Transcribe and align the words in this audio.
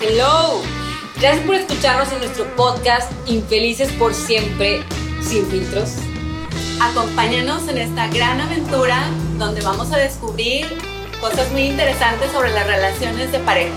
Hello. 0.00 0.62
Gracias 1.20 1.44
por 1.44 1.56
escucharnos 1.56 2.12
en 2.12 2.18
nuestro 2.18 2.44
podcast 2.54 3.10
Infelices 3.26 3.90
por 3.94 4.14
siempre, 4.14 4.84
sin 5.20 5.44
filtros. 5.46 5.94
Acompáñanos 6.80 7.66
en 7.66 7.78
esta 7.78 8.06
gran 8.06 8.40
aventura 8.40 9.08
donde 9.38 9.60
vamos 9.60 9.90
a 9.92 9.98
descubrir 9.98 10.66
cosas 11.20 11.50
muy 11.50 11.62
interesantes 11.62 12.30
sobre 12.30 12.52
las 12.52 12.64
relaciones 12.68 13.32
de 13.32 13.40
pareja. 13.40 13.74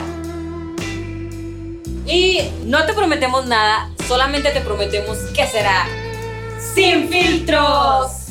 Y 2.05 2.51
no 2.65 2.85
te 2.85 2.93
prometemos 2.93 3.47
nada, 3.47 3.89
solamente 4.07 4.51
te 4.51 4.61
prometemos 4.61 5.17
que 5.35 5.47
será 5.47 5.87
sin 6.75 7.09
filtros. 7.09 8.27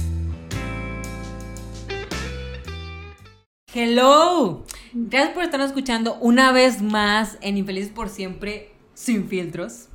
Hello. 3.75 4.65
Gracias 4.93 5.35
por 5.35 5.45
estarnos 5.45 5.69
escuchando 5.69 6.17
una 6.21 6.51
vez 6.51 6.83
más 6.83 7.39
en 7.43 7.57
Infelices 7.57 7.93
por 7.93 8.09
siempre, 8.09 8.73
sin 8.95 9.29
filtros. 9.29 9.87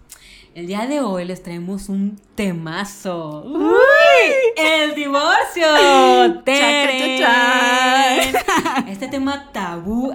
El 0.53 0.67
día 0.67 0.87
de 0.87 1.01
hoy 1.01 1.25
les 1.25 1.43
traemos 1.43 1.89
un 1.89 2.17
temazo. 2.35 3.43
¡Uy! 3.43 3.73
¡El 4.55 4.95
divorcio! 4.95 5.65
Este 8.87 9.09
tema 9.09 9.51
tabú. 9.51 10.13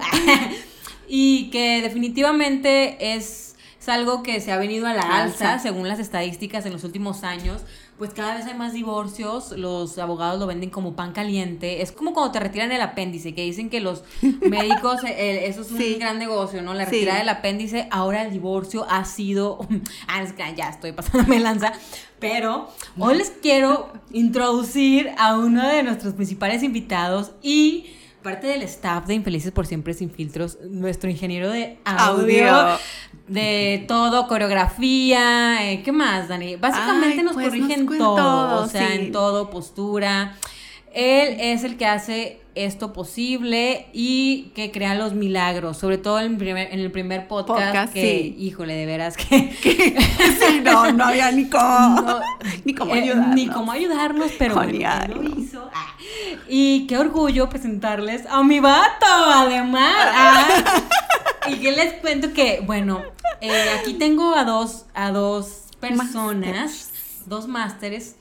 y 1.07 1.51
que 1.51 1.83
definitivamente 1.83 3.13
es, 3.13 3.55
es 3.79 3.87
algo 3.87 4.23
que 4.23 4.41
se 4.41 4.51
ha 4.51 4.57
venido 4.57 4.87
a 4.87 4.95
la 4.95 5.01
alza, 5.01 5.53
Alza. 5.53 5.59
según 5.59 5.87
las 5.87 5.99
estadísticas 5.99 6.65
en 6.65 6.73
los 6.73 6.83
últimos 6.83 7.23
años. 7.23 7.61
Pues 8.01 8.15
cada 8.15 8.33
vez 8.33 8.47
hay 8.47 8.55
más 8.55 8.73
divorcios, 8.73 9.51
los 9.51 9.99
abogados 9.99 10.39
lo 10.39 10.47
venden 10.47 10.71
como 10.71 10.95
pan 10.95 11.11
caliente. 11.13 11.83
Es 11.83 11.91
como 11.91 12.13
cuando 12.15 12.31
te 12.31 12.39
retiran 12.39 12.71
el 12.71 12.81
apéndice, 12.81 13.35
que 13.35 13.43
dicen 13.43 13.69
que 13.69 13.79
los 13.79 14.03
médicos, 14.41 15.03
eh, 15.03 15.45
eso 15.45 15.61
es 15.61 15.69
un 15.69 15.77
Sí. 15.77 15.97
gran 15.99 16.17
negocio, 16.17 16.63
¿no? 16.63 16.73
La 16.73 16.85
Sí. 16.85 16.93
retirada 16.93 17.19
del 17.19 17.29
apéndice, 17.29 17.87
ahora 17.91 18.23
el 18.23 18.31
divorcio 18.31 18.87
ha 18.89 19.05
sido... 19.05 19.59
Ah, 20.07 20.23
ya 20.57 20.69
estoy 20.69 20.93
pasándome 20.93 21.39
lanza. 21.39 21.73
Pero 22.19 22.69
hoy 22.97 23.19
les 23.19 23.29
quiero 23.29 23.93
introducir 24.11 25.11
a 25.19 25.37
uno 25.37 25.67
de 25.67 25.83
nuestros 25.83 26.15
principales 26.15 26.63
invitados 26.63 27.33
y 27.43 27.85
parte 28.21 28.47
del 28.47 28.61
staff 28.63 29.05
de 29.05 29.13
Infelices 29.15 29.51
por 29.51 29.65
Siempre 29.65 29.93
Sin 29.93 30.09
Filtros, 30.11 30.57
nuestro 30.69 31.09
ingeniero 31.09 31.49
de 31.49 31.77
audio, 31.85 32.49
Audio. 32.55 32.79
de 33.27 33.85
todo, 33.87 34.27
coreografía, 34.27 35.71
eh, 35.71 35.81
¿qué 35.83 35.91
más, 35.91 36.27
Dani? 36.27 36.55
Básicamente 36.55 37.17
Ay, 37.19 37.23
nos 37.23 37.33
pues, 37.33 37.47
corrige 37.47 37.67
nos 37.69 37.77
en 37.77 37.85
cu- 37.87 37.93
en 37.93 37.99
todo, 37.99 38.15
todo, 38.15 38.63
o 38.63 38.67
sea, 38.67 38.87
sí. 38.89 38.93
en 38.95 39.11
todo, 39.11 39.49
postura. 39.49 40.35
Él 40.93 41.37
es 41.39 41.63
el 41.63 41.77
que 41.77 41.85
hace 41.85 42.41
esto 42.53 42.91
posible 42.91 43.87
y 43.93 44.51
que 44.55 44.71
crea 44.71 44.93
los 44.95 45.13
milagros, 45.13 45.77
sobre 45.77 45.97
todo 45.97 46.19
en 46.19 46.33
el 46.33 46.37
primer, 46.37 46.73
en 46.73 46.79
el 46.79 46.91
primer 46.91 47.27
podcast, 47.27 47.65
Podcast, 47.67 47.93
que, 47.93 48.01
sí. 48.01 48.35
híjole, 48.37 48.73
de 48.73 48.85
veras 48.85 49.15
que... 49.15 49.53
sí, 49.61 50.61
no, 50.61 50.91
no 50.91 51.05
había 51.05 51.31
ni 51.31 51.47
cómo, 51.49 52.01
No, 52.01 52.19
ni 52.65 52.73
cómo 52.73 52.93
eh, 52.93 53.03
ayudarnos. 53.03 53.35
ni 53.35 53.47
cómo 53.47 53.71
ayudarnos, 53.71 54.31
pero 54.37 54.55
bueno, 54.55 54.79
lo 55.15 55.39
hizo. 55.39 55.69
Ah, 55.73 55.95
Y 56.49 56.87
qué 56.87 56.97
orgullo 56.97 57.47
presentarles 57.47 58.25
a 58.25 58.43
mi 58.43 58.59
vato, 58.59 59.05
además. 59.05 59.95
Ah, 59.97 60.63
y 61.47 61.55
que 61.55 61.71
les 61.71 61.93
cuento 61.93 62.33
que, 62.33 62.61
bueno, 62.65 63.01
eh, 63.39 63.69
aquí 63.79 63.93
tengo 63.93 64.35
a 64.35 64.43
dos, 64.43 64.85
a 64.93 65.11
dos 65.11 65.67
personas, 65.79 66.91
dos 67.27 67.47
másteres 67.47 68.17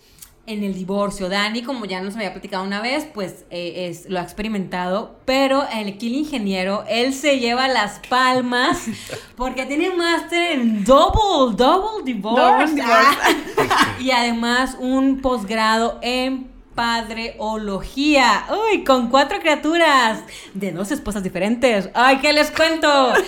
en 0.47 0.65
el 0.65 0.75
divorcio. 0.75 1.29
Dani, 1.29 1.63
como 1.63 1.85
ya 1.85 2.01
nos 2.01 2.17
había 2.17 2.33
platicado 2.33 2.65
una 2.65 2.81
vez, 2.81 3.07
pues 3.13 3.45
eh, 3.51 3.89
es, 3.89 4.09
lo 4.09 4.19
ha 4.19 4.23
experimentado, 4.23 5.17
pero 5.25 5.65
el 5.73 5.91
el 5.91 6.03
ingeniero, 6.03 6.85
él 6.89 7.15
se 7.15 7.39
lleva 7.39 7.69
las 7.69 8.01
palmas 8.09 8.87
porque 9.37 9.67
tiene 9.67 9.91
máster 9.91 10.53
en 10.53 10.85
double, 10.85 11.57
double 11.57 12.05
divorce. 12.05 12.41
Double 12.41 12.67
divorce. 12.67 13.19
Ah, 13.59 13.97
y 14.01 14.11
además 14.11 14.77
un 14.81 15.21
posgrado 15.21 15.99
en 16.03 16.50
padreología. 16.81 18.45
Uy, 18.51 18.85
con 18.85 19.09
cuatro 19.11 19.39
criaturas 19.41 20.21
de 20.55 20.73
dos 20.73 20.91
esposas 20.91 21.23
diferentes. 21.23 21.91
Ay, 21.95 22.19
¿qué 22.19 22.33
les 22.33 22.51
cuento? 22.51 23.13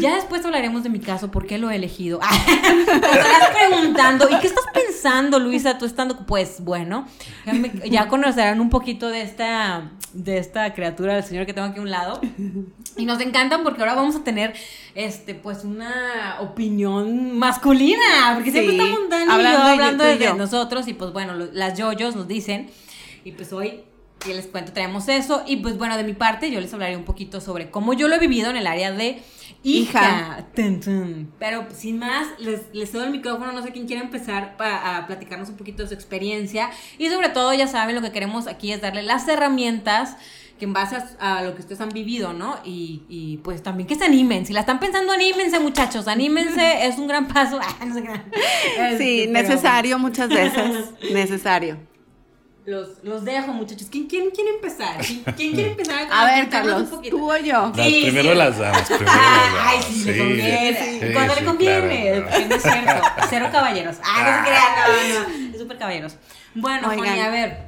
Ya 0.00 0.14
después 0.16 0.44
hablaremos 0.44 0.82
de 0.82 0.88
mi 0.88 1.00
caso, 1.00 1.30
por 1.30 1.46
qué 1.46 1.58
lo 1.58 1.70
he 1.70 1.76
elegido. 1.76 2.18
Te 2.46 2.94
estarás 2.94 3.50
preguntando, 3.54 4.26
¿y 4.30 4.38
qué 4.40 4.46
estás 4.46 4.64
pensando, 4.72 5.38
Luisa? 5.38 5.78
Tú 5.78 5.84
estando, 5.84 6.26
pues 6.26 6.60
bueno, 6.60 7.06
ya, 7.44 7.52
me- 7.52 7.72
ya 7.90 8.08
conocerán 8.08 8.60
un 8.60 8.68
poquito 8.70 9.08
de 9.08 9.22
esta, 9.22 9.90
de 10.12 10.38
esta 10.38 10.72
criatura 10.74 11.14
del 11.14 11.24
señor 11.24 11.46
que 11.46 11.52
tengo 11.54 11.68
aquí 11.68 11.78
a 11.78 11.82
un 11.82 11.90
lado. 11.90 12.20
Y 12.96 13.04
nos 13.04 13.20
encantan 13.20 13.62
porque 13.62 13.80
ahora 13.80 13.94
vamos 13.94 14.16
a 14.16 14.24
tener, 14.24 14.54
este, 14.94 15.34
pues 15.34 15.64
una 15.64 16.38
opinión 16.40 17.38
masculina, 17.38 18.32
porque 18.34 18.50
siempre 18.52 18.76
estamos 18.76 19.10
Dani 19.10 19.24
y 19.24 19.26
yo 19.26 19.32
hablando 19.34 19.58
de 19.64 19.72
hablando 19.72 20.04
de 20.04 20.14
nosotros 20.38 20.88
y 20.88 20.94
pues 20.94 21.12
bueno, 21.12 21.34
lo- 21.34 21.52
las 21.52 21.78
yoyos 21.78 22.16
nos 22.16 22.26
dicen. 22.26 22.70
Y 23.24 23.32
pues 23.32 23.52
hoy 23.52 23.82
que 24.18 24.32
les 24.34 24.46
cuento 24.46 24.72
traemos 24.72 25.08
eso. 25.08 25.42
Y 25.46 25.56
pues 25.58 25.76
bueno, 25.76 25.96
de 25.98 26.04
mi 26.04 26.14
parte 26.14 26.50
yo 26.50 26.60
les 26.60 26.72
hablaré 26.72 26.96
un 26.96 27.04
poquito 27.04 27.40
sobre 27.40 27.70
cómo 27.70 27.92
yo 27.92 28.08
lo 28.08 28.14
he 28.14 28.18
vivido 28.18 28.48
en 28.50 28.56
el 28.56 28.66
área 28.66 28.90
de 28.92 29.22
hija. 29.62 30.46
Pero 31.38 31.66
sin 31.74 31.98
más, 31.98 32.28
les, 32.38 32.62
les 32.72 32.90
cedo 32.90 33.04
el 33.04 33.10
micrófono, 33.10 33.52
no 33.52 33.62
sé 33.62 33.72
quién 33.72 33.86
quiere 33.86 34.02
empezar 34.02 34.56
pa- 34.56 34.96
a 34.96 35.06
platicarnos 35.06 35.48
un 35.50 35.56
poquito 35.56 35.82
de 35.82 35.88
su 35.88 35.94
experiencia. 35.94 36.70
Y 36.98 37.08
sobre 37.10 37.28
todo 37.28 37.52
ya 37.52 37.66
saben 37.66 37.94
lo 37.94 38.00
que 38.02 38.10
queremos 38.12 38.46
aquí 38.46 38.72
es 38.72 38.80
darle 38.80 39.02
las 39.02 39.28
herramientas 39.28 40.16
que 40.58 40.64
en 40.64 40.72
base 40.72 40.96
a, 41.18 41.38
a 41.38 41.42
lo 41.42 41.54
que 41.54 41.60
ustedes 41.60 41.80
han 41.80 41.90
vivido, 41.90 42.32
¿no? 42.32 42.58
Y, 42.64 43.02
y, 43.08 43.38
pues 43.38 43.62
también 43.62 43.86
que 43.86 43.94
se 43.94 44.04
animen. 44.04 44.46
Si 44.46 44.52
la 44.52 44.60
están 44.60 44.80
pensando, 44.80 45.12
anímense, 45.12 45.58
muchachos. 45.60 46.08
Anímense, 46.08 46.86
es 46.86 46.96
un 46.98 47.06
gran 47.08 47.28
paso. 47.28 47.58
Ah, 47.80 47.84
no 47.84 47.94
sé 47.94 48.02
qué. 48.02 48.10
Sí, 48.98 49.20
Este, 49.22 49.26
necesario 49.28 49.98
muchas 49.98 50.28
veces, 50.28 50.90
necesario. 51.12 51.76
Los, 52.64 52.98
los 53.04 53.24
dejo, 53.24 53.52
muchachos. 53.52 53.86
¿Quién, 53.88 54.06
quién 54.08 54.30
quiere 54.30 54.50
empezar? 54.50 54.96
¿Quién, 54.98 55.22
quién 55.36 55.52
quiere 55.52 55.70
empezar? 55.70 56.08
A 56.10 56.24
ver, 56.24 56.40
contarnos 56.44 56.90
Carlos, 56.90 57.08
tú 57.10 57.30
o 57.30 57.36
yo. 57.36 57.72
Las, 57.76 57.86
Sí, 57.86 58.00
primero 58.02 58.32
sí. 58.32 58.36
las 58.38 58.58
damas, 58.58 58.82
primero 58.88 59.04
las 59.06 59.14
damas. 59.14 59.60
Ay, 59.66 59.78
sí, 59.82 60.04
le 60.04 60.18
conviene. 60.18 60.76
sí, 61.00 61.12
Cuando 61.12 61.34
sí, 61.34 61.40
le 61.40 61.46
conviene. 61.46 61.88
claro, 61.88 62.26
claro. 62.26 62.30
porque 62.30 62.46
no 62.48 62.54
es 62.56 62.62
cierto. 62.62 63.02
Cero 63.30 63.48
caballeros. 63.52 63.96
Ah, 64.02 64.22
no 64.24 64.36
se 64.36 64.50
crean, 64.50 65.28
no, 65.30 65.46
no. 65.48 65.54
Es 65.54 65.60
súper 65.60 65.78
caballeros. 65.78 66.16
Bueno, 66.56 66.88
Oigan, 66.88 67.06
Fanny, 67.06 67.20
a 67.20 67.28
ver. 67.30 67.65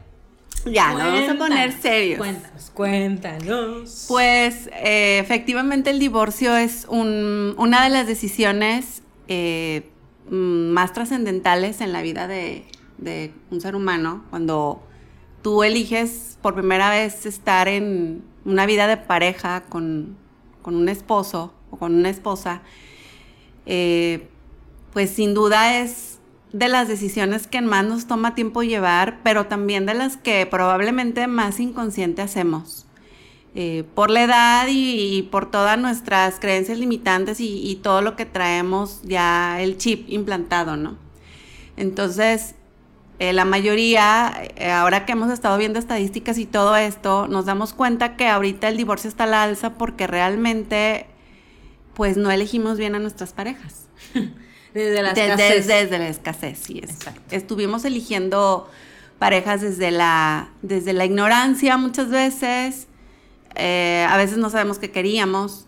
Ya, 0.65 0.93
nos 0.93 0.99
vamos 1.03 1.29
a 1.29 1.35
poner 1.39 1.39
cuéntanos, 1.71 1.75
serios. 1.83 2.19
Cuéntanos, 2.19 2.71
cuéntanos. 2.75 4.05
Pues 4.09 4.69
eh, 4.75 5.19
efectivamente 5.21 5.91
el 5.91 5.99
divorcio 5.99 6.57
es 6.57 6.87
un- 6.89 7.55
una 7.59 7.85
de 7.85 7.91
las 7.91 8.07
decisiones 8.07 9.03
eh, 9.29 9.91
mm, 10.31 10.71
más 10.71 10.93
trascendentales 10.93 11.81
en 11.81 11.93
la 11.93 12.03
vida 12.03 12.27
de, 12.27 12.65
de 12.99 13.33
un 13.51 13.61
ser 13.61 13.75
humano. 13.77 14.25
Cuando 14.31 14.83
tú 15.43 15.63
eliges 15.63 16.39
por 16.43 16.55
primera 16.55 16.91
vez 16.91 17.27
estar 17.27 17.69
en 17.69 18.23
una 18.45 18.65
vida 18.67 18.87
de 18.87 18.97
pareja 18.97 19.65
con, 19.69 20.17
con 20.63 20.75
un 20.77 20.89
esposo 20.89 21.53
o 21.71 21.77
con 21.77 21.95
una 21.95 22.09
esposa, 22.09 22.63
eh, 23.67 24.29
pues 24.93 25.11
sin 25.11 25.35
duda 25.35 25.79
es 25.81 26.08
de 26.53 26.69
las 26.69 26.89
decisiones 26.89 27.47
que 27.47 27.61
más 27.61 27.85
nos 27.85 28.07
toma 28.07 28.35
tiempo 28.35 28.63
llevar, 28.63 29.19
pero 29.23 29.47
también 29.47 29.87
de 29.87 29.95
las 29.95 30.17
que 30.17 30.47
probablemente 30.47 31.27
más 31.27 31.61
inconsciente 31.61 32.23
hacemos. 32.23 32.87
Eh, 33.55 33.85
por 33.95 34.11
la 34.11 34.23
edad 34.23 34.67
y, 34.71 35.23
por 35.31 35.51
todas 35.51 35.79
nuestras 35.79 36.39
creencias 36.39 36.79
limitantes 36.79 37.41
y, 37.41 37.69
y 37.69 37.77
todo 37.77 38.03
lo 38.03 38.15
que 38.15 38.27
traemos 38.27 39.01
ya 39.03 39.61
el 39.61 39.79
chip 39.79 40.09
implantado, 40.09 40.77
¿no? 40.77 40.97
Entonces, 41.77 42.55
eh, 43.21 43.33
la 43.33 43.45
mayoría, 43.45 44.33
eh, 44.57 44.71
ahora 44.71 45.05
que 45.05 45.13
hemos 45.13 45.33
estado 45.33 45.59
viendo 45.59 45.81
estadísticas 45.81 46.39
y 46.39 46.47
todo 46.47 46.77
esto, 46.77 47.27
nos 47.27 47.47
damos 47.47 47.73
cuenta 47.73 48.17
que 48.17 48.29
ahorita 48.29 48.69
el 48.69 48.77
divorcio 48.77 49.09
está 49.09 49.25
a 49.25 49.27
la 49.27 49.43
alza 49.43 49.75
porque 49.75 50.07
realmente, 50.07 51.07
pues 51.95 52.17
no 52.17 52.31
elegimos 52.31 52.79
bien 52.79 52.95
a 52.95 53.01
nuestras 53.01 53.33
parejas. 53.33 53.89
Desde 54.75 55.03
Desde, 55.03 55.33
escasez. 55.33 55.67
desde 55.67 55.99
la 55.99 56.09
escasez, 56.09 56.59
sí. 56.59 56.81
es. 56.83 56.91
Exacto. 56.91 57.23
Estuvimos 57.31 57.85
eligiendo 57.85 58.71
parejas 59.19 59.61
desde 59.61 59.91
la, 59.91 60.51
desde 60.63 60.93
la 60.93 61.05
ignorancia 61.05 61.77
muchas 61.77 62.09
veces. 62.11 62.87
eh, 63.55 64.07
a 64.09 64.17
veces 64.17 64.39
no 64.39 64.51
sabemos 64.51 64.79
qué 64.79 64.91
queríamos. 64.91 65.67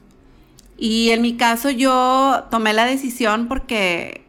Y 0.76 1.10
en 1.10 1.22
mi 1.22 1.36
caso 1.36 1.70
yo 1.70 2.44
tomé 2.50 2.72
la 2.72 2.84
decisión 2.86 3.48
porque 3.48 4.24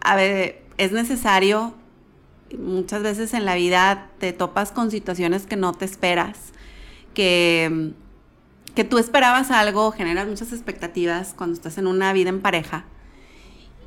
a 0.00 0.14
ver, 0.16 0.62
es 0.76 0.92
necesario. 0.92 1.74
Muchas 2.56 3.02
veces 3.02 3.34
en 3.34 3.44
la 3.44 3.54
vida 3.54 4.10
te 4.18 4.32
topas 4.32 4.72
con 4.72 4.90
situaciones 4.90 5.46
que 5.46 5.56
no 5.56 5.72
te 5.74 5.84
esperas, 5.84 6.38
que, 7.14 7.92
que 8.74 8.84
tú 8.84 8.98
esperabas 8.98 9.50
algo, 9.50 9.90
generas 9.92 10.26
muchas 10.28 10.52
expectativas 10.52 11.34
cuando 11.36 11.54
estás 11.54 11.76
en 11.78 11.86
una 11.86 12.12
vida 12.12 12.30
en 12.30 12.40
pareja 12.40 12.84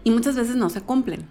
y 0.03 0.12
muchas 0.12 0.36
veces 0.36 0.56
no 0.56 0.69
se 0.69 0.81
cumplen. 0.81 1.27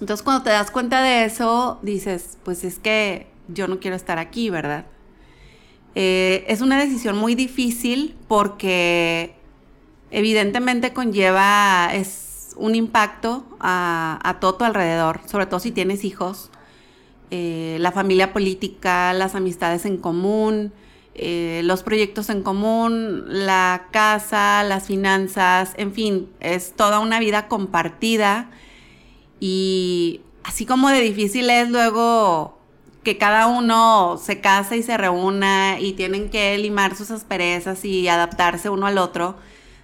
Entonces 0.00 0.22
cuando 0.22 0.42
te 0.42 0.50
das 0.50 0.70
cuenta 0.70 1.02
de 1.02 1.24
eso, 1.24 1.78
dices, 1.82 2.38
pues 2.44 2.64
es 2.64 2.78
que 2.78 3.28
yo 3.48 3.68
no 3.68 3.78
quiero 3.78 3.96
estar 3.96 4.18
aquí, 4.18 4.50
¿verdad? 4.50 4.86
Eh, 5.94 6.44
es 6.48 6.60
una 6.60 6.78
decisión 6.78 7.16
muy 7.16 7.34
difícil 7.34 8.16
porque 8.26 9.36
evidentemente 10.10 10.92
conlleva, 10.92 11.90
es 11.92 12.54
un 12.56 12.74
impacto 12.74 13.44
a, 13.60 14.36
todo 14.40 14.54
tu 14.56 14.64
alrededor, 14.64 15.20
sobre 15.26 15.46
todo 15.46 15.60
si 15.60 15.72
tienes 15.72 16.04
hijos, 16.04 16.50
eh, 17.30 17.76
la 17.80 17.92
familia 17.92 18.32
política, 18.32 19.12
las 19.12 19.34
amistades 19.34 19.86
en 19.86 19.96
común, 19.96 20.72
eh, 21.14 21.62
los 21.64 21.82
proyectos 21.82 22.28
en 22.30 22.42
común, 22.42 23.24
la 23.28 23.88
casa, 23.92 24.62
las 24.64 24.86
finanzas, 24.86 25.72
en 25.76 25.92
fin, 25.92 26.28
es 26.40 26.74
toda 26.74 26.98
una 26.98 27.20
vida 27.20 27.48
compartida. 27.48 28.50
Y 29.40 30.22
así 30.42 30.66
como 30.66 30.88
de 30.88 31.00
difícil 31.00 31.50
es 31.50 31.70
luego 31.70 32.58
que 33.04 33.18
cada 33.18 33.46
uno 33.46 34.18
se 34.20 34.40
casa 34.40 34.74
y 34.76 34.82
se 34.82 34.96
reúna 34.96 35.78
y 35.78 35.92
tienen 35.92 36.30
que 36.30 36.56
limar 36.58 36.96
sus 36.96 37.10
asperezas 37.10 37.84
y 37.84 38.08
adaptarse 38.08 38.70
uno 38.70 38.86
al 38.86 38.98
otro, 38.98 39.36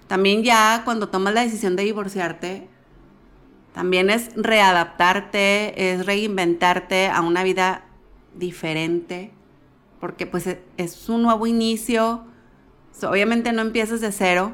también 0.07 0.43
ya 0.43 0.81
cuando 0.83 1.07
tomas 1.07 1.33
la 1.33 1.43
decisión 1.43 1.75
de 1.77 1.83
divorciarte, 1.83 2.67
también 3.73 4.09
es 4.09 4.31
readaptarte, 4.35 5.93
es 5.93 6.05
reinventarte 6.05 7.07
a 7.07 7.21
una 7.21 7.43
vida 7.43 7.85
diferente, 8.35 9.31
porque 10.01 10.25
pues 10.25 10.47
e, 10.47 10.61
es 10.75 11.07
un 11.07 11.21
nuevo 11.21 11.47
inicio, 11.47 12.25
obviamente 13.03 13.53
no 13.53 13.61
empiezas 13.61 14.01
de 14.01 14.11
cero, 14.11 14.51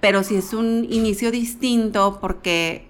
pero 0.00 0.24
sí 0.24 0.34
es 0.36 0.52
un 0.52 0.86
inicio 0.90 1.30
distinto 1.30 2.18
porque 2.20 2.88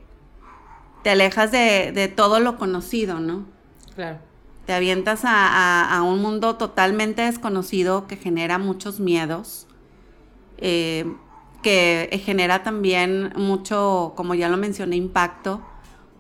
te 1.03 1.11
alejas 1.11 1.53
de, 1.53 2.13
todo 2.17 2.41
lo 2.41 2.57
conocido, 2.57 3.21
¿no? 3.21 3.45
Claro. 3.95 4.19
Te 4.65 4.73
avientas 4.73 5.21
a, 5.25 6.03
un 6.05 6.21
mundo 6.21 6.57
totalmente 6.57 7.23
desconocido 7.23 8.09
que 8.09 8.17
genera 8.17 8.59
muchos 8.59 8.99
miedos, 8.99 9.69
eh, 10.59 11.07
que 11.63 12.21
genera 12.25 12.65
también 12.65 13.33
mucho, 13.37 14.15
como 14.17 14.35
ya 14.35 14.49
lo 14.49 14.57
mencioné, 14.57 14.97
impacto, 14.97 15.61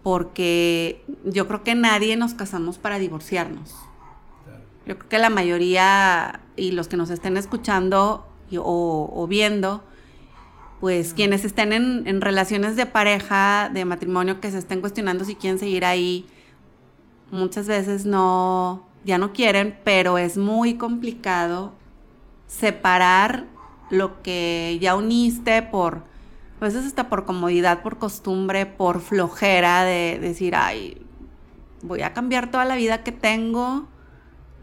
porque 0.04 1.04
yo 1.24 1.48
creo 1.48 1.64
que 1.64 1.74
nadie 1.74 2.16
nos 2.16 2.34
casamos 2.34 2.78
para 2.78 3.00
divorciarnos. 3.00 3.85
Yo 4.86 4.96
creo 4.98 5.08
que 5.08 5.18
la 5.18 5.30
mayoría 5.30 6.40
y 6.56 6.70
los 6.70 6.88
que 6.88 6.96
nos 6.96 7.10
estén 7.10 7.36
escuchando 7.36 8.26
o 8.58 9.26
viendo, 9.28 9.82
pues 10.80 11.14
quienes 11.14 11.44
estén 11.44 11.72
en, 11.72 12.20
relaciones 12.20 12.76
de 12.76 12.86
pareja, 12.86 13.70
de 13.72 13.84
matrimonio, 13.84 14.40
que 14.40 14.50
se 14.50 14.58
estén 14.58 14.80
cuestionando 14.80 15.24
si 15.24 15.34
quieren 15.34 15.58
seguir 15.58 15.84
ahí, 15.84 16.26
muchas 17.30 17.66
veces 17.66 18.04
no, 18.04 18.86
ya 19.04 19.18
no 19.18 19.32
quieren, 19.32 19.78
pero 19.84 20.18
es 20.18 20.36
muy 20.36 20.74
complicado 20.74 21.72
separar 22.46 23.46
lo 23.90 24.22
que 24.22 24.78
ya 24.80 24.94
uniste 24.96 25.62
por, 25.62 26.02
a 26.60 26.64
veces 26.64 26.84
hasta 26.84 27.08
por 27.08 27.24
comodidad, 27.24 27.82
por 27.82 27.98
costumbre, 27.98 28.66
por 28.66 29.00
flojera 29.00 29.84
de 29.84 30.18
decir, 30.20 30.54
ay, 30.54 31.00
voy 31.82 32.02
a 32.02 32.12
cambiar 32.12 32.50
toda 32.50 32.64
la 32.64 32.76
vida 32.76 33.02
que 33.02 33.12
tengo 33.12 33.88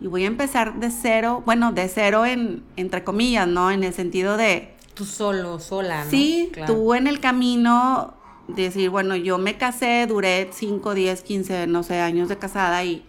y 0.04 0.08
voy 0.08 0.26
a 0.26 0.28
empezar 0.28 0.80
de 0.80 0.92
cero, 0.92 1.42
bueno, 1.46 1.72
de 1.72 1.88
cero 1.88 2.26
en, 2.26 2.62
entre 2.76 3.06
comillas, 3.06 3.48
¿no? 3.48 3.72
En 3.72 3.86
el 3.86 3.94
sentido 3.94 4.36
de 4.36 4.74
Tú 4.94 5.06
solo, 5.06 5.60
sola, 5.60 6.04
¿no? 6.04 6.10
Sí, 6.12 6.52
tú 6.68 6.94
en 6.94 7.08
el 7.08 7.20
camino, 7.20 8.14
decir, 8.48 8.90
bueno, 8.90 9.16
yo 9.16 9.38
me 9.38 9.58
casé, 9.58 10.06
duré 10.06 10.50
5, 10.52 10.94
10, 10.94 11.24
15, 11.24 11.68
no 11.68 11.84
sé, 11.84 12.00
años 12.00 12.28
de 12.30 12.38
casada 12.38 12.84
y 12.84 13.04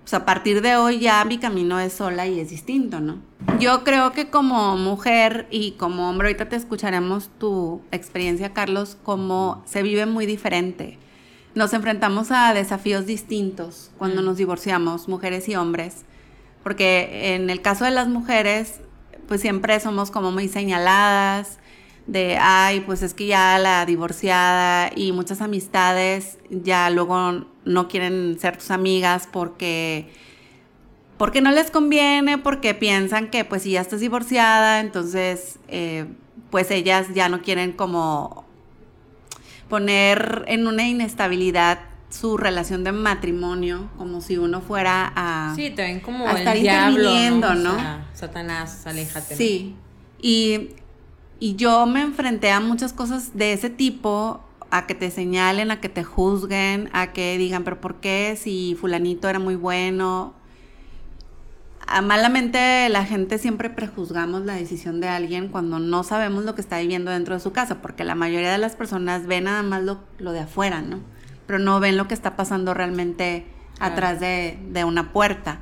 pues 0.00 0.14
a 0.14 0.24
partir 0.24 0.62
de 0.62 0.76
hoy 0.76 0.98
ya 0.98 1.22
mi 1.26 1.38
camino 1.38 1.78
es 1.78 1.92
sola 1.92 2.26
y 2.26 2.40
es 2.40 2.48
distinto, 2.48 2.98
¿no? 2.98 3.18
Yo 3.60 3.84
creo 3.84 4.12
que 4.12 4.30
como 4.30 4.76
mujer 4.78 5.46
y 5.50 5.72
como 5.72 6.08
hombre, 6.08 6.28
ahorita 6.28 6.48
te 6.48 6.56
escucharemos 6.56 7.28
tu 7.38 7.82
experiencia, 7.92 8.54
Carlos, 8.54 8.96
como 9.04 9.62
se 9.66 9.82
vive 9.82 10.06
muy 10.06 10.24
diferente. 10.24 10.98
Nos 11.54 11.72
enfrentamos 11.72 12.30
a 12.30 12.54
desafíos 12.54 13.06
distintos 13.06 13.90
cuando 13.98 14.22
mm. 14.22 14.24
nos 14.24 14.36
divorciamos, 14.36 15.08
mujeres 15.08 15.48
y 15.48 15.56
hombres, 15.56 16.04
porque 16.62 17.34
en 17.34 17.50
el 17.50 17.60
caso 17.60 17.84
de 17.84 17.90
las 17.90 18.08
mujeres, 18.08 18.80
pues 19.26 19.40
siempre 19.40 19.78
somos 19.80 20.10
como 20.10 20.30
muy 20.30 20.48
señaladas 20.48 21.58
de, 22.06 22.38
ay, 22.40 22.80
pues 22.80 23.02
es 23.02 23.14
que 23.14 23.26
ya 23.26 23.58
la 23.58 23.86
divorciada 23.86 24.90
y 24.94 25.12
muchas 25.12 25.40
amistades 25.40 26.38
ya 26.50 26.90
luego 26.90 27.46
no 27.64 27.88
quieren 27.88 28.38
ser 28.40 28.56
tus 28.56 28.70
amigas 28.70 29.28
porque 29.30 30.08
porque 31.16 31.42
no 31.42 31.50
les 31.52 31.70
conviene, 31.70 32.38
porque 32.38 32.72
piensan 32.72 33.28
que 33.28 33.44
pues 33.44 33.62
si 33.62 33.72
ya 33.72 33.82
estás 33.82 34.00
divorciada, 34.00 34.80
entonces 34.80 35.58
eh, 35.68 36.06
pues 36.50 36.70
ellas 36.70 37.08
ya 37.14 37.28
no 37.28 37.42
quieren 37.42 37.72
como 37.72 38.46
poner 39.70 40.44
en 40.48 40.66
una 40.66 40.86
inestabilidad 40.86 41.78
su 42.10 42.36
relación 42.36 42.84
de 42.84 42.92
matrimonio, 42.92 43.88
como 43.96 44.20
si 44.20 44.36
uno 44.36 44.60
fuera 44.60 45.12
a, 45.14 45.54
sí, 45.54 45.70
te 45.70 45.82
ven 45.82 46.00
como 46.00 46.28
estar 46.28 46.56
el 46.56 46.64
interviniendo, 46.64 47.54
¿no? 47.54 47.76
Satanás, 48.12 48.86
aléjate. 48.86 49.36
Sí. 49.36 49.76
Y, 50.20 50.70
y 51.38 51.54
yo 51.54 51.86
me 51.86 52.02
enfrenté 52.02 52.50
a 52.50 52.60
muchas 52.60 52.92
cosas 52.92 53.36
de 53.36 53.52
ese 53.52 53.70
tipo, 53.70 54.44
a 54.70 54.86
que 54.86 54.94
te 54.94 55.10
señalen, 55.10 55.70
a 55.70 55.80
que 55.80 55.88
te 55.88 56.04
juzguen, 56.04 56.90
a 56.92 57.12
que 57.12 57.38
digan, 57.38 57.64
pero 57.64 57.80
¿por 57.80 57.96
qué 58.00 58.36
si 58.38 58.76
fulanito 58.78 59.28
era 59.28 59.38
muy 59.38 59.54
bueno? 59.54 60.34
A 61.90 62.02
malamente 62.02 62.88
la 62.88 63.04
gente 63.04 63.38
siempre 63.38 63.68
prejuzgamos 63.68 64.46
la 64.46 64.54
decisión 64.54 65.00
de 65.00 65.08
alguien 65.08 65.48
cuando 65.48 65.78
no 65.78 66.04
sabemos 66.04 66.44
lo 66.44 66.54
que 66.54 66.60
está 66.60 66.78
viviendo 66.78 67.10
dentro 67.10 67.34
de 67.34 67.40
su 67.40 67.52
casa, 67.52 67.82
porque 67.82 68.04
la 68.04 68.14
mayoría 68.14 68.52
de 68.52 68.58
las 68.58 68.76
personas 68.76 69.26
ven 69.26 69.44
nada 69.44 69.62
más 69.62 69.82
lo, 69.82 70.00
lo 70.18 70.32
de 70.32 70.40
afuera, 70.40 70.80
¿no? 70.80 71.00
pero 71.50 71.58
no 71.58 71.80
ven 71.80 71.96
lo 71.96 72.06
que 72.06 72.14
está 72.14 72.36
pasando 72.36 72.74
realmente 72.74 73.44
atrás 73.80 74.20
de, 74.20 74.84
una 74.86 75.12
puerta. 75.12 75.58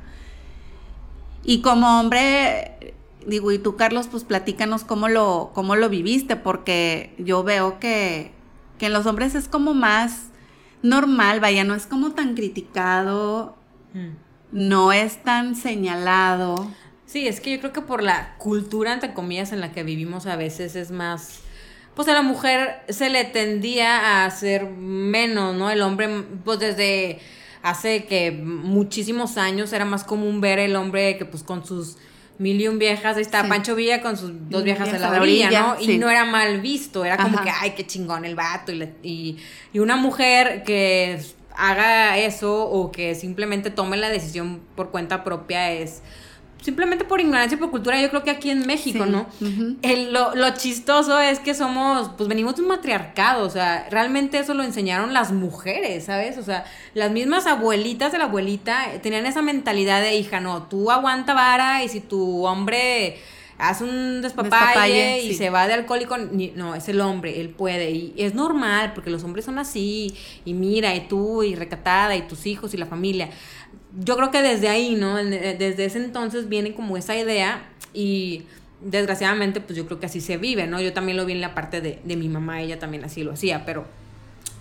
Y 1.43 1.63
como 1.63 1.99
hombre, 1.99 2.95
digo, 3.27 3.53
y 3.53 3.59
tú 3.59 3.77
Carlos, 3.77 4.07
pues 4.07 4.23
platícanos 4.25 4.85
cómo 4.85 5.09
lo, 5.09 5.51
cómo 5.55 5.77
lo 5.77 5.89
viviste, 5.89 6.37
porque 6.37 7.15
yo 7.17 7.43
veo 7.43 7.79
que, 7.79 8.33
en 8.81 8.93
los 8.93 9.07
hombres 9.07 9.35
es 9.35 9.49
como 9.49 9.73
más 9.73 10.25
normal, 10.83 11.41
vaya, 11.41 11.65
no 11.65 11.75
es 11.75 11.87
como 11.87 12.11
tan 12.11 12.35
criticado, 12.35 13.57
mm. 13.95 14.28
No 14.53 14.93
es 14.93 15.23
tan 15.23 15.57
señalado. 15.57 16.71
Sí, 17.07 17.27
es 17.27 17.41
que 17.41 17.53
yo 17.53 17.59
creo 17.61 17.73
que 17.73 17.81
por 17.81 18.03
la 18.03 18.37
cultura, 18.39 18.93
entre 18.93 19.15
comillas, 19.15 19.53
en 19.53 19.61
la 19.61 19.73
que 19.73 19.83
vivimos 19.83 20.27
a 20.27 20.37
veces 20.37 20.77
es 20.77 20.91
más 20.91 21.43
pues 21.99 22.07
a 22.07 22.13
la 22.13 22.23
mujer 22.23 22.79
se 22.89 23.11
le 23.11 23.25
tendía 23.25 23.99
a 23.99 24.25
hacer 24.25 24.67
menos, 24.67 25.57
¿no? 25.57 25.69
El 25.69 25.83
hombre, 25.83 26.09
pues 26.45 26.61
desde 26.61 27.19
hace 27.61 28.05
que 28.05 28.31
muchísimos 28.31 29.37
años 29.37 29.73
era 29.73 29.85
más 29.85 30.05
común 30.05 30.41
ver 30.41 30.61
el 30.61 30.77
hombre 30.77 31.19
que 31.19 31.25
pues 31.25 31.43
con 31.43 31.67
sus 31.67 31.97
mil 32.39 32.61
y 32.61 32.69
un 32.69 32.79
viejas, 32.79 33.17
ahí 33.17 33.23
está 33.23 33.49
Pancho 33.49 33.75
Villa 33.75 34.01
con 34.01 34.17
sus 34.17 34.31
dos 34.49 34.63
viejas 34.63 34.93
en 34.93 35.01
la 35.01 35.21
orilla, 35.21 35.51
¿no? 35.51 35.77
Y 35.81 35.99
no 35.99 36.09
era 36.09 36.25
mal 36.25 36.61
visto, 36.61 37.05
era 37.05 37.17
como 37.17 37.43
que, 37.43 37.51
ay, 37.51 37.73
qué 37.73 37.85
chingón 37.85 38.25
el 38.25 38.37
vato. 38.37 38.71
Y, 39.03 39.37
y, 39.73 39.79
una 39.81 39.97
mujer 39.97 40.63
que 40.63 41.21
haga 41.59 42.17
eso 42.17 42.65
o 42.65 42.93
que 42.93 43.15
simplemente 43.15 43.71
tome 43.71 43.97
la 43.97 44.09
decisión 44.09 44.61
por 44.77 44.91
cuenta 44.91 45.25
propia 45.25 45.73
es 45.73 46.03
simplemente 46.63 47.05
por 47.05 47.21
ignorancia 47.21 47.57
y 47.57 47.59
por 47.59 47.71
cultura, 47.71 48.01
yo 48.01 48.11
creo 48.11 48.23
que 48.23 48.31
aquí 48.31 48.51
en 48.51 48.67
México, 48.67 49.07
¿no? 49.07 49.27
lo, 49.41 50.51
chistoso 50.57 51.21
es 51.21 51.39
que 51.39 51.55
somos, 51.55 52.11
pues 52.17 52.29
venimos 52.29 52.57
de 52.57 52.63
un 52.63 52.69
matriarcado, 52.69 53.47
o 53.47 53.51
sea, 53.51 53.87
realmente 53.91 54.39
eso 54.39 54.55
lo 54.55 54.63
enseñaron 54.63 55.13
las 55.13 55.33
mujeres, 55.33 56.05
¿sabes? 56.05 56.37
O 56.39 56.43
sea, 56.43 56.65
las 56.95 57.11
mismas 57.11 57.47
abuelitas 57.47 58.13
de 58.13 58.19
la 58.19 58.25
abuelita 58.25 58.87
tenían 59.03 59.27
esa 59.27 59.43
mentalidad 59.43 60.01
de 60.01 60.17
hija, 60.17 60.41
no, 60.41 60.65
tú 60.65 60.91
aguanta 60.91 61.35
vara 61.35 61.85
y 61.85 61.89
si 61.89 62.01
tu 62.01 62.45
hombre 62.45 63.19
hace 63.59 63.85
un 63.85 64.23
despapalle, 64.23 65.23
y 65.23 65.35
se 65.35 65.51
va 65.51 65.67
de 65.67 65.75
alcohólico, 65.75 66.17
no, 66.17 66.75
es 66.75 66.89
el 66.89 67.01
hombre, 67.01 67.41
él 67.41 67.51
puede 67.51 67.91
y 67.91 68.15
es 68.17 68.35
normal 68.35 68.93
porque 68.95 69.11
los 69.11 69.25
hombres 69.25 69.45
son 69.45 69.59
así 69.59 70.15
y 70.45 70.55
mira, 70.55 70.95
y 70.95 71.09
tú 71.09 71.43
y 71.43 71.55
recatada 71.55 72.15
y 72.17 72.23
tus 72.23 72.47
hijos 72.47 72.73
y 72.75 72.77
la 72.77 72.87
familia 72.87 73.31
yo 73.97 74.17
creo 74.17 74.31
que 74.31 74.43
desde 74.43 74.69
ahí, 74.69 74.95
¿no? 74.95 75.17
Desde 75.17 75.85
ese 75.85 75.99
entonces 75.99 76.49
viene 76.49 76.75
como 76.75 76.97
esa 76.97 77.17
idea 77.17 77.69
y 77.95 78.45
desgraciadamente 78.81 79.61
pues 79.61 79.77
yo 79.77 79.87
creo 79.87 79.99
que 79.99 80.07
así 80.07 80.21
se 80.21 80.37
vive, 80.37 80.67
¿no? 80.67 80.81
Yo 80.81 80.93
también 80.93 81.17
lo 81.17 81.25
vi 81.25 81.33
en 81.33 81.41
la 81.41 81.55
parte 81.55 81.81
de, 81.81 82.17
mi 82.17 82.29
mamá, 82.29 82.61
ella 82.61 82.79
también 82.79 83.05
así 83.05 83.23
lo 83.23 83.33
hacía, 83.33 83.65
pero 83.65 83.87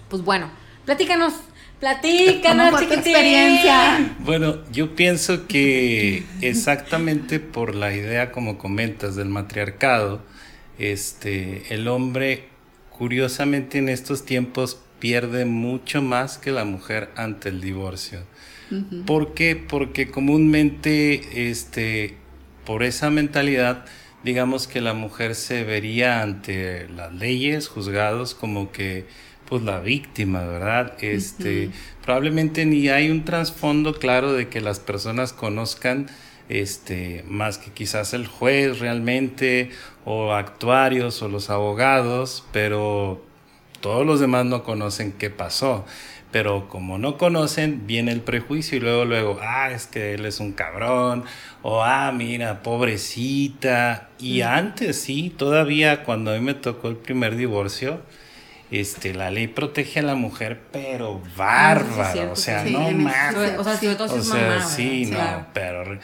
pues 0.09 0.23
bueno, 0.23 0.49
platícanos, 0.85 1.33
platícanos, 1.79 2.79
chiquitín. 2.79 2.97
experiencia. 2.97 4.15
Bueno, 4.19 4.57
yo 4.71 4.95
pienso 4.95 5.47
que 5.47 6.23
exactamente 6.41 7.39
por 7.39 7.75
la 7.75 7.93
idea 7.93 8.31
como 8.31 8.57
comentas 8.57 9.15
del 9.15 9.29
matriarcado, 9.29 10.21
este, 10.79 11.73
el 11.73 11.87
hombre 11.87 12.45
curiosamente 12.89 13.77
en 13.77 13.89
estos 13.89 14.25
tiempos 14.25 14.79
pierde 14.99 15.45
mucho 15.45 16.01
más 16.01 16.37
que 16.37 16.51
la 16.51 16.65
mujer 16.65 17.09
ante 17.15 17.49
el 17.49 17.61
divorcio. 17.61 18.21
¿Por 19.05 19.33
qué? 19.33 19.55
Porque 19.55 20.09
comúnmente, 20.09 21.49
este, 21.49 22.17
por 22.65 22.83
esa 22.83 23.09
mentalidad, 23.09 23.85
digamos 24.25 24.67
que 24.67 24.81
la 24.81 24.93
mujer 24.93 25.35
se 25.35 25.63
vería 25.63 26.21
ante 26.21 26.89
las 26.89 27.13
leyes, 27.13 27.69
juzgados 27.69 28.35
como 28.35 28.73
que 28.73 29.05
pues 29.47 29.63
la 29.63 29.79
víctima, 29.79 30.43
¿verdad? 30.45 30.93
Este, 31.01 31.69
probablemente 32.03 32.65
ni 32.65 32.89
hay 32.89 33.09
un 33.09 33.23
trasfondo 33.25 33.93
claro 33.93 34.33
de 34.33 34.49
que 34.49 34.61
las 34.61 34.79
personas 34.79 35.33
conozcan 35.33 36.07
este, 36.49 37.23
más 37.27 37.57
que 37.57 37.71
quizás 37.71 38.13
el 38.13 38.27
juez 38.27 38.79
realmente, 38.79 39.71
o 40.05 40.33
actuarios, 40.33 41.21
o 41.21 41.27
los 41.27 41.49
abogados, 41.49 42.45
pero 42.51 43.21
todos 43.81 44.05
los 44.05 44.19
demás 44.19 44.45
no 44.45 44.63
conocen 44.63 45.11
qué 45.11 45.29
pasó. 45.29 45.85
Pero 46.31 46.67
como 46.67 46.97
no 46.97 47.17
conocen, 47.17 47.87
viene 47.87 48.11
el 48.11 48.19
prejuicio 48.21 48.77
y 48.77 48.81
luego, 48.81 49.05
luego, 49.05 49.39
ah, 49.41 49.71
es 49.71 49.87
que 49.87 50.13
él 50.13 50.25
es 50.25 50.41
un 50.41 50.51
cabrón, 50.51 51.23
o 51.61 51.83
ah, 51.83 52.11
mira, 52.11 52.63
pobrecita. 52.63 54.09
Y 54.19 54.41
antes, 54.41 55.01
sí, 55.01 55.33
todavía 55.35 56.03
cuando 56.03 56.31
a 56.31 56.35
mí 56.35 56.41
me 56.41 56.53
tocó 56.53 56.89
el 56.89 56.97
primer 56.97 57.37
divorcio, 57.37 58.01
este, 58.71 59.13
la 59.13 59.31
ley 59.31 59.47
protege 59.47 59.99
a 59.99 60.03
la 60.03 60.15
mujer, 60.15 60.59
pero 60.71 61.21
bárbaro, 61.35 62.31
o 62.31 62.35
sea, 62.35 62.63
no 62.63 62.91
más. 62.91 63.35
O 63.35 63.63
sea, 63.63 63.77
si 63.77 63.87
o 63.87 64.23
sea, 64.23 64.61
sí, 64.61 65.05
no, 65.05 65.47
pero 65.53 65.97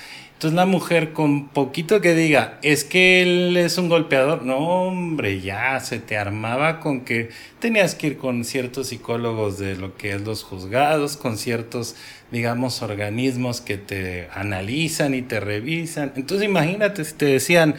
entonces 0.43 0.58
la 0.58 0.65
mujer 0.65 1.13
con 1.13 1.48
poquito 1.48 2.01
que 2.01 2.13
diga, 2.13 2.60
es 2.63 2.84
que 2.84 3.22
él 3.22 3.55
es 3.55 3.77
un 3.77 3.88
golpeador, 3.88 4.43
no 4.43 4.58
hombre, 4.58 5.39
ya 5.39 5.79
se 5.79 6.00
te 6.00 6.17
armaba 6.17 6.82
con 6.82 7.05
que 7.05 7.29
tenías 7.60 7.96
que 7.96 8.08
ir 8.08 8.17
con 8.17 8.43
ciertos 8.43 8.88
psicólogos 8.89 9.58
de 9.58 9.77
lo 9.77 9.96
que 9.96 10.12
es 10.12 10.22
los 10.22 10.43
juzgados, 10.43 11.15
con 11.15 11.38
ciertos, 11.38 11.96
digamos, 12.29 12.82
organismos 12.82 13.62
que 13.62 13.77
te 13.77 14.27
analizan 14.34 15.13
y 15.13 15.22
te 15.22 15.39
revisan. 15.39 16.12
Entonces 16.17 16.46
imagínate 16.46 17.05
si 17.05 17.13
te 17.13 17.25
decían, 17.27 17.75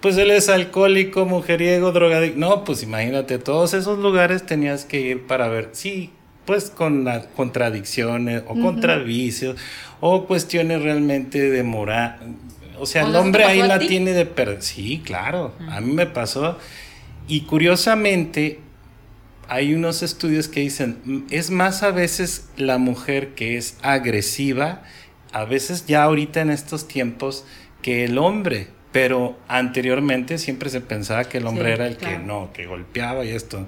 pues 0.00 0.16
él 0.18 0.30
es 0.30 0.48
alcohólico, 0.48 1.24
mujeriego, 1.24 1.92
drogadicto. 1.92 2.38
No, 2.38 2.64
pues 2.64 2.82
imagínate, 2.82 3.38
todos 3.38 3.74
esos 3.74 3.98
lugares 3.98 4.44
tenías 4.44 4.84
que 4.84 5.00
ir 5.00 5.26
para 5.26 5.48
ver, 5.48 5.70
sí, 5.72 6.10
pues 6.44 6.70
con 6.70 7.06
contradicciones 7.34 8.42
o 8.46 8.54
contravicios 8.54 9.56
o 10.00 10.26
cuestiones 10.26 10.82
realmente 10.82 11.50
de 11.50 11.62
moral. 11.62 12.18
O 12.78 12.86
sea, 12.86 13.06
el 13.06 13.16
hombre 13.16 13.44
ahí 13.44 13.62
la 13.62 13.78
tiene 13.78 14.12
de 14.12 14.26
perder. 14.26 14.62
Sí, 14.62 15.02
claro, 15.04 15.54
a 15.68 15.80
mí 15.80 15.92
me 15.92 16.06
pasó. 16.06 16.58
Y 17.26 17.42
curiosamente, 17.42 18.60
hay 19.48 19.74
unos 19.74 20.02
estudios 20.02 20.48
que 20.48 20.60
dicen, 20.60 21.24
es 21.30 21.50
más 21.50 21.82
a 21.82 21.90
veces 21.90 22.48
la 22.56 22.78
mujer 22.78 23.34
que 23.34 23.56
es 23.56 23.76
agresiva, 23.82 24.82
a 25.32 25.44
veces 25.44 25.86
ya 25.86 26.04
ahorita 26.04 26.40
en 26.40 26.50
estos 26.50 26.86
tiempos, 26.86 27.44
que 27.82 28.04
el 28.04 28.18
hombre. 28.18 28.68
Pero 28.96 29.36
anteriormente 29.46 30.38
siempre 30.38 30.70
se 30.70 30.80
pensaba 30.80 31.24
que 31.24 31.36
el 31.36 31.46
hombre 31.46 31.74
era 31.74 31.86
el 31.86 31.98
que 31.98 32.18
no, 32.18 32.50
que 32.54 32.64
golpeaba 32.64 33.26
y 33.26 33.28
esto. 33.28 33.66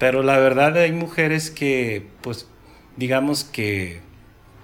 Pero 0.00 0.24
la 0.24 0.36
verdad 0.38 0.76
hay 0.76 0.90
mujeres 0.90 1.52
que, 1.52 2.08
pues, 2.22 2.48
digamos 2.96 3.44
que 3.44 4.02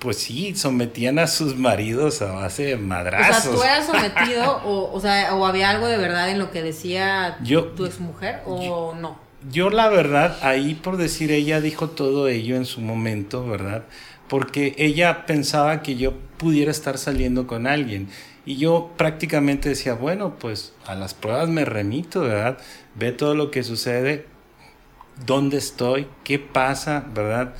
pues 0.01 0.17
sí, 0.17 0.57
sometían 0.57 1.21
a 1.21 1.29
sus 1.29 1.57
maridos 1.57 2.23
a 2.23 2.33
base 2.33 2.65
de 2.65 2.77
madrazos. 2.77 3.55
O 3.55 3.63
sea, 3.63 3.85
¿tú 3.85 3.97
eras 3.97 4.13
sometido 4.17 4.63
o, 4.65 4.93
o, 4.93 5.01
sea, 5.01 5.33
o 5.37 5.47
había 5.47 5.71
algo 5.71 5.87
de 5.87 5.99
verdad 5.99 6.29
en 6.31 6.41
lo 6.41 6.51
que 6.51 6.63
decía 6.63 7.39
tu 7.77 7.87
exmujer 7.87 8.41
o 8.47 8.95
no? 8.99 9.17
Yo 9.49 9.71
la 9.71 9.91
verdad, 9.91 10.39
ahí 10.43 10.75
por 10.75 10.97
decir, 10.97 11.31
ella 11.31 11.61
dijo 11.61 11.91
todo 11.91 12.27
ello 12.27 12.57
en 12.57 12.65
su 12.65 12.81
momento, 12.81 13.47
¿verdad? 13.47 13.85
Porque 14.27 14.75
ella 14.77 15.27
pensaba 15.27 15.83
que 15.83 15.95
yo 15.95 16.15
pudiera 16.37 16.73
estar 16.73 16.99
saliendo 16.99 17.47
con 17.47 17.69
alguien. 17.69 18.09
Y 18.47 18.57
yo 18.57 18.91
prácticamente 18.97 19.69
decía, 19.69 19.95
bueno, 19.95 20.37
pues 20.39 20.73
a 20.87 20.95
las 20.95 21.15
pruebas 21.15 21.49
me 21.49 21.65
remito, 21.65 22.23
¿verdad? 22.23 22.59
Ve 22.95 23.13
todo 23.13 23.35
lo 23.35 23.51
que 23.51 23.63
sucede, 23.63 24.27
dónde 25.27 25.59
estoy, 25.59 26.07
qué 26.25 26.39
pasa, 26.39 27.05
¿verdad? 27.15 27.55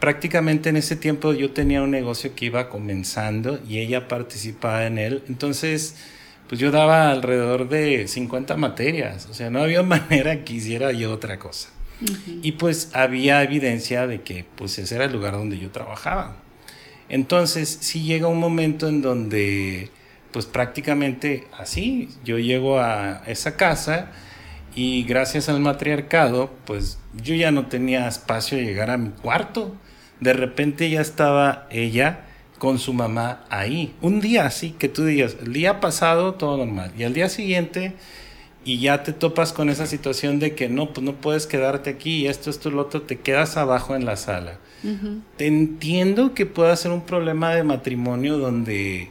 prácticamente 0.00 0.68
en 0.68 0.76
ese 0.76 0.96
tiempo 0.96 1.32
yo 1.32 1.50
tenía 1.50 1.82
un 1.82 1.90
negocio 1.90 2.34
que 2.34 2.46
iba 2.46 2.68
comenzando 2.68 3.58
y 3.66 3.78
ella 3.78 4.08
participaba 4.08 4.86
en 4.86 4.98
él. 4.98 5.22
Entonces, 5.28 5.96
pues 6.48 6.60
yo 6.60 6.70
daba 6.70 7.10
alrededor 7.10 7.68
de 7.68 8.06
50 8.06 8.56
materias. 8.56 9.26
O 9.30 9.34
sea, 9.34 9.50
no 9.50 9.62
había 9.62 9.82
manera 9.82 10.44
que 10.44 10.54
hiciera 10.54 10.92
yo 10.92 11.12
otra 11.12 11.38
cosa. 11.38 11.70
Y 12.42 12.52
pues 12.52 12.90
había 12.92 13.42
evidencia 13.42 14.06
de 14.06 14.20
que 14.20 14.44
pues 14.54 14.78
ese 14.78 14.96
era 14.96 15.06
el 15.06 15.12
lugar 15.12 15.32
donde 15.32 15.58
yo 15.58 15.70
trabajaba. 15.70 16.36
Entonces, 17.08 17.78
sí 17.80 18.02
llega 18.02 18.26
un 18.26 18.38
momento 18.38 18.88
en 18.88 19.00
donde 19.00 19.90
pues 20.36 20.44
prácticamente 20.44 21.46
así, 21.56 22.10
yo 22.22 22.38
llego 22.38 22.78
a 22.78 23.22
esa 23.26 23.56
casa 23.56 24.10
y 24.74 25.04
gracias 25.04 25.48
al 25.48 25.60
matriarcado, 25.60 26.50
pues 26.66 26.98
yo 27.14 27.34
ya 27.34 27.50
no 27.50 27.68
tenía 27.68 28.06
espacio 28.06 28.58
de 28.58 28.64
llegar 28.66 28.90
a 28.90 28.98
mi 28.98 29.08
cuarto 29.08 29.74
de 30.20 30.34
repente 30.34 30.90
ya 30.90 31.00
estaba 31.00 31.66
ella 31.70 32.26
con 32.58 32.78
su 32.78 32.92
mamá 32.92 33.46
ahí. 33.48 33.94
Un 34.02 34.20
día 34.20 34.44
así 34.44 34.72
que 34.72 34.90
tú 34.90 35.06
digas, 35.06 35.38
el 35.42 35.54
día 35.54 35.80
pasado 35.80 36.34
todo 36.34 36.58
normal 36.58 36.92
y 36.98 37.04
al 37.04 37.14
día 37.14 37.30
siguiente 37.30 37.94
y 38.62 38.80
ya 38.80 39.04
te 39.04 39.14
topas 39.14 39.54
con 39.54 39.70
esa 39.70 39.86
situación 39.86 40.38
de 40.38 40.54
que 40.54 40.68
no, 40.68 40.92
pues 40.92 41.02
no 41.02 41.14
puedes 41.14 41.46
quedarte 41.46 41.88
aquí 41.88 42.24
y 42.24 42.26
esto, 42.26 42.50
esto, 42.50 42.70
lo 42.70 42.82
otro, 42.82 43.00
te 43.00 43.20
quedas 43.20 43.56
abajo 43.56 43.96
en 43.96 44.04
la 44.04 44.16
sala. 44.16 44.58
Te 45.38 45.46
entiendo 45.46 46.34
que 46.34 46.44
pueda 46.44 46.76
ser 46.76 46.92
un 46.92 47.00
problema 47.00 47.54
de 47.54 47.64
matrimonio 47.64 48.36
donde 48.36 49.10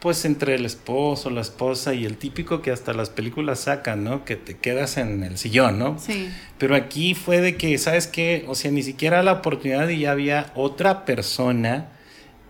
pues 0.00 0.24
entre 0.24 0.54
el 0.54 0.64
esposo, 0.64 1.30
la 1.30 1.40
esposa 1.40 1.94
y 1.94 2.04
el 2.04 2.16
típico 2.16 2.62
que 2.62 2.70
hasta 2.70 2.92
las 2.92 3.10
películas 3.10 3.60
sacan, 3.60 4.04
¿no? 4.04 4.24
Que 4.24 4.36
te 4.36 4.56
quedas 4.56 4.96
en 4.96 5.24
el 5.24 5.38
sillón, 5.38 5.78
¿no? 5.78 5.98
Sí. 5.98 6.30
Pero 6.58 6.76
aquí 6.76 7.14
fue 7.14 7.40
de 7.40 7.56
que, 7.56 7.76
¿sabes 7.78 8.06
qué? 8.06 8.44
O 8.48 8.54
sea, 8.54 8.70
ni 8.70 8.82
siquiera 8.82 9.22
la 9.22 9.32
oportunidad 9.32 9.88
y 9.88 10.00
ya 10.00 10.12
había 10.12 10.52
otra 10.54 11.04
persona, 11.04 11.88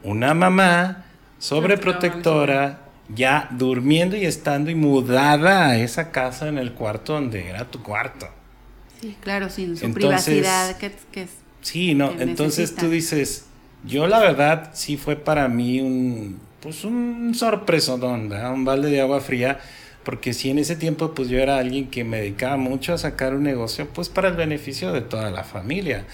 una 0.02 0.34
mamá 0.34 1.06
sobreprotectora, 1.38 2.80
ya 3.14 3.48
durmiendo 3.52 4.16
y 4.16 4.26
estando 4.26 4.70
y 4.70 4.74
mudada 4.74 5.68
a 5.68 5.78
esa 5.78 6.10
casa 6.10 6.48
en 6.48 6.58
el 6.58 6.72
cuarto 6.72 7.14
donde 7.14 7.48
era 7.48 7.64
tu 7.64 7.82
cuarto. 7.82 8.28
Sí, 9.00 9.16
claro, 9.20 9.48
sin 9.48 9.76
su 9.76 9.92
privacidad 9.92 10.76
que, 10.76 10.86
es. 11.14 11.30
Sí, 11.62 11.94
no, 11.94 12.12
entonces 12.18 12.74
tú 12.74 12.90
dices, 12.90 13.46
yo 13.84 14.06
la 14.06 14.18
verdad 14.18 14.70
sí 14.74 14.96
fue 14.96 15.16
para 15.16 15.48
mí 15.48 15.80
un 15.80 16.47
pues 16.60 16.84
un 16.84 17.34
sorpresón, 17.34 18.02
un 18.04 18.64
balde 18.64 18.90
de 18.90 19.00
agua 19.00 19.20
fría, 19.20 19.60
porque 20.04 20.32
si 20.32 20.50
en 20.50 20.58
ese 20.58 20.76
tiempo 20.76 21.14
pues 21.14 21.28
yo 21.28 21.38
era 21.38 21.58
alguien 21.58 21.88
que 21.88 22.04
me 22.04 22.18
dedicaba 22.18 22.56
mucho 22.56 22.94
a 22.94 22.98
sacar 22.98 23.34
un 23.34 23.42
negocio 23.42 23.88
pues 23.92 24.08
para 24.08 24.28
el 24.28 24.36
beneficio 24.36 24.92
de 24.92 25.02
toda 25.02 25.30
la 25.30 25.44
familia. 25.44 26.04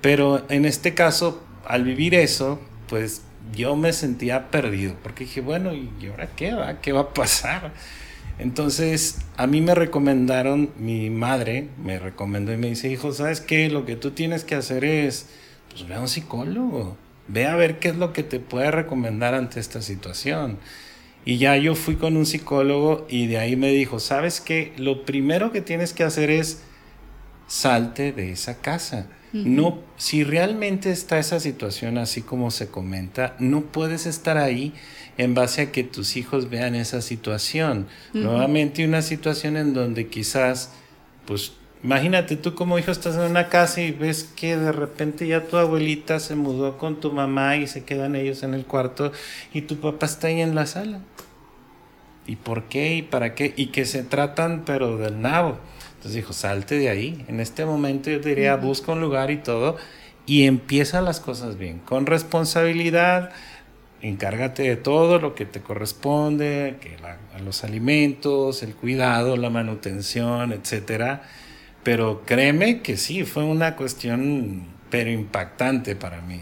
Pero 0.00 0.44
en 0.48 0.64
este 0.64 0.94
caso, 0.94 1.42
al 1.66 1.84
vivir 1.84 2.14
eso, 2.14 2.60
pues 2.88 3.22
yo 3.54 3.76
me 3.76 3.92
sentía 3.92 4.50
perdido, 4.50 4.94
porque 5.02 5.24
dije, 5.24 5.40
bueno, 5.40 5.72
¿y 5.74 5.90
ahora 6.10 6.28
qué 6.36 6.52
va? 6.54 6.80
¿Qué 6.80 6.92
va 6.92 7.00
a 7.00 7.14
pasar? 7.14 7.72
Entonces, 8.38 9.18
a 9.36 9.46
mí 9.46 9.60
me 9.60 9.74
recomendaron, 9.74 10.70
mi 10.78 11.08
madre 11.08 11.68
me 11.82 11.98
recomendó 11.98 12.52
y 12.52 12.56
me 12.56 12.68
dice, 12.68 12.90
hijo, 12.90 13.12
¿sabes 13.12 13.40
qué? 13.40 13.68
Lo 13.70 13.86
que 13.86 13.96
tú 13.96 14.10
tienes 14.10 14.44
que 14.44 14.56
hacer 14.56 14.84
es, 14.84 15.26
pues 15.70 15.86
ve 15.86 15.94
a 15.94 16.00
un 16.00 16.08
psicólogo 16.08 16.96
Ve 17.28 17.46
a 17.46 17.56
ver 17.56 17.78
qué 17.78 17.88
es 17.88 17.96
lo 17.96 18.12
que 18.12 18.22
te 18.22 18.40
puede 18.40 18.70
recomendar 18.70 19.34
ante 19.34 19.60
esta 19.60 19.82
situación. 19.82 20.58
Y 21.24 21.38
ya 21.38 21.56
yo 21.56 21.74
fui 21.74 21.96
con 21.96 22.16
un 22.16 22.26
psicólogo 22.26 23.06
y 23.08 23.26
de 23.26 23.38
ahí 23.38 23.56
me 23.56 23.70
dijo, 23.70 23.98
¿sabes 23.98 24.40
qué? 24.40 24.72
Lo 24.76 25.04
primero 25.04 25.52
que 25.52 25.62
tienes 25.62 25.94
que 25.94 26.04
hacer 26.04 26.30
es 26.30 26.62
salte 27.46 28.12
de 28.12 28.32
esa 28.32 28.60
casa. 28.60 29.06
No, 29.32 29.80
si 29.96 30.22
realmente 30.22 30.92
está 30.92 31.18
esa 31.18 31.40
situación 31.40 31.98
así 31.98 32.22
como 32.22 32.52
se 32.52 32.68
comenta, 32.68 33.34
no 33.40 33.62
puedes 33.62 34.06
estar 34.06 34.38
ahí 34.38 34.72
en 35.18 35.34
base 35.34 35.62
a 35.62 35.72
que 35.72 35.82
tus 35.82 36.16
hijos 36.16 36.50
vean 36.50 36.76
esa 36.76 37.02
situación. 37.02 37.88
Nuevamente 38.12 38.84
una 38.84 39.02
situación 39.02 39.56
en 39.56 39.74
donde 39.74 40.06
quizás 40.06 40.70
pues 41.26 41.54
Imagínate 41.84 42.36
tú 42.36 42.54
como 42.54 42.78
hijo 42.78 42.90
estás 42.90 43.14
en 43.16 43.30
una 43.30 43.50
casa 43.50 43.82
y 43.82 43.92
ves 43.92 44.24
que 44.24 44.56
de 44.56 44.72
repente 44.72 45.26
ya 45.26 45.44
tu 45.44 45.58
abuelita 45.58 46.18
se 46.18 46.34
mudó 46.34 46.78
con 46.78 46.98
tu 46.98 47.12
mamá 47.12 47.58
y 47.58 47.66
se 47.66 47.84
quedan 47.84 48.16
ellos 48.16 48.42
en 48.42 48.54
el 48.54 48.64
cuarto 48.64 49.12
y 49.52 49.60
tu 49.60 49.76
papá 49.76 50.06
está 50.06 50.28
ahí 50.28 50.40
en 50.40 50.54
la 50.54 50.64
sala. 50.64 51.00
¿Y 52.26 52.36
por 52.36 52.64
qué? 52.64 52.94
¿Y 52.94 53.02
para 53.02 53.34
qué? 53.34 53.52
Y 53.54 53.66
que 53.66 53.84
se 53.84 54.02
tratan 54.02 54.62
pero 54.64 54.96
del 54.96 55.20
nabo. 55.20 55.58
Entonces 55.96 56.14
dijo, 56.14 56.32
salte 56.32 56.78
de 56.78 56.88
ahí. 56.88 57.22
En 57.28 57.38
este 57.38 57.66
momento 57.66 58.08
yo 58.08 58.18
diría, 58.18 58.56
busca 58.56 58.92
un 58.92 59.02
lugar 59.02 59.30
y 59.30 59.36
todo 59.36 59.76
y 60.24 60.44
empieza 60.44 61.02
las 61.02 61.20
cosas 61.20 61.58
bien, 61.58 61.80
con 61.80 62.06
responsabilidad. 62.06 63.30
Encárgate 64.00 64.62
de 64.62 64.76
todo 64.76 65.18
lo 65.18 65.34
que 65.34 65.44
te 65.44 65.60
corresponde, 65.60 66.78
que 66.80 66.96
los 67.44 67.62
alimentos, 67.62 68.62
el 68.62 68.74
cuidado, 68.74 69.36
la 69.36 69.50
manutención, 69.50 70.50
etcétera 70.54 71.24
pero 71.84 72.22
créeme 72.24 72.80
que 72.80 72.96
sí, 72.96 73.24
fue 73.24 73.44
una 73.44 73.76
cuestión, 73.76 74.66
pero 74.90 75.10
impactante 75.10 75.94
para 75.94 76.20
mí. 76.22 76.40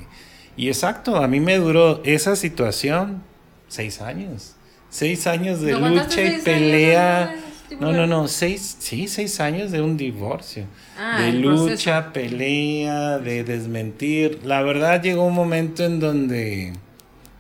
Y 0.57 0.69
exacto, 0.69 1.17
a 1.17 1.27
mí 1.29 1.41
me 1.41 1.57
duró 1.57 2.01
esa 2.05 2.37
situación 2.37 3.23
seis 3.69 4.01
años. 4.01 4.55
seis 4.89 5.27
años 5.27 5.61
de 5.61 5.73
¿No 5.73 5.79
aguantaste 5.79 6.25
lucha 6.25 6.37
y 6.37 6.41
pelea. 6.43 7.37
No, 7.81 7.93
no, 7.93 8.07
no, 8.07 8.29
seis, 8.29 8.77
sí, 8.79 9.09
seis 9.09 9.41
años 9.41 9.71
de 9.71 9.81
un 9.81 9.97
divorcio. 9.97 10.67
Ah, 10.99 11.23
de 11.23 11.33
lucha, 11.33 12.13
pelea, 12.13 13.19
de 13.19 13.45
desmentir. 13.45 14.41
La 14.45 14.63
verdad 14.63 15.03
llegó 15.03 15.25
un 15.25 15.35
momento 15.35 15.85
en 15.85 15.99
donde, 15.99 16.75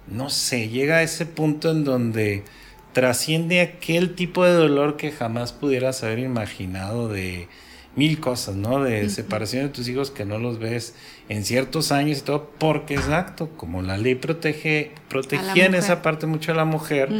no 0.09 0.31
sé, 0.31 0.71
llega 0.71 0.97
a 0.97 1.03
ese 1.03 1.27
punto 1.27 1.71
en 1.71 1.85
donde 1.85 2.45
trasciende 2.95 3.61
aquel 3.61 4.15
tipo 4.15 4.45
de 4.45 4.53
dolor 4.53 4.97
que 4.97 5.13
jamás 5.13 5.53
pudieras 5.53 6.03
haber 6.03 6.19
imaginado 6.19 7.09
de 7.09 7.49
mil 7.95 8.21
cosas, 8.21 8.55
¿no? 8.55 8.83
De 8.83 9.09
separación 9.11 9.65
de 9.65 9.69
tus 9.69 9.89
hijos 9.89 10.11
que 10.11 10.25
no 10.25 10.39
los 10.39 10.59
ves 10.59 10.95
en 11.29 11.45
ciertos 11.45 11.93
años 11.93 12.19
y 12.19 12.23
todo, 12.23 12.51
porque 12.59 12.95
exacto, 12.95 13.51
como 13.57 13.83
la 13.83 13.99
ley 13.99 14.15
protege, 14.15 14.93
protegía 15.09 15.67
en 15.67 15.75
esa 15.75 16.03
parte 16.03 16.27
mucho 16.27 16.53
a 16.53 16.55
la 16.55 16.65
mujer, 16.65 17.11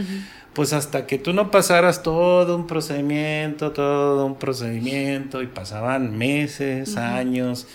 pues 0.55 0.73
hasta 0.73 1.07
que 1.07 1.19
tú 1.19 1.33
no 1.33 1.51
pasaras 1.51 2.03
todo 2.03 2.57
un 2.57 2.67
procedimiento, 2.67 3.73
todo 3.73 4.25
un 4.27 4.37
procedimiento, 4.37 5.43
y 5.43 5.47
pasaban 5.47 6.17
meses, 6.17 6.97
años. 6.97 7.67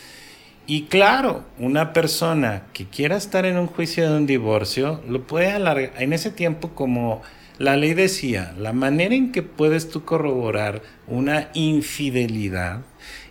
Y 0.65 0.83
claro, 0.83 1.45
una 1.59 1.93
persona 1.93 2.63
que 2.73 2.85
quiera 2.85 3.15
estar 3.15 3.45
en 3.45 3.57
un 3.57 3.67
juicio 3.67 4.09
de 4.09 4.17
un 4.17 4.25
divorcio, 4.27 5.01
lo 5.07 5.25
puede 5.25 5.51
alargar. 5.51 5.93
En 5.97 6.13
ese 6.13 6.29
tiempo, 6.29 6.71
como 6.75 7.21
la 7.57 7.75
ley 7.75 7.93
decía, 7.93 8.53
la 8.57 8.73
manera 8.73 9.15
en 9.15 9.31
que 9.31 9.43
puedes 9.43 9.89
tú 9.89 10.05
corroborar 10.05 10.81
una 11.07 11.49
infidelidad 11.53 12.81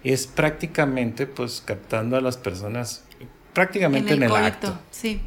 es 0.03 0.27
prácticamente, 0.27 1.27
pues, 1.27 1.63
captando 1.65 2.17
a 2.17 2.21
las 2.21 2.37
personas 2.37 3.05
prácticamente 3.53 4.15
en 4.15 4.23
el, 4.23 4.29
coito, 4.29 4.45
acto. 4.45 4.79
Sí. 4.91 5.23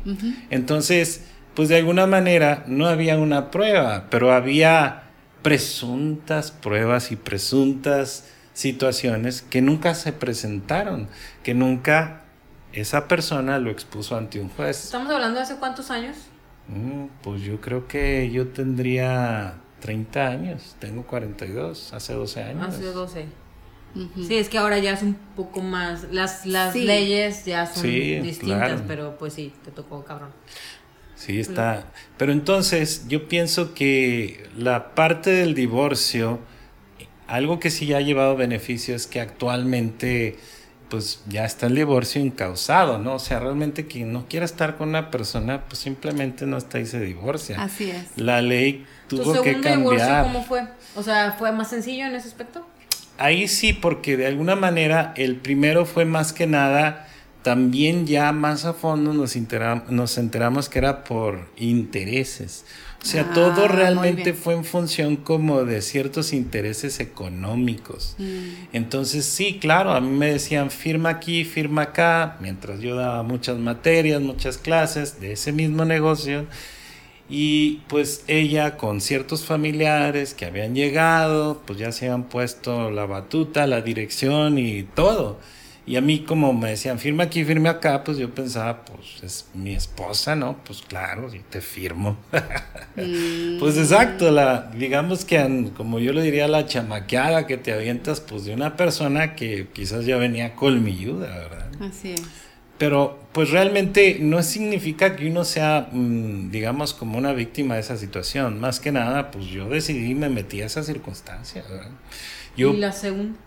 Entonces, 0.50 1.24
pues 1.56 1.68
de 1.68 1.78
alguna 1.78 2.06
manera 2.06 2.64
no 2.68 2.88
había 2.88 3.18
una 3.18 3.52
prueba, 3.52 4.06
pero 4.10 4.32
había 4.32 5.04
presuntas 5.42 6.52
pruebas 6.52 7.12
y 7.12 7.16
presuntas 7.16 8.30
situaciones 8.54 9.42
que 9.42 9.62
nunca 9.62 9.96
se 9.96 10.14
presentaron, 10.14 11.08
que 11.44 11.54
nunca 11.54 12.22
esa 12.72 13.08
persona 13.08 13.58
lo 13.58 13.72
expuso 13.72 14.16
ante 14.16 14.40
un 14.40 14.50
juez. 14.50 14.86
¿Estamos 14.86 15.12
hablando 15.12 15.38
de 15.38 15.44
hace 15.44 15.56
cuántos 15.56 15.90
años? 15.90 16.18
Mm, 16.70 17.08
pues 17.24 17.42
yo 17.42 17.60
creo 17.60 17.88
que 17.88 18.30
yo 18.32 18.48
tendría 18.50 19.56
30 19.82 20.28
años, 20.28 20.76
tengo 20.80 21.04
42, 21.04 21.94
hace 21.94 22.14
12 22.14 22.44
años. 22.44 22.68
Hace 22.68 22.84
12. 22.86 23.26
Ujú. 23.96 24.24
Sí, 24.24 24.36
es 24.38 24.50
que 24.50 24.58
ahora 24.60 24.78
ya 24.78 24.92
es 24.94 25.02
un 25.02 25.16
poco 25.36 25.62
más. 25.62 26.12
Las, 26.12 26.46
las 26.46 26.74
Sí. 26.74 26.84
leyes 26.84 27.46
ya 27.46 27.66
son 27.66 27.84
Sí, 27.84 28.16
distintas, 28.20 28.68
claro. 28.68 28.84
pero 28.88 29.18
pues 29.18 29.34
sí, 29.34 29.52
te 29.66 29.72
tocó 29.72 30.04
cabrón. 30.06 30.30
Sí, 31.16 31.40
está. 31.40 31.86
Pero 32.18 32.32
entonces 32.32 33.08
yo 33.08 33.28
pienso 33.28 33.74
que 33.74 34.48
la 34.56 34.94
parte 34.96 35.32
del 35.32 35.54
divorcio, 35.56 36.40
algo 37.28 37.60
que 37.60 37.72
sí 37.72 37.88
ya 37.88 37.98
ha 37.98 38.02
llevado 38.02 38.36
beneficio 38.38 38.96
es 38.96 39.06
que 39.08 39.20
actualmente 39.20 40.38
pues 40.90 41.22
ya 41.28 41.46
está 41.46 41.68
el 41.68 41.76
divorcio 41.76 42.22
incausado, 42.22 42.98
¿no? 42.98 43.16
O 43.16 43.20
sea, 43.20 43.40
realmente 43.40 43.86
quien 43.86 44.12
no 44.12 44.26
quiera 44.28 44.46
estar 44.46 44.78
con 44.78 44.90
una 44.90 45.12
persona, 45.12 45.64
pues 45.68 45.80
simplemente 45.80 46.46
no 46.46 46.58
está 46.58 46.80
y 46.80 46.86
se 46.86 47.00
divorcia. 47.00 47.62
Así 47.62 47.92
es. 47.92 48.06
La 48.16 48.42
ley 48.42 48.86
¿Tu 49.08 49.18
tuvo 49.18 49.42
que 49.42 49.52
segundo 49.54 49.70
divorcio 49.70 50.00
cambiar. 50.08 50.24
cómo 50.24 50.44
fue? 50.44 50.64
O 50.96 51.04
sea, 51.04 51.36
¿fue 51.38 51.52
más 51.52 51.70
sencillo 51.70 52.06
en 52.06 52.16
ese 52.16 52.28
aspecto? 52.28 52.66
Ahí 53.18 53.48
sí, 53.48 53.74
porque 53.74 54.18
de 54.18 54.28
alguna 54.28 54.56
manera 54.56 55.14
el 55.18 55.36
primero 55.36 55.86
fue 55.86 56.06
más 56.06 56.34
que 56.34 56.48
nada, 56.48 57.08
también 57.44 58.08
ya 58.08 58.32
más 58.32 58.66
a 58.66 58.74
fondo 58.74 59.14
nos 59.14 59.36
enteramos 59.36 60.70
que 60.70 60.80
era 60.80 61.04
por 61.04 61.50
intereses. 61.58 62.66
O 63.02 63.06
sea, 63.06 63.28
Ah, 63.30 63.34
todo 63.34 63.68
muy 63.68 63.76
realmente 63.76 64.34
fue 64.34 64.54
en 64.56 64.66
función 64.66 65.16
como 65.16 65.64
de 65.64 65.82
ciertos 65.82 66.34
intereses 66.34 67.00
económicos. 67.00 68.16
Mm. 68.18 68.68
Entonces 68.74 69.26
sí, 69.26 69.58
claro, 69.60 69.92
a 69.92 70.02
mí 70.02 70.10
me 70.10 70.32
decían 70.32 70.70
firma 70.70 71.10
aquí, 71.10 71.46
firma 71.46 71.84
acá, 71.84 72.38
mientras 72.42 72.82
yo 72.82 72.96
daba 72.96 73.24
muchas 73.24 73.58
materias, 73.58 74.22
muchas 74.22 74.58
clases 74.58 75.22
de 75.22 75.34
ese 75.34 75.54
mismo 75.54 75.86
negocio. 75.86 76.46
Y 77.30 77.82
pues 77.88 78.24
ella 78.28 78.76
con 78.76 79.02
ciertos 79.02 79.46
familiares 79.46 80.34
que 80.34 80.46
habían 80.46 80.74
llegado, 80.74 81.62
pues 81.66 81.78
ya 81.80 81.92
se 81.92 82.06
habían 82.06 82.24
puesto 82.24 82.90
la 82.90 83.06
batuta, 83.06 83.68
la 83.68 83.82
dirección 83.82 84.58
y 84.58 84.84
todo. 84.84 85.40
Y 85.90 85.96
a 85.96 86.02
mí 86.02 86.20
como 86.20 86.54
me 86.54 86.70
decían, 86.70 87.00
firma 87.00 87.24
aquí, 87.24 87.44
firme 87.44 87.68
acá, 87.68 88.04
pues 88.04 88.20
yo 88.20 88.30
pensaba, 88.30 88.86
pues 88.86 89.24
es 89.24 89.48
mi 89.56 89.74
esposa, 89.74 90.36
¿no? 90.36 90.56
Pues 90.64 90.84
claro, 90.84 91.34
y 91.34 91.40
te 91.40 91.62
firmo. 91.62 92.18
Mm. 92.96 93.60
Pues 93.60 93.78
exacto, 93.78 94.30
la, 94.30 94.72
digamos 94.76 95.24
que 95.24 95.72
como 95.78 96.00
yo 96.00 96.12
le 96.12 96.22
diría, 96.22 96.50
la 96.50 96.66
chamaqueada 96.66 97.48
que 97.48 97.56
te 97.56 97.72
avientas 97.72 98.20
pues 98.20 98.44
de 98.44 98.54
una 98.54 98.76
persona 98.76 99.36
que 99.36 99.68
quizás 99.72 100.06
ya 100.06 100.18
venía 100.18 100.54
colmilluda, 100.56 101.28
¿verdad? 101.28 101.70
Así 101.80 102.14
es. 102.14 102.24
Pero 102.78 103.20
pues 103.32 103.52
realmente 103.52 104.18
no 104.20 104.44
significa 104.44 105.16
que 105.16 105.30
uno 105.30 105.46
sea, 105.46 105.88
mm, 105.94 106.52
digamos, 106.52 106.94
como 106.94 107.18
una 107.18 107.32
víctima 107.32 107.76
de 107.76 107.82
esa 107.82 107.96
situación. 107.96 108.60
Más 108.60 108.82
que 108.82 108.92
nada, 108.92 109.32
pues 109.32 109.46
yo 109.46 109.70
decidí 109.70 110.12
y 110.12 110.16
me 110.16 110.28
metí 110.28 110.62
a 110.62 110.66
esa 110.66 110.84
circunstancia, 110.84 111.64
¿verdad? 111.70 111.92
Yo, 112.58 112.74
y 112.74 112.78
la 112.78 112.92
segunda. 112.92 113.40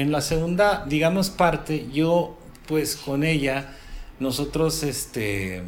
En 0.00 0.12
la 0.12 0.20
segunda, 0.20 0.84
digamos, 0.88 1.30
parte, 1.30 1.86
yo, 1.92 2.38
pues 2.66 2.96
con 2.96 3.24
ella, 3.24 3.74
nosotros, 4.20 4.82
este, 4.82 5.62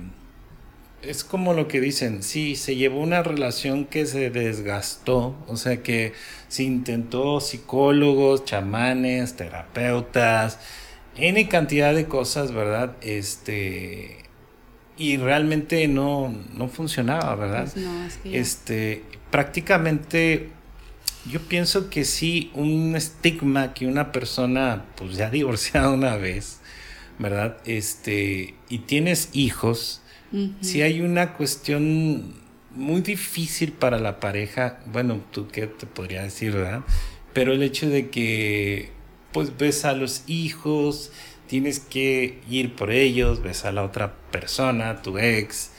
es 1.03 1.25
como 1.25 1.53
lo 1.55 1.67
que 1.67 1.81
dicen, 1.81 2.23
sí, 2.23 2.57
se 2.57 2.77
llevó 2.77 3.01
una 3.01 3.23
relación 3.23 3.87
que 3.87 4.07
se 4.07 4.31
desgastó, 4.31 5.35
o 5.49 5.57
sea 5.57 5.83
que 5.83 6.13
se 6.49 6.63
intentó 6.63 7.41
psicólogos, 7.41 8.45
chamanes, 8.45 9.35
terapeutas, 9.37 10.59
N 11.17 11.49
cantidad 11.49 11.93
de 11.95 12.07
cosas, 12.07 12.53
¿verdad? 12.53 12.97
Este, 13.03 14.19
y 14.97 15.17
realmente 15.17 15.89
no, 15.89 16.33
no 16.55 16.69
funcionaba, 16.69 17.35
¿verdad? 17.35 17.69
Pues 17.73 17.85
no, 17.85 18.05
es 18.05 18.17
que 18.19 18.31
ya- 18.31 18.39
Este, 18.39 19.03
prácticamente 19.31 20.51
yo 21.27 21.41
pienso 21.41 21.91
que 21.91 22.05
sí, 22.05 22.51
un 22.55 22.97
estigma 22.97 23.75
que 23.75 23.87
una 23.87 24.13
persona, 24.13 24.85
pues 24.97 25.17
ya 25.17 25.31
divorciada 25.31 25.91
una 25.91 26.17
vez, 26.17 26.61
¿verdad? 27.19 27.59
Este, 27.65 28.55
y 28.69 28.79
tienes 28.81 29.31
hijos, 29.33 30.03
si 30.61 30.83
hay 30.83 31.01
una 31.01 31.33
cuestión 31.33 32.35
muy 32.71 33.01
difícil 33.01 33.73
para 33.73 33.99
la 33.99 34.21
pareja, 34.21 34.79
bueno, 34.87 35.21
tú 35.33 35.49
qué 35.49 35.67
te 35.67 35.87
podría 35.87 36.23
decir, 36.23 36.53
¿verdad? 36.53 36.83
Pero 37.33 37.53
el 37.53 37.65
hecho 37.65 37.89
de 37.89 38.11
que, 38.11 38.93
pues 39.33 39.57
ves 39.59 39.85
a 39.85 39.93
los 39.93 40.23
hijos, 40.29 41.11
tienes 41.49 41.81
que 41.81 42.39
ir 42.49 42.77
por 42.77 42.93
ellos, 42.93 43.43
ves 43.43 43.65
a 43.65 43.73
la 43.73 43.83
otra 43.83 44.15
persona, 44.31 45.03
tu 45.03 45.19
ex, 45.19 45.73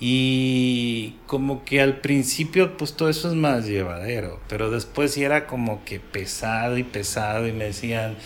y 0.00 1.16
como 1.26 1.64
que 1.64 1.80
al 1.80 1.96
principio, 2.00 2.76
pues 2.76 2.94
todo 2.94 3.08
eso 3.08 3.28
es 3.28 3.34
más 3.34 3.66
llevadero, 3.66 4.40
pero 4.48 4.70
después 4.70 5.12
sí 5.12 5.24
era 5.24 5.46
como 5.46 5.84
que 5.84 5.98
pesado 5.98 6.78
y 6.78 6.84
pesado 6.84 7.48
y 7.48 7.52
me 7.52 7.64
decían, 7.64 8.16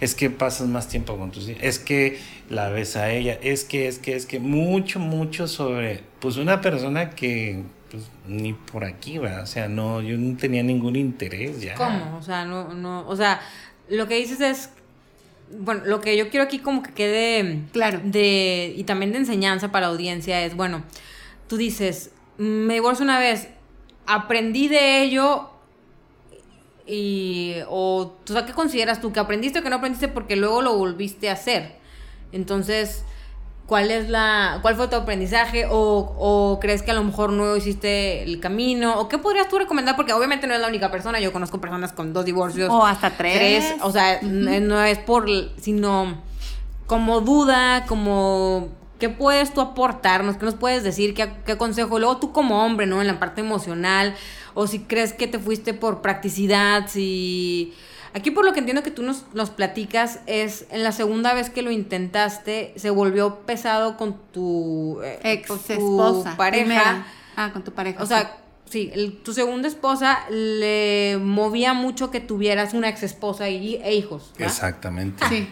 es 0.00 0.14
que 0.14 0.28
pasas 0.30 0.68
más 0.68 0.88
tiempo 0.88 1.16
con 1.16 1.30
tus 1.30 1.48
hijos, 1.48 1.62
es 1.62 1.78
que 1.78 2.18
la 2.50 2.68
ves 2.68 2.96
a 2.96 3.10
ella, 3.10 3.38
es 3.42 3.64
que, 3.64 3.88
es 3.88 3.98
que, 3.98 4.14
es 4.14 4.26
que, 4.26 4.40
mucho, 4.40 4.98
mucho 4.98 5.48
sobre, 5.48 6.02
pues 6.20 6.36
una 6.36 6.60
persona 6.60 7.10
que, 7.10 7.62
pues 7.90 8.10
ni 8.26 8.52
por 8.52 8.84
aquí, 8.84 9.16
¿verdad? 9.18 9.42
O 9.42 9.46
sea, 9.46 9.68
no, 9.68 10.02
yo 10.02 10.18
no 10.18 10.36
tenía 10.36 10.62
ningún 10.62 10.96
interés 10.96 11.62
ya. 11.62 11.74
¿Cómo? 11.76 12.18
O 12.18 12.22
sea, 12.22 12.44
no, 12.44 12.74
no, 12.74 13.08
o 13.08 13.16
sea, 13.16 13.40
lo 13.88 14.06
que 14.06 14.16
dices 14.16 14.40
es, 14.40 14.70
bueno, 15.58 15.82
lo 15.86 16.00
que 16.00 16.16
yo 16.16 16.28
quiero 16.28 16.44
aquí 16.44 16.58
como 16.58 16.82
que 16.82 16.92
quede 16.92 17.60
Claro. 17.72 18.00
de, 18.04 18.74
y 18.76 18.84
también 18.84 19.12
de 19.12 19.18
enseñanza 19.18 19.72
para 19.72 19.86
la 19.86 19.92
audiencia 19.92 20.44
es, 20.44 20.56
bueno, 20.56 20.82
tú 21.52 21.58
dices, 21.58 22.10
me 22.38 22.72
divorcio 22.72 23.04
una 23.04 23.18
vez, 23.18 23.46
aprendí 24.06 24.68
de 24.68 25.02
ello 25.02 25.50
y, 26.86 27.56
o, 27.68 28.14
o 28.26 28.32
sea, 28.32 28.46
¿qué 28.46 28.54
consideras 28.54 29.02
tú? 29.02 29.12
¿Que 29.12 29.20
aprendiste 29.20 29.58
o 29.58 29.62
que 29.62 29.68
no 29.68 29.76
aprendiste 29.76 30.08
porque 30.08 30.34
luego 30.34 30.62
lo 30.62 30.78
volviste 30.78 31.28
a 31.28 31.34
hacer? 31.34 31.76
Entonces, 32.32 33.04
¿cuál 33.66 33.90
es 33.90 34.08
la, 34.08 34.60
cuál 34.62 34.76
fue 34.76 34.88
tu 34.88 34.96
aprendizaje? 34.96 35.66
O, 35.68 36.14
o 36.18 36.58
crees 36.58 36.82
que 36.82 36.92
a 36.92 36.94
lo 36.94 37.04
mejor 37.04 37.34
no 37.34 37.54
hiciste 37.54 38.22
el 38.22 38.40
camino? 38.40 38.98
¿O 38.98 39.10
qué 39.10 39.18
podrías 39.18 39.50
tú 39.50 39.58
recomendar? 39.58 39.94
Porque 39.94 40.14
obviamente 40.14 40.46
no 40.46 40.54
es 40.54 40.60
la 40.60 40.68
única 40.68 40.90
persona, 40.90 41.20
yo 41.20 41.34
conozco 41.34 41.60
personas 41.60 41.92
con 41.92 42.14
dos 42.14 42.24
divorcios. 42.24 42.70
O 42.70 42.86
hasta 42.86 43.10
tres. 43.10 43.74
o 43.82 43.92
sea, 43.92 44.22
no 44.22 44.82
es 44.82 44.96
por, 44.96 45.28
sino 45.60 46.16
como 46.86 47.20
duda, 47.20 47.84
como 47.86 48.70
qué 49.02 49.08
puedes 49.08 49.52
tú 49.52 49.60
aportarnos, 49.60 50.36
qué 50.36 50.44
nos 50.44 50.54
puedes 50.54 50.84
decir, 50.84 51.12
qué, 51.12 51.28
qué 51.44 51.56
consejo, 51.56 51.98
luego 51.98 52.18
tú 52.18 52.30
como 52.30 52.64
hombre, 52.64 52.86
¿no? 52.86 53.00
En 53.00 53.08
la 53.08 53.18
parte 53.18 53.40
emocional, 53.40 54.14
o 54.54 54.68
si 54.68 54.78
crees 54.78 55.12
que 55.12 55.26
te 55.26 55.40
fuiste 55.40 55.74
por 55.74 56.02
practicidad, 56.02 56.86
si... 56.86 57.74
Aquí 58.14 58.30
por 58.30 58.44
lo 58.44 58.52
que 58.52 58.60
entiendo 58.60 58.84
que 58.84 58.92
tú 58.92 59.02
nos, 59.02 59.24
nos 59.34 59.50
platicas 59.50 60.20
es 60.26 60.66
en 60.70 60.84
la 60.84 60.92
segunda 60.92 61.34
vez 61.34 61.50
que 61.50 61.62
lo 61.62 61.72
intentaste, 61.72 62.74
se 62.76 62.90
volvió 62.90 63.40
pesado 63.40 63.96
con 63.96 64.16
tu, 64.32 65.00
eh, 65.02 65.18
Ex 65.24 65.48
con 65.48 65.58
tu 65.58 65.72
esposa. 65.72 66.36
pareja. 66.36 66.64
primera. 66.64 67.06
Ah, 67.34 67.50
con 67.52 67.64
tu 67.64 67.72
pareja. 67.72 68.00
O 68.00 68.06
sea, 68.06 68.36
sí, 68.70 68.88
el- 68.94 69.16
tu 69.24 69.32
segunda 69.34 69.66
esposa 69.66 70.20
le 70.30 71.18
movía 71.20 71.72
mucho 71.74 72.12
que 72.12 72.20
tuvieras 72.20 72.72
una 72.72 72.88
ex 72.88 73.02
esposa 73.02 73.48
y, 73.48 73.76
e 73.82 73.94
hijos. 73.96 74.32
¿va? 74.40 74.44
Exactamente. 74.46 75.24
Sí. 75.28 75.48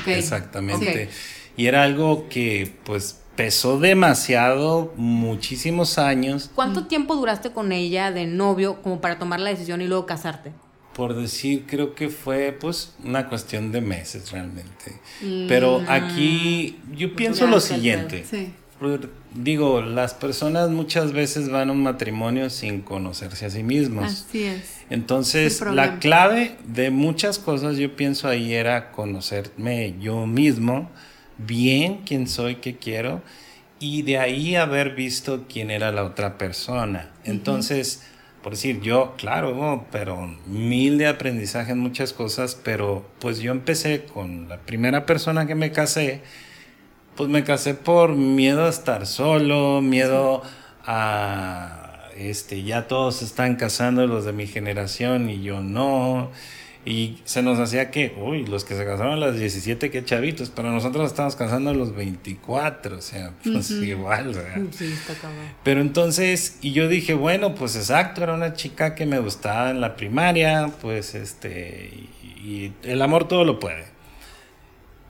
ok. 0.00 0.08
Exactamente. 0.08 1.04
Ok. 1.04 1.10
Y 1.56 1.66
era 1.66 1.84
algo 1.84 2.28
que 2.28 2.74
pues 2.84 3.20
pesó 3.36 3.78
demasiado, 3.80 4.92
muchísimos 4.96 5.98
años, 5.98 6.50
¿Cuánto 6.54 6.86
tiempo 6.86 7.16
duraste 7.16 7.50
con 7.50 7.72
ella 7.72 8.12
de 8.12 8.26
novio 8.26 8.80
como 8.82 9.00
para 9.00 9.18
tomar 9.18 9.40
la 9.40 9.50
decisión 9.50 9.80
y 9.80 9.86
luego 9.86 10.06
casarte? 10.06 10.52
por 10.94 11.14
decir, 11.14 11.64
creo 11.66 11.94
que 11.94 12.08
fue 12.08 12.56
pues 12.58 12.94
una 13.04 13.28
cuestión 13.28 13.72
de 13.72 13.80
meses 13.80 14.30
realmente. 14.30 15.00
Pero 15.48 15.82
aquí 15.88 16.78
yo 16.96 17.14
pienso 17.14 17.44
ya, 17.44 17.50
lo 17.50 17.60
siguiente. 17.60 18.24
Sí. 18.28 18.52
Digo, 19.34 19.82
las 19.82 20.14
personas 20.14 20.70
muchas 20.70 21.12
veces 21.12 21.48
van 21.48 21.70
a 21.70 21.72
un 21.72 21.82
matrimonio 21.82 22.50
sin 22.50 22.82
conocerse 22.82 23.46
a 23.46 23.50
sí 23.50 23.62
mismos. 23.62 24.04
Así 24.04 24.44
es. 24.44 24.82
Entonces, 24.90 25.60
la 25.60 25.98
clave 25.98 26.56
de 26.66 26.90
muchas 26.90 27.38
cosas 27.38 27.76
yo 27.76 27.96
pienso 27.96 28.28
ahí 28.28 28.54
era 28.54 28.92
conocerme 28.92 29.96
yo 30.00 30.26
mismo, 30.26 30.90
bien 31.38 32.02
quién 32.06 32.26
soy, 32.26 32.56
qué 32.56 32.76
quiero, 32.76 33.22
y 33.80 34.02
de 34.02 34.18
ahí 34.18 34.56
haber 34.56 34.94
visto 34.94 35.44
quién 35.48 35.70
era 35.70 35.92
la 35.92 36.04
otra 36.04 36.38
persona. 36.38 37.10
Entonces, 37.24 38.02
por 38.42 38.52
decir, 38.52 38.80
yo, 38.80 39.14
claro, 39.16 39.86
pero 39.90 40.26
mil 40.46 40.98
de 40.98 41.06
aprendizaje 41.06 41.72
en 41.72 41.78
muchas 41.78 42.12
cosas, 42.12 42.60
pero 42.62 43.08
pues 43.18 43.38
yo 43.38 43.52
empecé 43.52 44.04
con 44.04 44.48
la 44.48 44.58
primera 44.58 45.06
persona 45.06 45.46
que 45.46 45.54
me 45.54 45.72
casé, 45.72 46.20
pues 47.16 47.28
me 47.28 47.44
casé 47.44 47.74
por 47.74 48.14
miedo 48.14 48.66
a 48.66 48.68
estar 48.68 49.06
solo, 49.06 49.80
miedo 49.80 50.42
a 50.84 51.84
este 52.16 52.62
ya 52.62 52.86
todos 52.86 53.22
están 53.22 53.56
casando 53.56 54.06
los 54.06 54.24
de 54.24 54.32
mi 54.32 54.46
generación 54.46 55.30
y 55.30 55.42
yo 55.42 55.60
no. 55.60 56.30
Y 56.86 57.18
se 57.24 57.42
nos 57.42 57.58
hacía 57.58 57.90
que, 57.90 58.14
uy, 58.18 58.44
los 58.44 58.64
que 58.64 58.74
se 58.74 58.84
casaron 58.84 59.14
a 59.14 59.16
los 59.16 59.38
17, 59.38 59.90
qué 59.90 60.04
chavitos, 60.04 60.50
pero 60.50 60.70
nosotros 60.70 61.06
estamos 61.06 61.34
casando 61.34 61.70
a 61.70 61.72
los 61.72 61.94
24, 61.94 62.98
o 62.98 63.00
sea, 63.00 63.32
pues 63.42 63.70
igual, 63.70 64.34
¿verdad? 64.34 64.62
Sí, 64.70 64.92
está. 64.92 65.14
Pero 65.62 65.80
entonces, 65.80 66.58
y 66.60 66.72
yo 66.72 66.88
dije, 66.88 67.14
bueno, 67.14 67.54
pues 67.54 67.74
exacto, 67.76 68.22
era 68.22 68.34
una 68.34 68.52
chica 68.52 68.94
que 68.94 69.06
me 69.06 69.18
gustaba 69.18 69.70
en 69.70 69.80
la 69.80 69.96
primaria, 69.96 70.70
pues 70.82 71.14
este, 71.14 71.90
y, 72.22 72.28
y 72.46 72.72
el 72.82 73.00
amor 73.00 73.28
todo 73.28 73.44
lo 73.44 73.58
puede. 73.58 73.94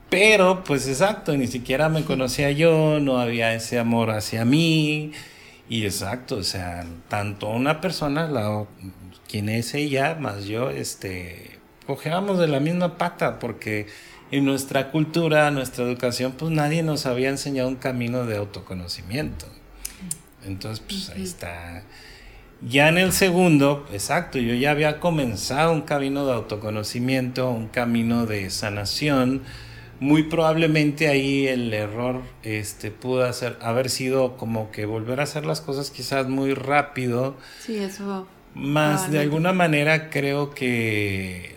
Pero, 0.09 0.63
pues 0.63 0.87
exacto, 0.87 1.35
ni 1.35 1.47
siquiera 1.47 1.89
me 1.89 2.03
conocía 2.03 2.51
yo, 2.51 2.99
no 3.01 3.19
había 3.19 3.53
ese 3.53 3.79
amor 3.79 4.11
hacia 4.11 4.45
mí. 4.45 5.11
Y 5.67 5.83
exacto, 5.85 6.37
o 6.37 6.43
sea, 6.43 6.85
tanto 7.09 7.49
una 7.49 7.81
persona, 7.81 8.27
la, 8.27 8.65
quien 9.27 9.49
es 9.49 9.73
ella, 9.73 10.15
más 10.19 10.45
yo, 10.45 10.69
este, 10.69 11.54
cojeábamos 11.85 12.39
de 12.39 12.47
la 12.47 12.59
misma 12.59 12.97
pata, 12.97 13.39
porque 13.39 13.87
en 14.31 14.45
nuestra 14.45 14.91
cultura, 14.91 15.49
nuestra 15.51 15.85
educación, 15.85 16.33
pues 16.33 16.51
nadie 16.51 16.83
nos 16.83 17.05
había 17.05 17.29
enseñado 17.29 17.69
un 17.69 17.75
camino 17.75 18.25
de 18.25 18.37
autoconocimiento. 18.37 19.45
Entonces, 20.45 20.83
pues 20.87 21.09
ahí 21.09 21.23
está. 21.23 21.83
Ya 22.61 22.89
en 22.89 22.97
el 22.97 23.11
segundo, 23.11 23.85
exacto, 23.91 24.39
yo 24.39 24.53
ya 24.55 24.71
había 24.71 24.99
comenzado 24.99 25.71
un 25.71 25.81
camino 25.81 26.25
de 26.25 26.33
autoconocimiento, 26.33 27.49
un 27.49 27.67
camino 27.67 28.25
de 28.25 28.49
sanación. 28.49 29.43
Muy 29.99 30.23
probablemente 30.23 31.07
ahí 31.07 31.47
el 31.47 31.73
error 31.73 32.21
este, 32.43 32.91
pudo 32.91 33.23
hacer, 33.23 33.57
haber 33.61 33.89
sido 33.89 34.35
como 34.35 34.71
que 34.71 34.85
volver 34.85 35.19
a 35.19 35.23
hacer 35.23 35.45
las 35.45 35.61
cosas 35.61 35.91
quizás 35.91 36.27
muy 36.27 36.53
rápido. 36.53 37.35
Sí, 37.59 37.77
eso. 37.77 38.27
Más 38.55 39.11
de 39.11 39.19
alguna 39.19 39.51
manera 39.51 40.09
creo 40.09 40.51
que 40.51 41.54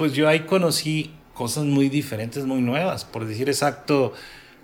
pues 0.00 0.14
yo 0.14 0.30
ahí 0.30 0.46
conocí 0.46 1.10
cosas 1.34 1.64
muy 1.66 1.90
diferentes, 1.90 2.46
muy 2.46 2.62
nuevas. 2.62 3.04
Por 3.04 3.26
decir 3.26 3.50
exacto, 3.50 4.14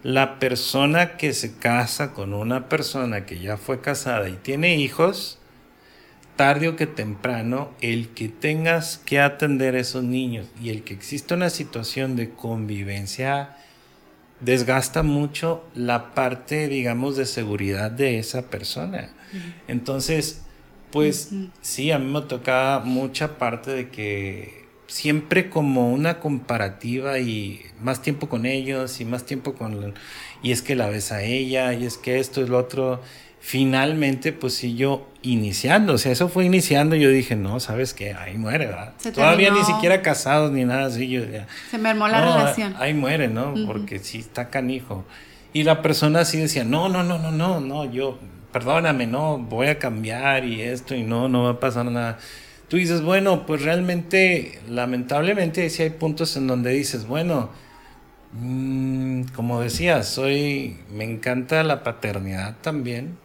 la 0.02 0.38
persona 0.38 1.18
que 1.18 1.34
se 1.34 1.58
casa 1.58 2.14
con 2.14 2.32
una 2.32 2.70
persona 2.70 3.26
que 3.26 3.38
ya 3.38 3.58
fue 3.58 3.82
casada 3.82 4.30
y 4.30 4.36
tiene 4.36 4.76
hijos, 4.76 5.38
tarde 6.36 6.68
o 6.68 6.76
que 6.76 6.86
temprano, 6.86 7.68
el 7.82 8.08
que 8.14 8.30
tengas 8.30 8.96
que 8.96 9.20
atender 9.20 9.74
a 9.74 9.80
esos 9.80 10.04
niños 10.04 10.46
y 10.58 10.70
el 10.70 10.84
que 10.84 10.94
exista 10.94 11.34
una 11.34 11.50
situación 11.50 12.16
de 12.16 12.30
convivencia 12.30 13.58
desgasta 14.40 15.02
mucho 15.02 15.66
la 15.74 16.14
parte, 16.14 16.66
digamos, 16.66 17.18
de 17.18 17.26
seguridad 17.26 17.90
de 17.90 18.18
esa 18.18 18.48
persona. 18.48 19.10
Entonces, 19.68 20.40
pues 20.90 21.28
sí, 21.60 21.90
a 21.90 21.98
mí 21.98 22.10
me 22.10 22.22
tocaba 22.22 22.82
mucha 22.82 23.36
parte 23.36 23.72
de 23.72 23.90
que 23.90 24.65
siempre 24.86 25.50
como 25.50 25.92
una 25.92 26.18
comparativa 26.20 27.18
y 27.18 27.60
más 27.80 28.02
tiempo 28.02 28.28
con 28.28 28.46
ellos 28.46 29.00
y 29.00 29.04
más 29.04 29.24
tiempo 29.24 29.54
con... 29.54 29.94
Y 30.42 30.52
es 30.52 30.62
que 30.62 30.74
la 30.76 30.88
ves 30.88 31.12
a 31.12 31.22
ella 31.22 31.72
y 31.74 31.84
es 31.84 31.96
que 31.98 32.18
esto 32.18 32.42
es 32.42 32.48
lo 32.48 32.58
otro. 32.58 33.00
Finalmente, 33.40 34.32
pues 34.32 34.54
sí, 34.54 34.74
yo 34.74 35.06
iniciando, 35.22 35.92
o 35.94 35.98
sea, 35.98 36.10
eso 36.10 36.28
fue 36.28 36.44
iniciando, 36.44 36.96
yo 36.96 37.10
dije, 37.10 37.36
no, 37.36 37.60
¿sabes 37.60 37.94
qué? 37.94 38.12
Ahí 38.12 38.36
muere, 38.36 38.66
¿verdad? 38.66 38.94
Se 38.98 39.12
Todavía 39.12 39.50
ni 39.50 39.56
terminó. 39.58 39.76
siquiera 39.76 40.02
casados 40.02 40.50
ni 40.50 40.64
nada 40.64 40.86
así, 40.86 41.08
yo. 41.08 41.22
Se 41.70 41.78
mermó 41.78 42.08
la 42.08 42.20
No, 42.24 42.36
relación. 42.38 42.74
Ahí 42.78 42.92
muere, 42.92 43.28
¿no? 43.28 43.54
Porque 43.66 44.00
sí 44.00 44.18
está 44.18 44.50
canijo. 44.50 45.04
Y 45.52 45.62
la 45.62 45.80
persona 45.80 46.20
así 46.20 46.38
decía, 46.38 46.64
no, 46.64 46.88
no, 46.88 47.04
no, 47.04 47.18
no, 47.18 47.30
no, 47.30 47.60
no, 47.60 47.84
yo, 47.84 48.18
perdóname, 48.52 49.06
no, 49.06 49.38
voy 49.38 49.68
a 49.68 49.78
cambiar 49.78 50.44
y 50.44 50.62
esto 50.62 50.96
y 50.96 51.04
no, 51.04 51.28
no 51.28 51.44
va 51.44 51.50
a 51.50 51.60
pasar 51.60 51.84
nada. 51.86 52.18
Tú 52.68 52.78
dices, 52.78 53.02
bueno, 53.02 53.46
pues 53.46 53.62
realmente, 53.62 54.60
lamentablemente, 54.68 55.70
sí 55.70 55.84
hay 55.84 55.90
puntos 55.90 56.36
en 56.36 56.48
donde 56.48 56.70
dices, 56.72 57.06
bueno, 57.06 57.50
mm, 58.32 59.22
como 59.34 59.60
decía, 59.60 60.02
soy, 60.02 60.78
me 60.90 61.04
encanta 61.04 61.62
la 61.62 61.84
paternidad 61.84 62.56
también, 62.62 63.18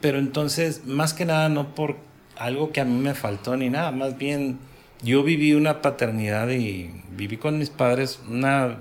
pero 0.00 0.18
entonces, 0.18 0.86
más 0.86 1.12
que 1.12 1.26
nada, 1.26 1.48
no 1.50 1.74
por 1.74 1.96
algo 2.36 2.72
que 2.72 2.80
a 2.80 2.84
mí 2.84 2.98
me 2.98 3.14
faltó 3.14 3.56
ni 3.56 3.68
nada, 3.68 3.92
más 3.92 4.16
bien 4.18 4.58
yo 5.02 5.22
viví 5.22 5.52
una 5.52 5.82
paternidad 5.82 6.48
y 6.50 6.90
viví 7.10 7.36
con 7.36 7.58
mis 7.58 7.70
padres 7.70 8.20
una 8.28 8.78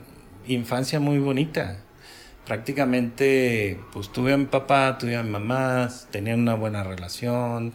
infancia 0.47 0.99
muy 0.99 1.19
bonita. 1.19 1.79
Prácticamente, 2.45 3.79
pues 3.91 4.11
tuve 4.11 4.33
a 4.33 4.37
mi 4.37 4.45
papá, 4.45 4.97
tuve 4.97 5.15
a 5.17 5.23
mi 5.23 5.31
mamá, 5.31 5.89
tenían 6.11 6.39
una 6.41 6.53
buena 6.55 6.83
relación, 6.83 7.73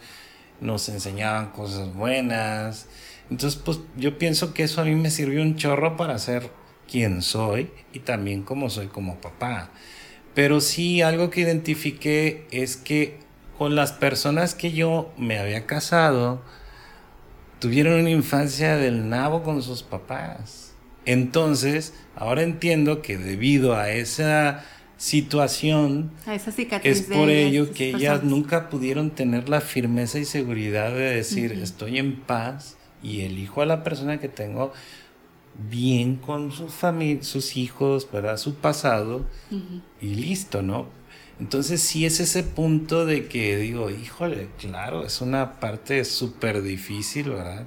nos 0.60 0.88
enseñaban 0.88 1.50
cosas 1.50 1.94
buenas. 1.94 2.86
Entonces, 3.30 3.60
pues 3.62 3.80
yo 3.96 4.18
pienso 4.18 4.54
que 4.54 4.64
eso 4.64 4.80
a 4.80 4.84
mí 4.84 4.94
me 4.94 5.10
sirvió 5.10 5.42
un 5.42 5.56
chorro 5.56 5.96
para 5.96 6.18
ser 6.18 6.50
quien 6.90 7.22
soy 7.22 7.70
y 7.92 8.00
también 8.00 8.42
como 8.42 8.70
soy 8.70 8.88
como 8.88 9.20
papá. 9.20 9.70
Pero 10.34 10.60
sí, 10.60 11.02
algo 11.02 11.30
que 11.30 11.40
identifiqué 11.40 12.46
es 12.50 12.76
que 12.76 13.18
con 13.58 13.74
las 13.74 13.92
personas 13.92 14.54
que 14.54 14.72
yo 14.72 15.12
me 15.16 15.38
había 15.38 15.66
casado, 15.66 16.42
tuvieron 17.58 18.00
una 18.00 18.10
infancia 18.10 18.76
del 18.76 19.08
nabo 19.08 19.42
con 19.42 19.62
sus 19.62 19.82
papás. 19.82 20.72
Entonces, 21.04 21.94
ahora 22.16 22.42
entiendo 22.42 23.02
que 23.02 23.18
debido 23.18 23.76
a 23.76 23.90
esa 23.90 24.64
situación, 25.00 26.10
esa 26.30 26.50
es 26.84 27.00
por 27.00 27.30
ello 27.30 27.72
que 27.72 27.88
ellas 27.88 28.18
personas. 28.18 28.24
nunca 28.24 28.68
pudieron 28.68 29.10
tener 29.10 29.48
la 29.48 29.62
firmeza 29.62 30.18
y 30.18 30.26
seguridad 30.26 30.92
de 30.92 31.14
decir, 31.14 31.52
estoy 31.52 31.96
en 31.96 32.20
paz 32.20 32.76
y 33.02 33.22
elijo 33.22 33.62
a 33.62 33.66
la 33.66 33.82
persona 33.82 34.20
que 34.20 34.28
tengo 34.28 34.74
bien 35.70 36.16
con 36.16 36.52
su 36.52 36.68
familia, 36.68 37.22
sus 37.22 37.56
hijos, 37.56 38.06
¿verdad? 38.12 38.36
Su 38.36 38.56
pasado 38.56 39.24
y 40.02 40.06
listo, 40.16 40.60
¿no? 40.60 40.88
Entonces 41.40 41.80
sí 41.80 42.04
es 42.04 42.20
ese 42.20 42.42
punto 42.42 43.06
de 43.06 43.26
que 43.26 43.56
digo, 43.56 43.88
híjole, 43.88 44.48
claro, 44.58 45.06
es 45.06 45.22
una 45.22 45.60
parte 45.60 46.04
súper 46.04 46.60
difícil, 46.60 47.30
¿verdad? 47.30 47.66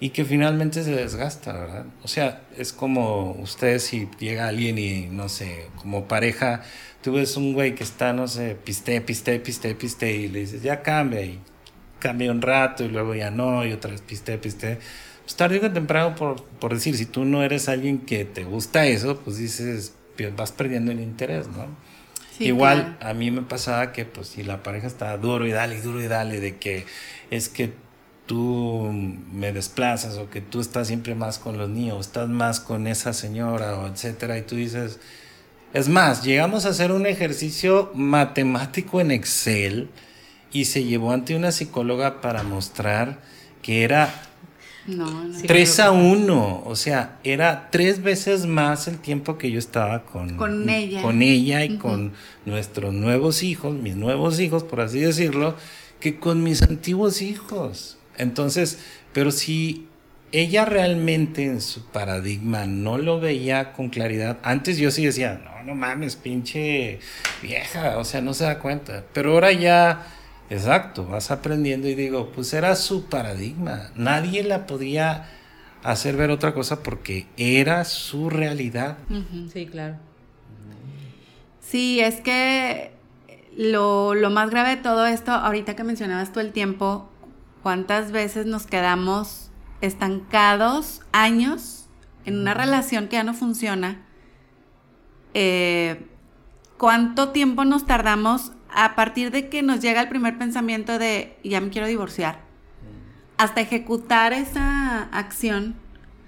Y 0.00 0.10
que 0.10 0.24
finalmente 0.24 0.82
se 0.82 0.92
desgasta, 0.92 1.52
¿verdad? 1.52 1.84
O 2.02 2.08
sea, 2.08 2.40
es 2.56 2.72
como 2.72 3.32
ustedes 3.32 3.82
si 3.82 4.08
llega 4.18 4.48
alguien 4.48 4.78
y, 4.78 5.06
no 5.08 5.28
sé, 5.28 5.66
como 5.76 6.08
pareja, 6.08 6.62
tú 7.02 7.12
ves 7.12 7.36
un 7.36 7.52
güey 7.52 7.74
que 7.74 7.84
está, 7.84 8.14
no 8.14 8.26
sé, 8.26 8.56
piste, 8.64 8.98
piste, 9.02 9.38
piste, 9.40 9.74
piste, 9.74 10.10
y 10.10 10.28
le 10.28 10.40
dices, 10.40 10.62
ya 10.62 10.80
cambia, 10.82 11.20
y 11.22 11.38
cambia 11.98 12.30
un 12.30 12.40
rato, 12.40 12.82
y 12.84 12.88
luego 12.88 13.14
ya 13.14 13.30
no, 13.30 13.64
y 13.66 13.72
otra 13.72 13.90
vez 13.90 14.00
piste, 14.00 14.38
piste. 14.38 14.78
Pues 15.22 15.36
tarde 15.36 15.60
o 15.64 15.70
temprano, 15.70 16.14
por, 16.14 16.42
por 16.44 16.72
decir, 16.72 16.96
si 16.96 17.04
tú 17.04 17.26
no 17.26 17.42
eres 17.42 17.68
alguien 17.68 17.98
que 17.98 18.24
te 18.24 18.44
gusta 18.44 18.86
eso, 18.86 19.20
pues 19.20 19.36
dices, 19.36 19.94
pues 20.16 20.34
vas 20.34 20.52
perdiendo 20.52 20.92
el 20.92 21.00
interés, 21.00 21.46
¿no? 21.48 21.66
Sí, 22.36 22.46
Igual 22.46 22.96
claro. 22.98 23.10
a 23.10 23.14
mí 23.14 23.30
me 23.30 23.42
pasaba 23.42 23.92
que 23.92 24.06
pues 24.06 24.28
si 24.28 24.42
la 24.42 24.62
pareja 24.62 24.86
está 24.86 25.16
duro 25.18 25.46
y 25.46 25.50
dale, 25.50 25.80
duro 25.82 26.02
y 26.02 26.08
dale, 26.08 26.40
de 26.40 26.56
que 26.56 26.86
es 27.30 27.50
que 27.50 27.74
tú 28.30 28.92
me 29.32 29.52
desplazas 29.52 30.16
o 30.16 30.30
que 30.30 30.40
tú 30.40 30.60
estás 30.60 30.86
siempre 30.86 31.16
más 31.16 31.40
con 31.40 31.58
los 31.58 31.68
niños, 31.68 32.06
estás 32.06 32.28
más 32.28 32.60
con 32.60 32.86
esa 32.86 33.12
señora 33.12 33.76
o 33.76 33.88
etcétera 33.88 34.38
y 34.38 34.42
tú 34.42 34.54
dices, 34.54 35.00
es 35.74 35.88
más, 35.88 36.22
llegamos 36.22 36.64
a 36.64 36.68
hacer 36.68 36.92
un 36.92 37.06
ejercicio 37.06 37.90
matemático 37.92 39.00
en 39.00 39.10
Excel 39.10 39.88
y 40.52 40.66
se 40.66 40.84
llevó 40.84 41.10
ante 41.10 41.34
una 41.34 41.50
psicóloga 41.50 42.20
para 42.20 42.44
mostrar 42.44 43.18
que 43.62 43.82
era 43.82 44.14
No, 44.86 45.24
no. 45.24 45.34
Sí. 45.36 45.48
3 45.48 45.80
a 45.80 45.90
1, 45.90 46.62
o 46.64 46.76
sea, 46.76 47.18
era 47.24 47.68
tres 47.72 48.00
veces 48.00 48.46
más 48.46 48.86
el 48.86 48.98
tiempo 48.98 49.38
que 49.38 49.50
yo 49.50 49.58
estaba 49.58 50.04
con, 50.04 50.36
Con 50.36 50.70
ella. 50.70 51.02
con 51.02 51.22
ella 51.22 51.64
y 51.64 51.78
con 51.78 52.12
nuestros 52.46 52.94
nuevos 52.94 53.42
hijos, 53.42 53.74
mis 53.74 53.96
nuevos 53.96 54.38
hijos, 54.38 54.62
por 54.62 54.82
así 54.82 55.00
decirlo, 55.00 55.56
que 55.98 56.20
con 56.20 56.44
mis 56.44 56.62
antiguos 56.62 57.22
hijos. 57.22 57.96
Entonces, 58.20 58.78
pero 59.12 59.30
si 59.30 59.88
ella 60.32 60.64
realmente 60.64 61.44
en 61.44 61.60
su 61.60 61.86
paradigma 61.86 62.66
no 62.66 62.98
lo 62.98 63.18
veía 63.18 63.72
con 63.72 63.88
claridad, 63.88 64.38
antes 64.42 64.78
yo 64.78 64.90
sí 64.90 65.04
decía, 65.04 65.40
no, 65.44 65.64
no 65.64 65.74
mames, 65.74 66.16
pinche 66.16 67.00
vieja, 67.42 67.98
o 67.98 68.04
sea, 68.04 68.20
no 68.20 68.34
se 68.34 68.44
da 68.44 68.58
cuenta, 68.58 69.04
pero 69.12 69.32
ahora 69.32 69.52
ya... 69.52 70.06
Exacto, 70.50 71.06
vas 71.06 71.30
aprendiendo 71.30 71.86
y 71.86 71.94
digo, 71.94 72.32
pues 72.32 72.52
era 72.54 72.74
su 72.74 73.04
paradigma. 73.04 73.92
Nadie 73.94 74.42
la 74.42 74.66
podía 74.66 75.28
hacer 75.84 76.16
ver 76.16 76.30
otra 76.32 76.54
cosa 76.54 76.82
porque 76.82 77.26
era 77.36 77.84
su 77.84 78.30
realidad. 78.30 78.98
Sí, 79.52 79.66
claro. 79.66 79.94
Sí, 81.60 82.00
es 82.00 82.16
que 82.16 82.90
lo, 83.56 84.14
lo 84.14 84.30
más 84.30 84.50
grave 84.50 84.70
de 84.70 84.82
todo 84.82 85.06
esto, 85.06 85.30
ahorita 85.30 85.76
que 85.76 85.84
mencionabas 85.84 86.32
tú 86.32 86.40
el 86.40 86.50
tiempo, 86.50 87.09
¿cuántas 87.62 88.12
veces 88.12 88.46
nos 88.46 88.66
quedamos 88.66 89.50
estancados 89.80 91.00
años 91.12 91.86
en 92.24 92.38
una 92.38 92.54
relación 92.54 93.08
que 93.08 93.16
ya 93.16 93.24
no 93.24 93.34
funciona? 93.34 94.02
Eh, 95.34 96.06
¿Cuánto 96.78 97.28
tiempo 97.30 97.64
nos 97.64 97.84
tardamos 97.86 98.52
a 98.74 98.94
partir 98.94 99.30
de 99.30 99.48
que 99.48 99.62
nos 99.62 99.80
llega 99.80 100.00
el 100.00 100.08
primer 100.08 100.38
pensamiento 100.38 100.98
de 100.98 101.36
ya 101.44 101.60
me 101.60 101.70
quiero 101.70 101.86
divorciar? 101.86 102.40
Hasta 103.36 103.60
ejecutar 103.60 104.32
esa 104.32 105.02
acción 105.12 105.76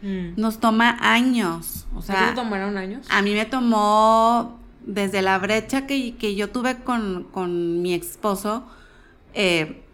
Mm. 0.05 0.33
nos 0.37 0.59
toma 0.59 0.97
años. 1.01 1.87
O 1.95 1.99
¿A 1.99 2.01
ti 2.01 2.07
sea, 2.09 2.29
te 2.31 2.35
tomaron 2.35 2.77
años? 2.77 3.07
a 3.09 3.23
mí 3.23 3.35
me 3.35 3.45
tomó 3.45 4.59
desde 4.85 5.23
la 5.23 5.38
brecha 5.38 5.87
que, 5.87 6.16
que 6.16 6.35
yo 6.35 6.51
tuve 6.51 6.79
con, 6.83 7.29
con 7.31 7.81
mi 7.83 7.95
esposo 7.95 8.66
eh, 9.33 9.85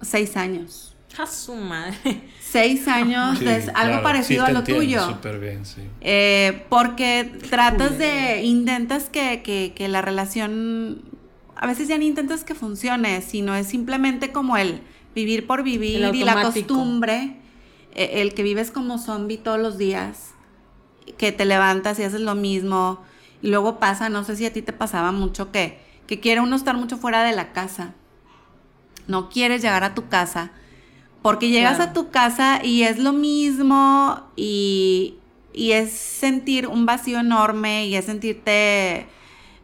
seis 0.00 0.36
años. 0.36 0.94
A 1.18 1.26
su 1.26 1.54
madre. 1.56 2.22
Seis 2.40 2.86
años 2.86 3.38
Sí, 3.38 3.46
es 3.46 3.68
algo 3.68 3.74
claro, 3.74 4.02
parecido 4.02 4.44
sí 4.44 4.50
a 4.50 4.52
lo 4.52 4.60
entiendo 4.60 4.84
tuyo. 4.84 5.06
Súper 5.06 5.40
bien, 5.40 5.66
sí. 5.66 5.82
Eh, 6.00 6.64
porque 6.68 7.24
tratas 7.50 7.98
de, 7.98 8.42
intentas 8.42 9.10
que, 9.10 9.42
que, 9.42 9.72
que 9.74 9.88
la 9.88 10.00
relación, 10.00 11.02
a 11.56 11.66
veces 11.66 11.88
ya 11.88 11.98
ni 11.98 12.06
intentas 12.06 12.44
que 12.44 12.54
funcione, 12.54 13.20
sino 13.22 13.54
es 13.54 13.66
simplemente 13.66 14.32
como 14.32 14.56
el 14.56 14.80
vivir 15.14 15.46
por 15.46 15.62
vivir 15.62 16.14
y 16.14 16.24
la 16.24 16.42
costumbre, 16.42 17.36
eh, 17.94 18.22
el 18.22 18.34
que 18.34 18.42
vives 18.42 18.70
como 18.70 18.98
zombie 18.98 19.38
todos 19.38 19.58
los 19.58 19.76
días, 19.76 20.30
que 21.16 21.32
te 21.32 21.44
levantas 21.44 21.98
y 21.98 22.04
haces 22.04 22.20
lo 22.20 22.34
mismo, 22.34 23.02
y 23.42 23.48
luego 23.48 23.78
pasa, 23.78 24.08
no 24.08 24.24
sé 24.24 24.36
si 24.36 24.46
a 24.46 24.52
ti 24.52 24.62
te 24.62 24.72
pasaba 24.72 25.10
mucho 25.10 25.50
que, 25.50 25.80
que 26.06 26.20
quiere 26.20 26.40
uno 26.40 26.54
estar 26.54 26.76
mucho 26.76 26.96
fuera 26.96 27.24
de 27.24 27.34
la 27.34 27.52
casa, 27.52 27.94
no 29.08 29.28
quieres 29.28 29.60
llegar 29.62 29.82
a 29.82 29.94
tu 29.94 30.08
casa, 30.08 30.52
porque 31.22 31.48
llegas 31.48 31.76
Claro. 31.76 31.90
a 31.90 31.94
tu 31.94 32.10
casa 32.10 32.60
y 32.64 32.82
es 32.84 32.98
lo 32.98 33.12
mismo 33.12 34.22
y, 34.36 35.16
y 35.52 35.72
es 35.72 35.90
sentir 35.92 36.68
un 36.68 36.86
vacío 36.86 37.18
enorme 37.18 37.86
y 37.88 37.96
es 37.96 38.04
sentirte 38.04 39.06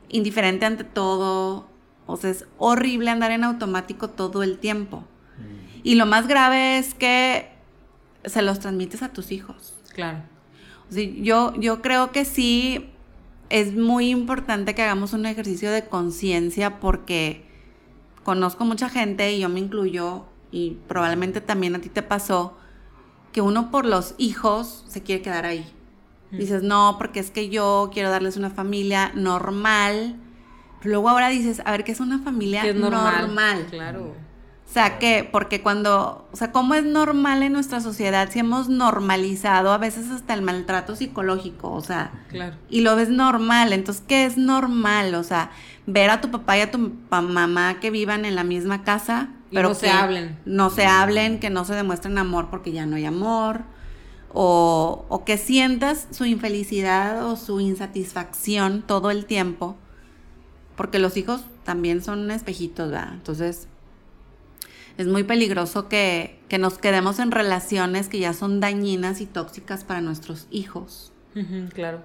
indiferente 0.09 0.67
ante 0.67 0.83
todo. 0.85 1.69
O 2.07 2.17
sea, 2.17 2.31
es 2.31 2.45
horrible 2.59 3.11
andar 3.11 3.31
en 3.31 3.45
automático 3.45 4.11
todo 4.11 4.43
el 4.43 4.59
tiempo. 4.59 5.05
Y 5.83 5.95
lo 5.97 6.07
más 6.07 6.27
grave 6.27 6.79
es 6.79 6.95
que 6.95 7.51
se 8.25 8.43
los 8.43 8.59
transmites 8.59 9.03
a 9.03 9.13
tus 9.13 9.31
hijos. 9.33 9.75
Claro. 9.95 10.23
O 10.91 10.93
sea, 10.93 11.05
yo, 11.05 11.55
yo 11.61 11.83
creo 11.83 12.11
que 12.11 12.25
sí 12.25 12.91
es 13.51 13.75
muy 13.77 14.09
importante 14.11 14.75
que 14.75 14.83
hagamos 14.83 15.13
un 15.13 15.27
ejercicio 15.27 15.71
de 15.71 15.85
conciencia 15.87 16.81
porque 16.81 17.44
conozco 18.25 18.65
mucha 18.65 18.89
gente 18.89 19.33
y 19.33 19.41
yo 19.41 19.49
me 19.49 19.61
incluyo 19.61 20.25
y 20.51 20.79
probablemente 20.89 21.41
también 21.41 21.75
a 21.77 21.81
ti 21.81 21.89
te 21.89 22.03
pasó 22.03 22.57
que 23.33 23.41
uno 23.41 23.71
por 23.71 23.85
los 23.87 24.15
hijos 24.19 24.85
se 24.89 25.03
quiere 25.03 25.23
quedar 25.23 25.45
ahí. 25.47 25.71
Dices, 26.31 26.65
no, 26.65 26.97
porque 26.99 27.21
es 27.21 27.31
que 27.31 27.49
yo 27.49 27.91
quiero 27.93 28.11
darles 28.11 28.37
una 28.37 28.51
familia 28.51 29.13
normal. 29.15 30.17
Pero 30.81 30.91
luego 30.93 31.09
ahora 31.09 31.29
dices, 31.29 31.63
a 31.65 31.71
ver, 31.71 31.85
¿qué 31.85 31.93
es 31.93 32.01
una 32.01 32.19
familia 32.19 32.63
Que 32.63 32.71
es 32.71 32.77
normal. 32.77 33.27
normal? 33.29 33.67
Claro. 33.71 34.15
O 34.69 34.73
sea, 34.75 34.99
que, 34.99 35.29
porque 35.31 35.63
cuando, 35.63 36.27
o 36.33 36.37
sea, 36.37 36.51
¿cómo 36.51 36.75
es 36.75 36.85
normal 36.85 37.45
en 37.45 37.53
nuestra 37.53 37.81
sociedad 37.81 38.31
si 38.33 38.41
hemos 38.41 38.69
normalizado 38.69 39.71
a 39.73 39.79
veces 39.79 40.11
hasta 40.11 40.35
el 40.35 40.43
maltrato 40.43 40.97
psicológico? 40.97 41.71
O 41.73 41.81
sea, 41.81 42.11
Claro. 42.31 42.57
y 42.69 42.81
lo 42.81 42.97
ves 42.97 43.11
normal. 43.11 43.73
Entonces, 43.73 44.03
¿qué 44.09 44.25
es 44.25 44.37
normal? 44.37 45.15
O 45.15 45.23
sea, 45.23 45.51
ver 45.87 46.11
a 46.11 46.21
tu 46.21 46.31
papá 46.31 46.59
y 46.59 46.61
a 46.61 46.71
tu 46.71 46.93
mamá 47.11 47.81
que 47.81 47.91
vivan 47.91 48.25
en 48.25 48.35
la 48.35 48.45
misma 48.45 48.85
casa, 48.85 49.31
Y 49.51 49.55
pero 49.55 49.71
no 49.71 49.75
se 49.75 49.87
que 49.87 49.93
hablen. 49.93 50.39
No 50.45 50.71
se 50.71 50.87
hablen, 50.87 51.41
que 51.41 51.51
no 51.51 51.65
se 51.65 51.75
demuestren 51.75 52.19
amor 52.19 52.49
porque 52.51 52.73
ya 52.73 52.87
no 52.87 52.97
hay 52.97 53.05
amor. 53.05 53.63
O, 54.33 55.05
o 55.09 55.25
que 55.25 55.39
sientas 55.39 56.09
su 56.11 56.25
infelicidad 56.25 57.25
o 57.27 57.37
su 57.37 57.61
insatisfacción 57.61 58.83
todo 58.83 59.11
el 59.11 59.27
tiempo. 59.27 59.77
Porque 60.77 60.99
los 60.99 61.17
hijos 61.17 61.45
también 61.63 62.03
son 62.03 62.31
espejitos, 62.33 62.91
¿verdad? 62.91 63.13
Entonces, 63.13 63.69
es 64.97 65.07
muy 65.07 65.25
peligroso 65.25 65.89
que, 65.89 66.41
que 66.49 66.59
nos 66.59 66.79
quedemos 66.79 67.19
en 67.19 67.31
relaciones 67.31 68.09
que 68.09 68.19
ya 68.19 68.33
son 68.33 68.61
dañinas 68.61 69.21
y 69.21 69.27
tóxicas 69.27 69.85
para 69.85 70.01
nuestros 70.01 70.47
hijos. 70.51 71.13
Claro. 71.73 72.01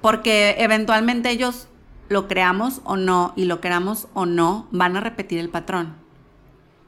Porque 0.00 0.56
eventualmente 0.58 1.30
ellos, 1.30 1.68
lo 2.12 2.28
creamos 2.28 2.80
o 2.84 2.96
no, 2.96 3.32
y 3.36 3.46
lo 3.46 3.60
queramos 3.60 4.08
o 4.14 4.26
no, 4.26 4.68
van 4.70 4.96
a 4.96 5.00
repetir 5.00 5.38
el 5.38 5.48
patrón. 5.48 5.94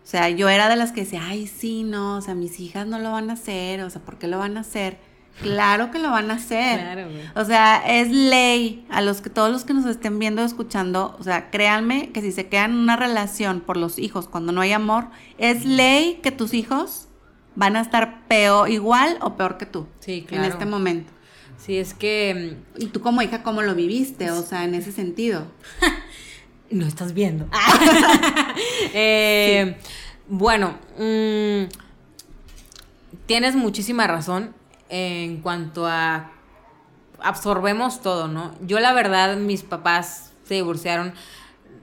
O 0.03 0.07
sea, 0.07 0.29
yo 0.29 0.49
era 0.51 0.69
de 0.69 0.77
las 0.77 0.93
que 0.93 1.01
decía, 1.01 1.23
ay, 1.25 1.47
sí, 1.47 1.83
no, 1.83 2.19
o 2.19 2.21
sea, 2.21 2.35
mis 2.35 2.61
hijas 2.61 2.87
no 2.87 2.99
lo 2.99 3.11
van 3.11 3.31
a 3.31 3.33
hacer, 3.33 3.83
o 3.83 3.91
sea, 3.91 4.03
¿por 4.03 4.19
qué 4.19 4.29
lo 4.29 4.39
van 4.39 4.57
a 4.59 4.61
hacer? 4.61 4.99
Claro 5.41 5.91
que 5.91 5.99
lo 5.99 6.11
van 6.11 6.31
a 6.31 6.35
hacer. 6.35 6.79
Claro. 6.79 7.09
O 7.35 7.45
sea, 7.45 7.83
es 7.87 8.11
ley 8.11 8.87
a 8.91 9.01
los 9.01 9.21
que 9.21 9.31
todos 9.31 9.51
los 9.51 9.65
que 9.65 9.75
nos 9.75 9.87
estén 9.87 10.19
viendo 10.19 10.43
o 10.43 10.45
escuchando, 10.45 11.17
o 11.19 11.23
sea, 11.25 11.51
créanme 11.51 12.11
que 12.13 12.21
si 12.21 12.33
se 12.33 12.49
quedan 12.49 12.73
en 12.73 12.77
una 12.79 12.97
relación 12.97 13.61
por 13.61 13.77
los 13.77 13.99
hijos 13.99 14.29
cuando 14.29 14.53
no 14.53 14.61
hay 14.61 14.73
amor, 14.73 15.09
es 15.39 15.65
ley 15.65 16.21
que 16.23 16.31
tus 16.31 16.55
hijos 16.55 17.09
van 17.57 17.77
a 17.77 17.81
estar 17.81 18.27
peor, 18.29 18.71
igual 18.71 19.17
o 19.23 19.37
peor 19.37 19.57
que 19.57 19.67
tú 19.67 19.87
Sí, 20.01 20.25
claro. 20.29 20.45
en 20.45 20.53
este 20.53 20.67
momento. 20.67 21.14
Sí, 21.65 21.79
es 21.79 21.95
que 21.95 22.59
Y 22.77 22.87
tú 22.87 23.01
como 23.01 23.23
hija, 23.23 23.43
¿cómo 23.43 23.63
lo 23.63 23.75
viviste? 23.75 24.31
O 24.31 24.43
sea, 24.43 24.65
en 24.65 24.75
ese 24.75 24.93
sentido. 24.93 25.47
mm, 26.71 26.79
no 26.79 26.87
estás 26.87 27.15
viendo. 27.15 27.47
Eh, 28.93 29.77
Bueno, 30.29 30.79
mm, 30.99 31.65
tienes 33.27 33.57
muchísima 33.57 34.07
razón 34.07 34.55
en 34.89 35.41
cuanto 35.41 35.87
a 35.87 36.31
absorbemos 37.21 38.01
todo, 38.03 38.29
¿no? 38.29 38.55
Yo 38.61 38.79
la 38.81 38.93
verdad, 38.93 39.37
mis 39.37 39.63
papás 39.63 40.33
se 40.45 40.55
divorciaron, 40.55 41.15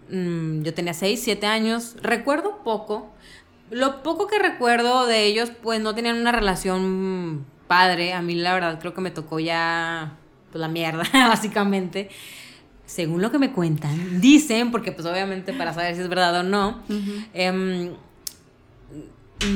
mm, 0.09 0.61
yo 0.61 0.73
tenía 0.73 0.93
6, 0.93 1.21
7 1.23 1.45
años, 1.47 1.95
recuerdo 2.01 2.63
poco, 2.63 3.11
lo 3.69 4.03
poco 4.03 4.27
que 4.27 4.39
recuerdo 4.39 5.07
de 5.07 5.25
ellos, 5.25 5.51
pues 5.61 5.81
no 5.81 5.93
tenían 5.95 6.17
una 6.17 6.31
relación 6.31 7.33
mm, 7.35 7.45
padre, 7.71 8.11
a 8.11 8.21
mí 8.21 8.35
la 8.35 8.53
verdad 8.53 8.77
creo 8.81 8.93
que 8.93 8.99
me 8.99 9.11
tocó 9.11 9.39
ya 9.39 10.17
pues, 10.51 10.59
la 10.59 10.67
mierda, 10.67 11.05
básicamente. 11.13 12.09
Según 12.85 13.21
lo 13.21 13.31
que 13.31 13.39
me 13.39 13.53
cuentan, 13.53 14.19
dicen, 14.19 14.71
porque 14.71 14.91
pues 14.91 15.07
obviamente 15.07 15.53
para 15.53 15.73
saber 15.73 15.95
si 15.95 16.01
es 16.01 16.09
verdad 16.09 16.41
o 16.41 16.43
no, 16.43 16.81
em, 17.33 17.93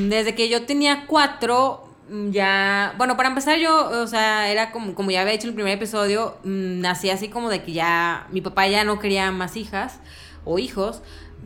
desde 0.07 0.33
que 0.33 0.47
yo 0.47 0.65
tenía 0.65 1.07
cuatro, 1.07 1.89
ya, 2.31 2.95
bueno, 2.97 3.17
para 3.17 3.27
empezar 3.27 3.59
yo, 3.59 3.89
o 4.01 4.07
sea, 4.07 4.49
era 4.49 4.71
como, 4.71 4.95
como 4.95 5.11
ya 5.11 5.19
había 5.19 5.33
hecho 5.33 5.47
en 5.47 5.49
el 5.49 5.55
primer 5.55 5.73
episodio, 5.73 6.37
mm, 6.45 6.79
nací 6.79 7.09
así 7.09 7.27
como 7.27 7.49
de 7.49 7.63
que 7.63 7.73
ya, 7.73 8.27
mi 8.31 8.39
papá 8.39 8.65
ya 8.67 8.85
no 8.85 8.97
quería 8.99 9.29
más 9.31 9.57
hijas 9.57 9.99
o 10.45 10.57
hijos, 10.57 11.01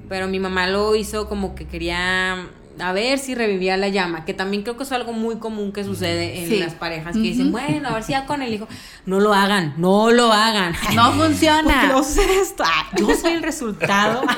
pero 0.08 0.28
mi 0.28 0.40
mamá 0.40 0.68
lo 0.68 0.96
hizo 0.96 1.28
como 1.28 1.56
que 1.56 1.66
quería 1.66 2.48
a 2.82 2.92
ver 2.94 3.20
si 3.20 3.36
revivía 3.36 3.78
la 3.78 3.88
llama, 3.90 4.26
que 4.26 4.34
también 4.34 4.64
creo 4.64 4.78
que 4.78 4.84
es 4.84 4.92
algo 4.92 5.14
muy 5.14 5.38
común 5.38 5.72
que 5.72 5.84
sucede 5.84 6.40
en 6.44 6.48
Sí. 6.50 6.58
las 6.60 6.74
parejas, 6.76 7.14
que 7.14 7.20
dicen, 7.22 7.52
bueno, 7.52 7.90
a 7.90 7.94
ver 7.94 8.04
si 8.04 8.12
ya 8.14 8.26
con 8.26 8.42
el 8.42 8.54
hijo, 8.54 8.68
no 9.06 9.20
lo 9.20 9.34
hagan, 9.34 9.74
no 9.78 10.12
lo 10.12 10.32
hagan. 10.32 10.74
No 10.96 11.12
¿Por 11.12 11.14
qué 11.14 11.20
funciona. 11.28 11.88
no 11.88 12.04
sucede 12.04 12.40
esto? 12.42 12.64
Ah, 12.66 12.90
yo 12.98 13.14
soy 13.16 13.34
el 13.34 13.44
resultado. 13.44 14.22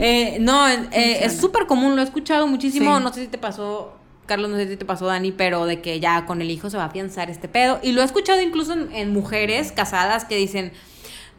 Eh, 0.00 0.38
no, 0.40 0.68
eh, 0.68 1.24
es 1.24 1.38
súper 1.40 1.66
común, 1.66 1.96
lo 1.96 2.02
he 2.02 2.04
escuchado 2.04 2.46
muchísimo. 2.46 2.96
Sí. 2.98 3.02
No 3.02 3.12
sé 3.12 3.22
si 3.22 3.26
te 3.28 3.38
pasó, 3.38 3.94
Carlos, 4.26 4.48
no 4.50 4.56
sé 4.56 4.68
si 4.68 4.76
te 4.76 4.84
pasó, 4.84 5.06
Dani, 5.06 5.32
pero 5.32 5.66
de 5.66 5.80
que 5.80 5.98
ya 5.98 6.24
con 6.24 6.40
el 6.40 6.50
hijo 6.52 6.70
se 6.70 6.76
va 6.76 6.84
a 6.84 6.86
afianzar 6.86 7.30
este 7.30 7.48
pedo. 7.48 7.80
Y 7.82 7.90
lo 7.92 8.02
he 8.02 8.04
escuchado 8.04 8.40
incluso 8.40 8.74
en, 8.74 8.92
en 8.94 9.12
mujeres 9.12 9.72
casadas 9.72 10.24
que 10.24 10.36
dicen, 10.36 10.72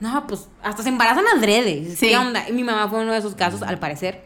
no, 0.02 0.28
pues 0.28 0.48
hasta 0.62 0.84
se 0.84 0.90
embarazan 0.90 1.24
adrede. 1.38 1.96
Sí. 1.96 2.10
¿Qué 2.10 2.18
onda? 2.18 2.50
Y 2.50 2.52
mi 2.52 2.64
mamá 2.66 2.90
fue 2.90 3.00
uno 3.02 3.14
de 3.14 3.20
esos 3.20 3.36
casos, 3.36 3.62
al 3.62 3.80
parecer. 3.80 4.26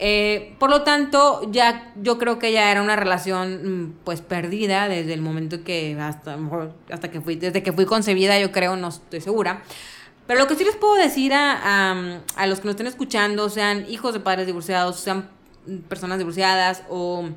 Eh, 0.00 0.54
por 0.60 0.70
lo 0.70 0.82
tanto, 0.82 1.42
ya 1.50 1.92
yo 2.00 2.18
creo 2.18 2.38
que 2.38 2.52
ya 2.52 2.70
era 2.70 2.82
una 2.82 2.94
relación 2.94 3.86
mm, 3.86 3.94
pues 4.04 4.20
perdida 4.20 4.88
desde 4.88 5.12
el 5.12 5.20
momento 5.20 5.64
que 5.64 5.96
hasta 6.00 6.38
hasta 6.90 7.10
que 7.10 7.20
fui 7.20 7.34
desde 7.34 7.62
que 7.64 7.72
fui 7.72 7.84
concebida, 7.84 8.38
yo 8.38 8.52
creo, 8.52 8.76
no 8.76 8.88
estoy 8.88 9.20
segura. 9.20 9.62
Pero 10.28 10.40
lo 10.40 10.46
que 10.46 10.54
sí 10.54 10.64
les 10.64 10.76
puedo 10.76 10.94
decir 10.94 11.32
a, 11.32 11.52
a, 11.52 12.20
a 12.36 12.46
los 12.46 12.60
que 12.60 12.66
nos 12.66 12.72
estén 12.72 12.86
escuchando, 12.86 13.48
sean 13.48 13.86
hijos 13.88 14.12
de 14.12 14.20
padres 14.20 14.46
divorciados, 14.46 15.00
sean 15.00 15.30
personas 15.88 16.18
divorciadas 16.18 16.82
o 16.88 17.28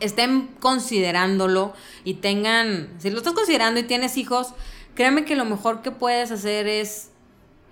estén 0.00 0.48
considerándolo 0.60 1.72
y 2.04 2.14
tengan, 2.14 2.88
si 2.98 3.10
lo 3.10 3.18
estás 3.18 3.34
considerando 3.34 3.78
y 3.80 3.84
tienes 3.84 4.16
hijos, 4.16 4.54
créeme 4.94 5.24
que 5.24 5.36
lo 5.36 5.44
mejor 5.44 5.82
que 5.82 5.90
puedes 5.90 6.30
hacer 6.30 6.66
es 6.66 7.10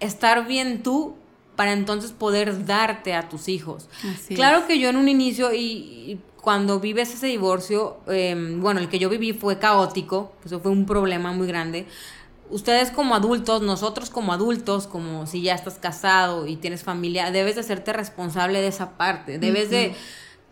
estar 0.01 0.47
bien 0.47 0.83
tú 0.83 1.16
para 1.57 1.73
entonces 1.73 2.12
poder 2.12 2.66
darte 2.66 3.14
a 3.14 3.29
tus 3.29 3.49
hijos. 3.49 3.88
Así 4.14 4.35
claro 4.35 4.59
es. 4.59 4.64
que 4.64 4.79
yo 4.79 4.90
en 4.90 4.97
un 4.97 5.09
inicio 5.09 5.53
y, 5.53 5.59
y 5.59 6.21
cuando 6.47 6.79
vives 6.79 7.12
ese 7.12 7.27
divorcio, 7.27 7.97
eh, 8.07 8.37
bueno, 8.61 8.79
el 8.79 8.88
que 8.88 9.01
yo 9.01 9.09
viví 9.09 9.33
fue 9.33 9.59
caótico, 9.59 10.33
eso 10.45 10.61
fue 10.61 10.71
un 10.71 10.87
problema 10.87 11.33
muy 11.33 11.49
grande. 11.49 11.88
Ustedes 12.51 12.92
como 12.92 13.16
adultos, 13.16 13.62
nosotros 13.62 14.11
como 14.11 14.33
adultos, 14.33 14.87
como 14.87 15.27
si 15.27 15.42
ya 15.42 15.57
estás 15.57 15.81
casado 15.81 16.47
y 16.47 16.55
tienes 16.55 16.85
familia, 16.85 17.33
debes 17.33 17.57
de 17.57 17.62
hacerte 17.62 17.92
responsable 17.92 18.61
de 18.61 18.69
esa 18.69 18.97
parte. 18.97 19.40
Debes 19.40 19.71
de 19.71 19.97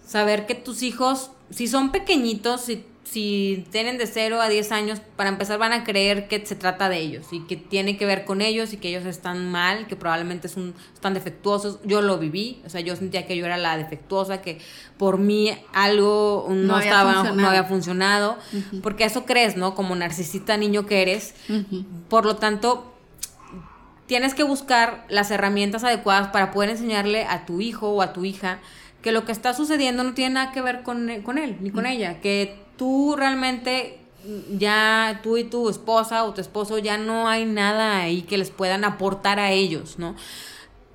saber 0.04 0.46
que 0.46 0.56
tus 0.56 0.82
hijos, 0.82 1.30
si 1.50 1.68
son 1.68 1.92
pequeñitos, 1.92 2.62
si, 2.62 2.84
si 3.04 3.66
tienen 3.70 3.98
de 3.98 4.06
0 4.06 4.40
a 4.40 4.48
10 4.48 4.72
años, 4.72 5.00
para 5.16 5.28
empezar 5.28 5.58
van 5.58 5.72
a 5.72 5.84
creer 5.84 6.26
que 6.26 6.44
se 6.44 6.56
trata 6.56 6.88
de 6.88 6.98
ellos 6.98 7.26
y 7.32 7.40
que 7.40 7.56
tiene 7.56 7.96
que 7.96 8.06
ver 8.06 8.24
con 8.24 8.40
ellos 8.40 8.72
y 8.72 8.78
que 8.78 8.88
ellos 8.88 9.04
están 9.04 9.50
mal, 9.50 9.86
que 9.86 9.94
probablemente 9.94 10.48
son, 10.48 10.74
están 10.92 11.14
defectuosos. 11.14 11.78
Yo 11.84 12.00
lo 12.00 12.18
viví, 12.18 12.62
o 12.64 12.70
sea, 12.70 12.80
yo 12.80 12.96
sentía 12.96 13.26
que 13.26 13.36
yo 13.36 13.44
era 13.44 13.58
la 13.58 13.76
defectuosa, 13.76 14.40
que 14.40 14.58
por 14.96 15.18
mí 15.18 15.50
algo 15.72 16.48
no, 16.50 16.78
estaba, 16.78 17.12
no 17.12 17.18
funcionado. 17.20 17.48
había 17.48 17.64
funcionado, 17.64 18.38
porque 18.82 19.04
eso 19.04 19.26
crees, 19.26 19.56
¿no? 19.56 19.74
Como 19.74 19.94
narcisista 19.94 20.56
niño 20.56 20.86
que 20.86 21.02
eres. 21.02 21.34
Por 22.08 22.24
lo 22.24 22.36
tanto, 22.36 22.94
tienes 24.06 24.34
que 24.34 24.44
buscar 24.44 25.04
las 25.08 25.30
herramientas 25.30 25.84
adecuadas 25.84 26.28
para 26.28 26.50
poder 26.50 26.70
enseñarle 26.70 27.24
a 27.26 27.44
tu 27.44 27.60
hijo 27.60 27.90
o 27.90 28.02
a 28.02 28.12
tu 28.12 28.24
hija 28.24 28.60
que 29.02 29.12
lo 29.12 29.26
que 29.26 29.32
está 29.32 29.52
sucediendo 29.52 30.02
no 30.02 30.14
tiene 30.14 30.36
nada 30.36 30.52
que 30.52 30.62
ver 30.62 30.82
con, 30.82 31.10
con 31.22 31.36
él 31.36 31.58
ni 31.60 31.70
con 31.70 31.84
ella, 31.84 32.22
que 32.22 32.63
tú 32.76 33.14
realmente 33.16 34.00
mm, 34.24 34.58
ya 34.58 35.20
tú 35.22 35.36
y 35.36 35.44
tu 35.44 35.68
esposa 35.68 36.24
o 36.24 36.34
tu 36.34 36.40
esposo 36.40 36.78
ya 36.78 36.98
no 36.98 37.28
hay 37.28 37.44
nada 37.44 37.98
ahí 38.00 38.22
que 38.22 38.38
les 38.38 38.50
puedan 38.50 38.84
aportar 38.84 39.38
a 39.38 39.52
ellos, 39.52 39.98
¿no? 39.98 40.14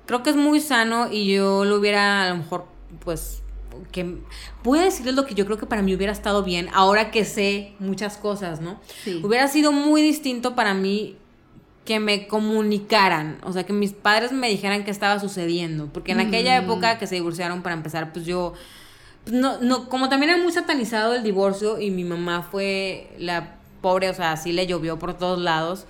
Creo 0.06 0.22
que 0.22 0.30
es 0.30 0.36
muy 0.36 0.60
sano 0.60 1.10
y 1.10 1.32
yo 1.32 1.64
lo 1.64 1.76
hubiera 1.76 2.24
a 2.24 2.30
lo 2.30 2.36
mejor 2.36 2.66
pues 3.04 3.42
que 3.92 4.02
a 4.02 4.84
decirles 4.84 5.14
lo 5.14 5.26
que 5.26 5.34
yo 5.34 5.46
creo 5.46 5.58
que 5.58 5.66
para 5.66 5.82
mí 5.82 5.94
hubiera 5.94 6.12
estado 6.12 6.42
bien 6.42 6.68
ahora 6.72 7.10
que 7.10 7.24
sé 7.24 7.72
muchas 7.78 8.16
cosas, 8.16 8.60
¿no? 8.60 8.80
Sí. 9.04 9.20
Hubiera 9.22 9.48
sido 9.48 9.72
muy 9.72 10.02
distinto 10.02 10.54
para 10.54 10.74
mí 10.74 11.16
que 11.84 11.98
me 11.98 12.28
comunicaran, 12.28 13.38
o 13.42 13.52
sea, 13.52 13.64
que 13.64 13.72
mis 13.72 13.92
padres 13.92 14.32
me 14.32 14.48
dijeran 14.48 14.84
qué 14.84 14.90
estaba 14.90 15.18
sucediendo, 15.18 15.88
porque 15.92 16.12
en 16.12 16.20
aquella 16.20 16.56
época 16.56 16.98
que 16.98 17.06
se 17.06 17.16
divorciaron 17.16 17.62
para 17.62 17.74
empezar, 17.74 18.12
pues 18.12 18.26
yo 18.26 18.52
no 19.30 19.58
no 19.60 19.88
como 19.88 20.08
también 20.08 20.32
era 20.32 20.42
muy 20.42 20.52
satanizado 20.52 21.14
el 21.14 21.22
divorcio 21.22 21.80
y 21.80 21.90
mi 21.90 22.04
mamá 22.04 22.42
fue 22.50 23.10
la 23.18 23.56
pobre, 23.80 24.10
o 24.10 24.14
sea, 24.14 24.32
así 24.32 24.52
le 24.52 24.66
llovió 24.66 24.98
por 24.98 25.16
todos 25.16 25.38
lados. 25.38 25.86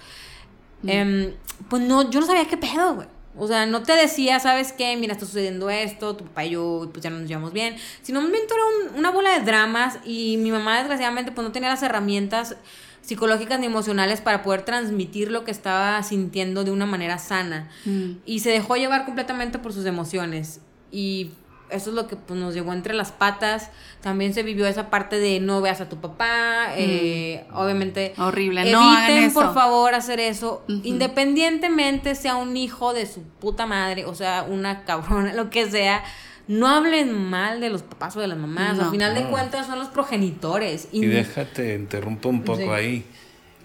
em, 0.86 1.32
pues 1.68 1.82
no, 1.82 2.08
yo 2.10 2.20
no 2.20 2.26
sabía 2.26 2.46
qué 2.46 2.56
pedo, 2.56 2.94
güey. 2.94 3.08
O 3.38 3.46
sea, 3.46 3.66
no 3.66 3.82
te 3.82 3.92
decía, 3.92 4.40
¿sabes 4.40 4.72
qué? 4.72 4.96
Mira, 4.96 5.12
está 5.12 5.24
sucediendo 5.26 5.70
esto, 5.70 6.16
tu 6.16 6.24
papá 6.24 6.44
y 6.44 6.50
yo, 6.50 6.88
pues 6.92 7.02
ya 7.02 7.10
no 7.10 7.18
nos 7.20 7.28
llevamos 7.28 7.52
bien. 7.52 7.76
Sino, 8.02 8.20
todo 8.20 8.30
era 8.30 8.64
un- 8.92 8.98
una 8.98 9.10
bola 9.10 9.38
de 9.38 9.44
dramas 9.44 9.98
y 10.04 10.36
mi 10.38 10.50
mamá, 10.50 10.78
desgraciadamente, 10.78 11.30
pues 11.32 11.46
no 11.46 11.52
tenía 11.52 11.68
las 11.68 11.82
herramientas 11.82 12.56
psicológicas 13.02 13.58
ni 13.60 13.66
emocionales 13.66 14.20
para 14.20 14.42
poder 14.42 14.62
transmitir 14.62 15.30
lo 15.30 15.44
que 15.44 15.50
estaba 15.52 16.02
sintiendo 16.02 16.64
de 16.64 16.70
una 16.70 16.86
manera 16.86 17.18
sana. 17.18 17.68
Mm. 17.84 18.12
Y 18.26 18.40
se 18.40 18.50
dejó 18.50 18.76
llevar 18.76 19.04
completamente 19.04 19.58
por 19.58 19.72
sus 19.72 19.86
emociones. 19.86 20.60
Y 20.90 21.30
eso 21.70 21.90
es 21.90 21.96
lo 21.96 22.06
que 22.06 22.16
pues, 22.16 22.38
nos 22.38 22.54
llegó 22.54 22.72
entre 22.72 22.94
las 22.94 23.12
patas. 23.12 23.70
También 24.00 24.32
se 24.34 24.42
vivió 24.42 24.66
esa 24.66 24.90
parte 24.90 25.18
de 25.18 25.40
no 25.40 25.60
veas 25.60 25.80
a 25.80 25.88
tu 25.88 25.96
papá. 26.00 26.68
eh, 26.76 27.44
obviamente. 27.52 28.12
Horrible, 28.18 28.60
Eviten, 28.62 28.78
no 28.80 28.90
hagan 28.90 29.10
eso. 29.24 29.34
por 29.40 29.54
favor, 29.54 29.94
hacer 29.94 30.20
eso. 30.20 30.64
Independientemente 30.68 32.14
sea 32.14 32.36
un 32.36 32.56
hijo 32.56 32.92
de 32.94 33.06
su 33.06 33.22
puta 33.22 33.66
madre, 33.66 34.04
o 34.06 34.14
sea, 34.14 34.44
una 34.48 34.84
cabrona, 34.84 35.32
lo 35.34 35.50
que 35.50 35.70
sea. 35.70 36.02
No 36.48 36.66
hablen 36.66 37.12
mal 37.14 37.60
de 37.60 37.70
los 37.70 37.82
papás 37.82 38.16
o 38.16 38.20
de 38.20 38.26
las 38.26 38.36
mamás. 38.38 38.76
No. 38.76 38.84
Al 38.86 38.90
final 38.90 39.14
de 39.14 39.22
No. 39.22 39.30
cuentas 39.30 39.66
son 39.68 39.78
los 39.78 39.88
progenitores. 39.88 40.88
Y 40.90 41.06
déjate, 41.06 41.74
interrumpo 41.76 42.28
un 42.28 42.42
poco 42.42 42.58
Sí. 42.62 42.68
ahí. 42.68 43.04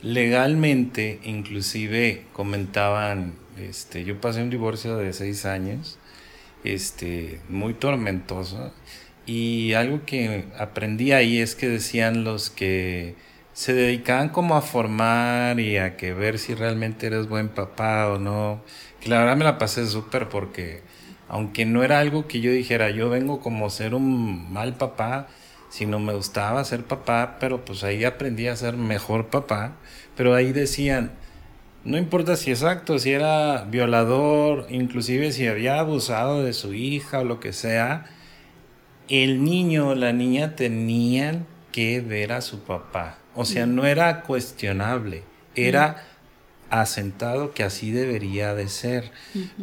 Legalmente, 0.04 1.20
inclusive 1.24 2.26
comentaban, 2.32 3.34
este, 3.58 4.04
yo 4.04 4.22
pasé 4.22 4.44
un 4.44 4.50
divorcio 4.52 4.98
de 4.98 5.12
seis 5.14 5.46
años, 5.46 5.98
este, 6.66 7.40
muy 7.50 7.74
tormentoso, 7.74 8.74
y 9.26 9.74
algo 9.74 10.06
que 10.06 10.46
aprendí 10.60 11.12
ahí 11.12 11.40
es 11.40 11.56
que 11.56 11.68
decían 11.68 12.24
los 12.24 12.50
que 12.50 13.16
se 13.54 13.74
dedicaban 13.74 14.30
como 14.30 14.56
a 14.56 14.62
formar 14.62 15.60
y 15.60 15.78
a 15.78 15.96
que 15.98 16.14
ver 16.14 16.40
si 16.40 16.54
realmente 16.54 17.08
eres 17.08 17.28
buen 17.30 17.50
papá 17.50 18.08
o 18.10 18.20
no, 18.20 18.62
que 19.00 19.10
la 19.10 19.20
verdad 19.20 19.38
me 19.38 19.46
la 19.46 19.58
pasé 19.58 19.88
súper 19.88 20.30
porque 20.30 20.82
aunque 21.30 21.66
no 21.66 21.84
era 21.84 22.00
algo 22.00 22.28
que 22.28 22.42
yo 22.42 22.52
dijera, 22.52 22.90
yo 22.92 23.10
vengo 23.10 23.40
como 23.40 23.70
ser 23.70 23.96
un 23.96 24.52
mal 24.54 24.76
papá, 24.76 25.28
sino 25.70 26.00
me 26.00 26.14
gustaba 26.14 26.64
ser 26.64 26.84
papá, 26.84 27.38
pero 27.40 27.66
pues 27.66 27.84
ahí 27.84 28.04
aprendí 28.04 28.48
a 28.48 28.56
ser 28.56 28.76
mejor 28.76 29.28
papá, 29.28 29.74
pero 30.16 30.36
ahí 30.36 30.52
decían, 30.52 31.12
no 31.86 32.00
importa 32.00 32.36
si 32.36 32.50
exacto, 32.50 32.98
si 32.98 33.12
era 33.12 33.64
violador, 33.66 34.66
inclusive 34.70 35.32
si 35.32 35.46
había 35.46 35.80
abusado 35.80 36.44
de 36.44 36.54
su 36.54 36.74
hija 36.74 37.20
o 37.20 37.24
lo 37.24 37.40
que 37.40 37.54
sea, 37.54 38.06
el 39.08 39.44
niño 39.44 39.90
o 39.90 39.96
la 39.96 40.12
niña 40.12 40.56
tenían 40.56 41.46
que 41.72 42.02
ver 42.02 42.32
a 42.32 42.42
su 42.42 42.62
papá. 42.62 43.20
O 43.36 43.46
sea, 43.46 43.68
no 43.68 43.86
era 43.86 44.22
cuestionable, 44.22 45.24
era 45.56 46.04
asentado 46.72 47.54
que 47.54 47.64
así 47.64 47.92
debería 47.92 48.56
de 48.56 48.68
ser. 48.68 49.12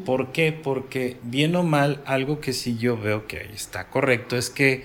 ¿Por 0.05 0.31
qué? 0.31 0.53
Porque 0.53 1.17
bien 1.25 1.57
o 1.57 1.65
mal, 1.65 2.03
algo 2.07 2.41
que 2.41 2.53
sí 2.53 2.77
yo 2.79 2.97
veo 2.97 3.27
que 3.27 3.51
está 3.53 3.89
correcto 3.89 4.37
es 4.37 4.49
que 4.49 4.85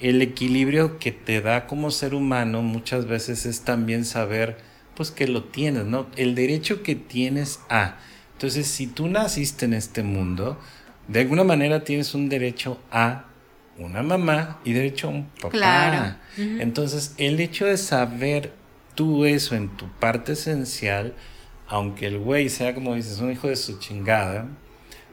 el 0.00 0.22
equilibrio 0.22 1.00
que 1.00 1.10
te 1.10 1.40
da 1.40 1.66
como 1.66 1.90
ser 1.90 2.14
humano 2.14 2.62
muchas 2.62 3.06
veces 3.06 3.46
es 3.46 3.62
también 3.62 4.04
saber 4.04 4.67
pues 4.98 5.12
que 5.12 5.28
lo 5.28 5.44
tienes, 5.44 5.84
¿no? 5.84 6.08
El 6.16 6.34
derecho 6.34 6.82
que 6.82 6.96
tienes 6.96 7.60
a. 7.68 7.98
Entonces, 8.32 8.66
si 8.66 8.88
tú 8.88 9.06
naciste 9.06 9.64
en 9.64 9.74
este 9.74 10.02
mundo, 10.02 10.58
de 11.06 11.20
alguna 11.20 11.44
manera 11.44 11.84
tienes 11.84 12.16
un 12.16 12.28
derecho 12.28 12.80
a 12.90 13.26
una 13.78 14.02
mamá 14.02 14.58
y 14.64 14.72
derecho 14.72 15.06
a 15.06 15.10
un 15.10 15.26
papá. 15.40 15.50
Claro. 15.50 16.16
Entonces, 16.36 17.14
el 17.16 17.38
hecho 17.38 17.66
de 17.66 17.76
saber 17.76 18.52
tú 18.96 19.24
eso 19.24 19.54
en 19.54 19.68
tu 19.68 19.88
parte 19.88 20.32
esencial, 20.32 21.14
aunque 21.68 22.06
el 22.06 22.18
güey 22.18 22.48
sea 22.48 22.74
como 22.74 22.96
dices, 22.96 23.20
un 23.20 23.30
hijo 23.30 23.46
de 23.46 23.54
su 23.54 23.78
chingada, 23.78 24.48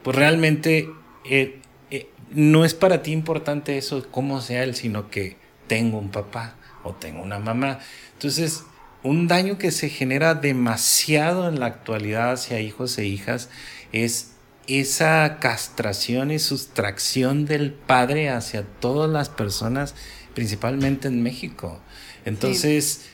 pues 0.02 0.16
realmente 0.16 0.88
eh, 1.24 1.60
eh, 1.92 2.10
no 2.32 2.64
es 2.64 2.74
para 2.74 3.04
ti 3.04 3.12
importante 3.12 3.78
eso, 3.78 4.04
cómo 4.10 4.40
sea 4.40 4.64
él, 4.64 4.74
sino 4.74 5.10
que 5.10 5.36
tengo 5.68 5.96
un 5.96 6.10
papá 6.10 6.56
o 6.82 6.92
tengo 6.92 7.22
una 7.22 7.38
mamá. 7.38 7.78
Entonces, 8.14 8.64
un 9.06 9.28
daño 9.28 9.56
que 9.56 9.70
se 9.70 9.88
genera 9.88 10.34
demasiado 10.34 11.48
en 11.48 11.60
la 11.60 11.66
actualidad 11.66 12.32
hacia 12.32 12.60
hijos 12.60 12.98
e 12.98 13.06
hijas 13.06 13.48
es 13.92 14.32
esa 14.66 15.38
castración 15.40 16.32
y 16.32 16.40
sustracción 16.40 17.46
del 17.46 17.72
padre 17.72 18.30
hacia 18.30 18.64
todas 18.64 19.08
las 19.08 19.28
personas, 19.28 19.94
principalmente 20.34 21.06
en 21.06 21.22
México. 21.22 21.80
Entonces, 22.24 23.08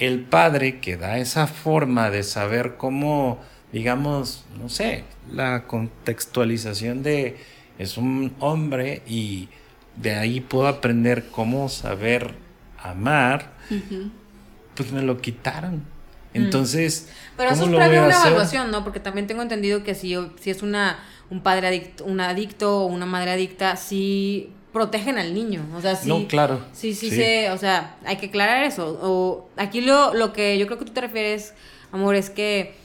el 0.00 0.20
padre 0.20 0.80
que 0.80 0.96
da 0.96 1.18
esa 1.18 1.46
forma 1.46 2.10
de 2.10 2.24
saber 2.24 2.76
cómo, 2.76 3.38
digamos, 3.72 4.44
no 4.58 4.68
sé, 4.68 5.04
la 5.30 5.68
contextualización 5.68 7.04
de 7.04 7.36
es 7.78 7.96
un 7.96 8.34
hombre 8.40 9.02
y 9.06 9.48
de 9.94 10.16
ahí 10.16 10.40
puedo 10.40 10.66
aprender 10.66 11.28
cómo 11.30 11.68
saber 11.68 12.34
amar. 12.82 13.52
Pues 14.74 14.92
me 14.92 15.02
lo 15.02 15.20
quitaron. 15.20 15.82
Entonces, 16.32 17.08
Pero 17.36 17.50
eso 17.50 17.62
¿cómo 17.64 17.72
es 17.72 17.78
previo 17.84 18.00
a 18.00 18.04
a 18.04 18.06
una 18.06 18.16
hacer? 18.16 18.28
evaluación, 18.32 18.70
¿no? 18.70 18.84
Porque 18.84 19.00
también 19.00 19.26
tengo 19.26 19.42
entendido 19.42 19.82
que 19.82 19.94
si, 19.94 20.16
si 20.40 20.50
es 20.50 20.62
una, 20.62 20.98
un 21.28 21.40
padre 21.42 21.66
adicto, 21.66 22.04
un 22.04 22.20
adicto 22.20 22.82
o 22.82 22.86
una 22.86 23.06
madre 23.06 23.32
adicta, 23.32 23.76
sí 23.76 24.50
protegen 24.72 25.18
al 25.18 25.34
niño. 25.34 25.66
O 25.74 25.80
sea, 25.80 25.96
sí. 25.96 26.08
No, 26.08 26.28
claro. 26.28 26.60
Sí, 26.72 26.94
sí, 26.94 27.10
Sí. 27.10 27.16
se- 27.16 27.50
o 27.50 27.58
sea, 27.58 27.96
hay 28.04 28.16
que 28.18 28.26
aclarar 28.26 28.62
eso. 28.62 28.98
O 29.02 29.48
aquí 29.56 29.80
lo, 29.80 30.14
lo 30.14 30.32
que 30.32 30.56
yo 30.58 30.66
creo 30.66 30.78
que 30.78 30.84
tú 30.84 30.92
te 30.92 31.00
refieres, 31.00 31.52
amor, 31.90 32.14
es 32.14 32.30
que 32.30 32.76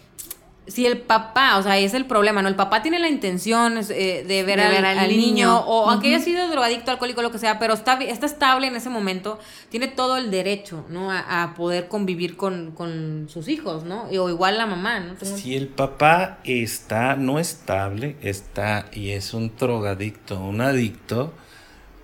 si 0.67 0.85
el 0.85 0.97
papá, 0.97 1.57
o 1.57 1.63
sea, 1.63 1.77
es 1.77 1.93
el 1.93 2.05
problema, 2.05 2.41
¿no? 2.41 2.47
El 2.47 2.55
papá 2.55 2.81
tiene 2.81 2.97
la 2.99 3.07
intención 3.07 3.79
eh, 3.89 4.23
de 4.27 4.43
ver, 4.43 4.59
al, 4.59 5.09
niño, 5.09 5.59
o 5.59 5.89
aunque 5.89 6.07
haya 6.07 6.19
sido 6.19 6.47
drogadicto, 6.49 6.91
alcohólico, 6.91 7.21
lo 7.21 7.31
que 7.31 7.37
sea, 7.37 7.59
pero 7.59 7.73
está, 7.73 7.93
está 8.01 8.25
estable 8.25 8.67
en 8.67 8.75
ese 8.75 8.89
momento, 8.89 9.39
tiene 9.69 9.87
todo 9.87 10.17
el 10.17 10.31
derecho, 10.31 10.85
¿no? 10.89 11.11
A, 11.11 11.53
poder 11.55 11.87
convivir 11.87 12.35
con, 12.35 12.71
con, 12.71 13.27
sus 13.29 13.47
hijos, 13.47 13.83
¿no? 13.83 14.05
o 14.05 14.29
igual 14.29 14.57
la 14.57 14.65
mamá, 14.65 14.99
¿no? 14.99 15.15
Si 15.23 15.55
el 15.55 15.67
papá 15.67 16.39
está 16.43 17.15
no 17.15 17.39
estable, 17.39 18.17
está 18.21 18.87
y 18.91 19.11
es 19.11 19.33
un 19.33 19.55
drogadicto, 19.57 20.39
un 20.39 20.61
adicto, 20.61 21.33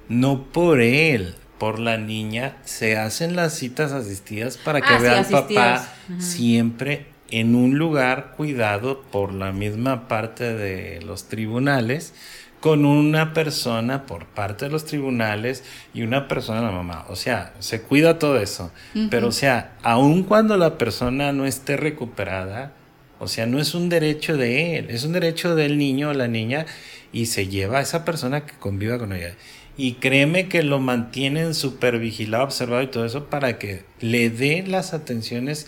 no 0.08 0.44
por 0.44 0.80
él, 0.80 1.36
por 1.58 1.80
la 1.80 1.98
niña, 1.98 2.58
se 2.64 2.98
hacen 2.98 3.36
las 3.36 3.54
citas 3.54 3.92
asistidas 3.92 4.58
para 4.58 4.82
que 4.82 4.94
ah, 4.94 5.00
vea 5.00 5.20
al 5.20 5.26
papá 5.26 5.88
siempre 6.20 7.11
en 7.32 7.56
un 7.56 7.78
lugar 7.78 8.34
cuidado 8.36 9.02
por 9.02 9.34
la 9.34 9.52
misma 9.52 10.08
parte 10.08 10.54
de 10.54 11.02
los 11.02 11.28
tribunales, 11.28 12.14
con 12.60 12.86
una 12.86 13.34
persona 13.34 14.06
por 14.06 14.28
parte 14.28 14.66
de 14.66 14.72
los 14.72 14.86
tribunales 14.86 15.64
y 15.96 16.04
una 16.04 16.28
persona 16.28 16.62
la 16.62 16.72
mamá. 16.72 17.06
O 17.10 17.16
sea, 17.16 17.54
se 17.60 17.82
cuida 17.82 18.20
todo 18.20 18.40
eso. 18.40 18.72
Pero, 19.10 19.30
o 19.30 19.32
sea, 19.32 19.74
aun 19.82 20.24
cuando 20.24 20.56
la 20.58 20.78
persona 20.78 21.34
no 21.34 21.46
esté 21.46 21.76
recuperada, 21.76 22.74
o 23.20 23.28
sea, 23.28 23.48
no 23.48 23.60
es 23.60 23.74
un 23.74 23.90
derecho 23.90 24.38
de 24.38 24.78
él, 24.78 24.90
es 24.92 25.06
un 25.06 25.14
derecho 25.14 25.56
del 25.56 25.78
niño 25.78 26.10
o 26.10 26.14
la 26.14 26.28
niña 26.28 26.66
y 27.12 27.28
se 27.28 27.48
lleva 27.48 27.80
a 27.80 27.82
esa 27.82 28.06
persona 28.06 28.46
que 28.46 28.54
conviva 28.54 29.00
con 29.00 29.14
ella. 29.14 29.36
Y 29.76 29.94
créeme 29.94 30.48
que 30.48 30.62
lo 30.62 30.80
mantienen 30.80 31.56
súper 31.56 31.98
vigilado, 31.98 32.44
observado 32.44 32.84
y 32.84 32.88
todo 32.88 33.06
eso 33.06 33.26
para 33.26 33.58
que 33.58 33.84
le 34.02 34.30
dé 34.30 34.64
las 34.68 34.94
atenciones 34.94 35.68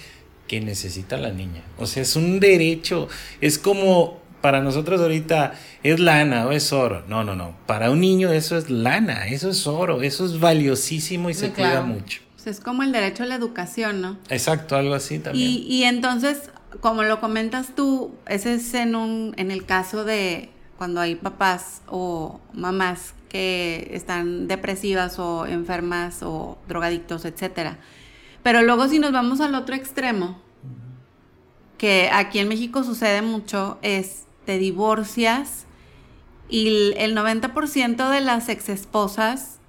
que 0.53 0.61
necesita 0.61 1.17
la 1.17 1.31
niña. 1.31 1.63
O 1.79 1.87
sea, 1.87 2.03
es 2.03 2.15
un 2.15 2.39
derecho. 2.39 3.07
Es 3.41 3.57
como 3.57 4.19
para 4.39 4.61
nosotros 4.61 5.01
ahorita 5.01 5.55
es 5.81 5.99
lana 5.99 6.45
o 6.45 6.51
es 6.51 6.71
oro. 6.71 7.03
No, 7.07 7.23
no, 7.23 7.35
no. 7.35 7.55
Para 7.65 7.89
un 7.89 8.01
niño 8.01 8.31
eso 8.31 8.55
es 8.55 8.69
lana, 8.69 9.25
eso 9.27 9.49
es 9.49 9.65
oro, 9.65 10.03
eso 10.03 10.25
es 10.25 10.39
valiosísimo 10.39 11.31
y 11.31 11.33
se 11.33 11.49
cuida 11.51 11.81
mucho. 11.81 12.21
es 12.45 12.59
como 12.59 12.83
el 12.83 12.91
derecho 12.91 13.23
a 13.23 13.25
la 13.25 13.35
educación, 13.35 14.01
¿no? 14.01 14.19
Exacto, 14.29 14.75
algo 14.75 14.93
así 14.93 15.17
también. 15.17 15.49
Y, 15.49 15.55
y 15.67 15.83
entonces, 15.85 16.51
como 16.81 17.01
lo 17.01 17.19
comentas 17.19 17.73
tú, 17.75 18.13
ese 18.27 18.53
es 18.55 18.73
en, 18.75 18.95
un, 18.95 19.33
en 19.37 19.49
el 19.49 19.65
caso 19.65 20.03
de 20.03 20.49
cuando 20.77 21.01
hay 21.01 21.15
papás 21.15 21.81
o 21.87 22.41
mamás 22.53 23.15
que 23.29 23.89
están 23.91 24.47
depresivas 24.47 25.17
o 25.17 25.47
enfermas 25.47 26.21
o 26.21 26.59
drogadictos, 26.67 27.25
etcétera. 27.25 27.79
Pero 28.43 28.61
luego 28.61 28.89
si 28.89 28.99
nos 28.99 29.13
vamos 29.13 29.39
al 29.39 29.55
otro 29.55 29.73
extremo, 29.73 30.42
que 31.83 32.09
aquí 32.13 32.39
en 32.39 32.47
México 32.47 32.85
sucede 32.85 33.21
mucho, 33.21 33.77
es 33.81 34.23
te 34.45 34.57
divorcias 34.57 35.65
y 36.47 36.93
el 36.95 37.13
90% 37.13 38.09
de 38.09 38.21
las 38.21 38.47
exesposas, 38.47 39.59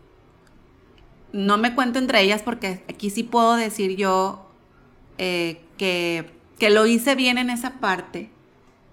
no 1.33 1.59
me 1.59 1.75
cuento 1.75 1.99
entre 1.99 2.21
ellas 2.21 2.41
porque 2.41 2.85
aquí 2.89 3.11
sí 3.11 3.25
puedo 3.25 3.57
decir 3.57 3.97
yo 3.97 4.49
eh, 5.19 5.61
que, 5.77 6.31
que 6.61 6.71
lo 6.71 6.87
hice 6.87 7.17
bien 7.17 7.37
en 7.37 7.51
esa 7.51 7.81
parte, 7.81 8.31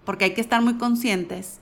porque 0.04 0.26
hay 0.26 0.34
que 0.34 0.42
estar 0.42 0.64
muy 0.64 0.80
conscientes 0.80 1.60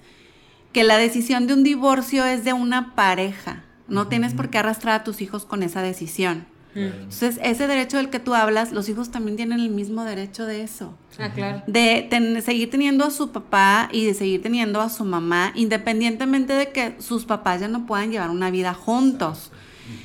que 0.72 0.86
la 0.86 0.98
decisión 0.98 1.46
de 1.46 1.56
un 1.56 1.66
divorcio 1.66 2.24
es 2.24 2.46
de 2.46 2.54
una 2.54 2.96
pareja. 2.96 3.66
No 3.90 4.08
tienes 4.08 4.34
por 4.34 4.50
qué 4.50 4.60
arrastrar 4.60 5.02
a 5.02 5.04
tus 5.04 5.20
hijos 5.20 5.44
con 5.44 5.62
esa 5.64 5.82
decisión. 5.82 6.48
Entonces, 6.76 7.40
ese 7.44 7.68
derecho 7.68 7.98
del 7.98 8.10
que 8.10 8.20
tú 8.20 8.36
hablas, 8.36 8.72
los 8.72 8.88
hijos 8.90 9.12
también 9.12 9.36
tienen 9.36 9.60
el 9.60 9.70
mismo 9.70 10.04
derecho 10.04 10.46
de 10.46 10.62
eso. 10.62 10.94
Ah, 11.18 11.32
claro. 11.34 11.64
De 11.68 12.08
seguir 12.46 12.70
teniendo 12.70 13.04
a 13.04 13.12
su 13.12 13.32
papá 13.32 13.90
y 13.92 14.06
de 14.06 14.14
seguir 14.14 14.42
teniendo 14.42 14.80
a 14.80 14.90
su 14.90 15.04
mamá, 15.04 15.52
independientemente 15.56 16.54
de 16.54 16.72
que 16.72 16.96
sus 17.00 17.26
papás 17.26 17.62
ya 17.62 17.68
no 17.68 17.86
puedan 17.86 18.12
llevar 18.12 18.30
una 18.30 18.52
vida 18.52 18.74
juntos. 18.74 19.52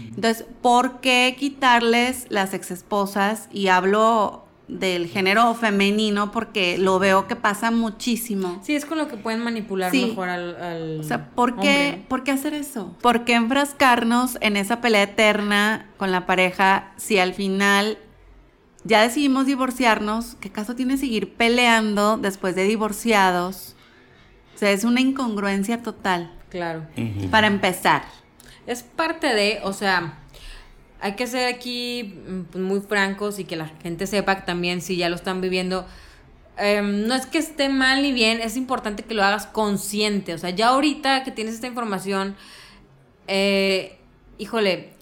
Entonces, 0.01 0.47
¿por 0.62 1.01
qué 1.01 1.37
quitarles 1.39 2.27
las 2.31 2.55
exesposas? 2.55 3.49
Y 3.53 3.69
hablo 3.69 4.43
del 4.69 5.09
género 5.09 5.55
femenino 5.55 6.31
porque 6.31 6.79
lo 6.79 6.99
veo 6.99 7.27
que 7.27 7.37
pasa 7.37 7.71
muchísimo. 7.71 8.61
Sí, 8.62 8.75
es 8.75 8.87
con 8.87 8.99
lo 8.99 9.09
que 9.09 9.17
pueden 9.17 9.41
manipular 9.41 9.93
mejor 9.93 10.29
al, 10.29 11.01
O 11.01 11.03
sea, 11.03 11.31
¿por 11.31 11.61
qué, 11.61 12.05
¿por 12.09 12.25
qué 12.25 12.31
hacer 12.31 12.55
eso? 12.55 12.97
¿Por 13.03 13.25
qué 13.25 13.35
enfrascarnos 13.35 14.39
en 14.41 14.57
esa 14.57 14.81
pelea 14.81 15.03
eterna 15.03 15.91
con 15.99 16.11
la 16.12 16.27
pareja 16.27 16.93
si 16.97 17.19
al 17.19 17.35
final 17.35 17.99
ya 18.85 19.03
decidimos 19.03 19.47
divorciarnos? 19.47 20.37
¿Qué 20.41 20.51
caso 20.51 20.75
tiene 20.75 20.97
seguir 20.97 21.35
peleando 21.35 22.17
después 22.17 22.55
de 22.55 22.65
divorciados? 22.65 23.77
O 24.55 24.59
sea, 24.59 24.71
es 24.71 24.85
una 24.85 25.01
incongruencia 25.01 25.83
total. 25.83 26.33
Claro. 26.49 26.87
Para 27.31 27.49
empezar. 27.49 28.05
Es 28.67 28.83
parte 28.83 29.35
de, 29.35 29.61
o 29.65 29.73
sea, 29.73 30.21
hay 31.05 31.17
que 31.17 31.27
ser 31.27 31.55
aquí 31.55 32.15
mm, 32.27 32.41
pues, 32.45 32.65
muy 32.65 32.81
francos 32.81 33.39
y 33.39 33.45
que 33.45 33.57
la 33.57 33.69
gente 33.83 34.07
sepa 34.07 34.47
también 34.47 34.81
si 34.81 34.97
ya 34.97 35.11
lo 35.11 35.17
están 35.17 35.43
viviendo. 35.43 35.87
Em, 36.57 37.07
no 37.07 37.15
es 37.15 37.27
que 37.27 37.37
esté 37.37 37.69
mal 37.69 38.01
ni 38.01 38.11
bien, 38.15 38.41
es 38.41 38.57
importante 38.57 39.03
que 39.03 39.13
lo 39.13 39.23
hagas 39.23 39.45
consciente. 39.45 40.33
O 40.33 40.39
sea, 40.39 40.49
ya 40.49 40.69
ahorita 40.69 41.23
que 41.23 41.31
tienes 41.31 41.57
esta 41.57 41.67
información, 41.67 42.37
eh, 43.29 43.99
híjole, 44.39 44.95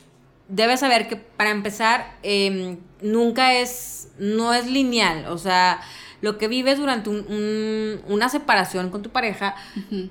debes 0.48 0.80
saber 0.80 1.06
que 1.06 1.14
para 1.14 1.50
empezar, 1.50 2.16
em, 2.24 2.78
nunca 3.00 3.54
es, 3.54 4.08
no 4.18 4.52
es 4.52 4.66
lineal. 4.66 5.26
O 5.28 5.38
sea, 5.38 5.80
lo 6.22 6.38
que 6.38 6.48
vives 6.48 6.78
durante 6.78 7.10
una 7.10 8.28
separación 8.28 8.90
con 8.90 9.02
tu 9.02 9.10
pareja, 9.10 9.56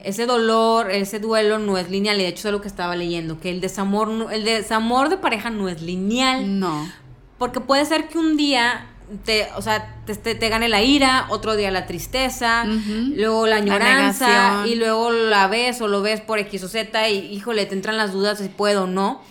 ese 0.03 0.25
dolor, 0.25 0.91
ese 0.91 1.19
duelo 1.19 1.57
no 1.57 1.77
es 1.77 1.89
lineal. 1.89 2.19
Y 2.19 2.23
de 2.23 2.27
hecho 2.27 2.49
es 2.49 2.51
lo 2.51 2.61
que 2.61 2.67
estaba 2.67 2.95
leyendo, 2.95 3.39
que 3.39 3.49
el 3.49 3.61
desamor, 3.61 4.31
el 4.31 4.43
desamor 4.43 5.09
de 5.09 5.17
pareja 5.17 5.49
no 5.49 5.69
es 5.69 5.81
lineal. 5.81 6.59
No. 6.59 6.87
Porque 7.37 7.61
puede 7.61 7.85
ser 7.85 8.09
que 8.09 8.19
un 8.19 8.35
día 8.35 8.87
te, 9.23 9.47
o 9.55 9.61
sea, 9.61 9.95
te, 10.05 10.15
te, 10.15 10.49
gane 10.49 10.67
la 10.67 10.81
ira, 10.81 11.27
otro 11.29 11.55
día 11.55 11.71
la 11.71 11.85
tristeza, 11.85 12.65
luego 12.65 13.47
la 13.47 13.55
añoranza, 13.57 14.65
y 14.67 14.75
luego 14.75 15.11
la 15.11 15.47
ves 15.47 15.81
o 15.81 15.87
lo 15.87 16.01
ves 16.01 16.19
por 16.19 16.39
X 16.39 16.63
o 16.63 16.67
Z, 16.67 17.09
y 17.09 17.33
híjole, 17.33 17.65
te 17.65 17.75
entran 17.75 17.97
las 17.97 18.11
dudas 18.11 18.39
si 18.39 18.49
puedo 18.49 18.83
o 18.83 18.87
no. 18.87 19.21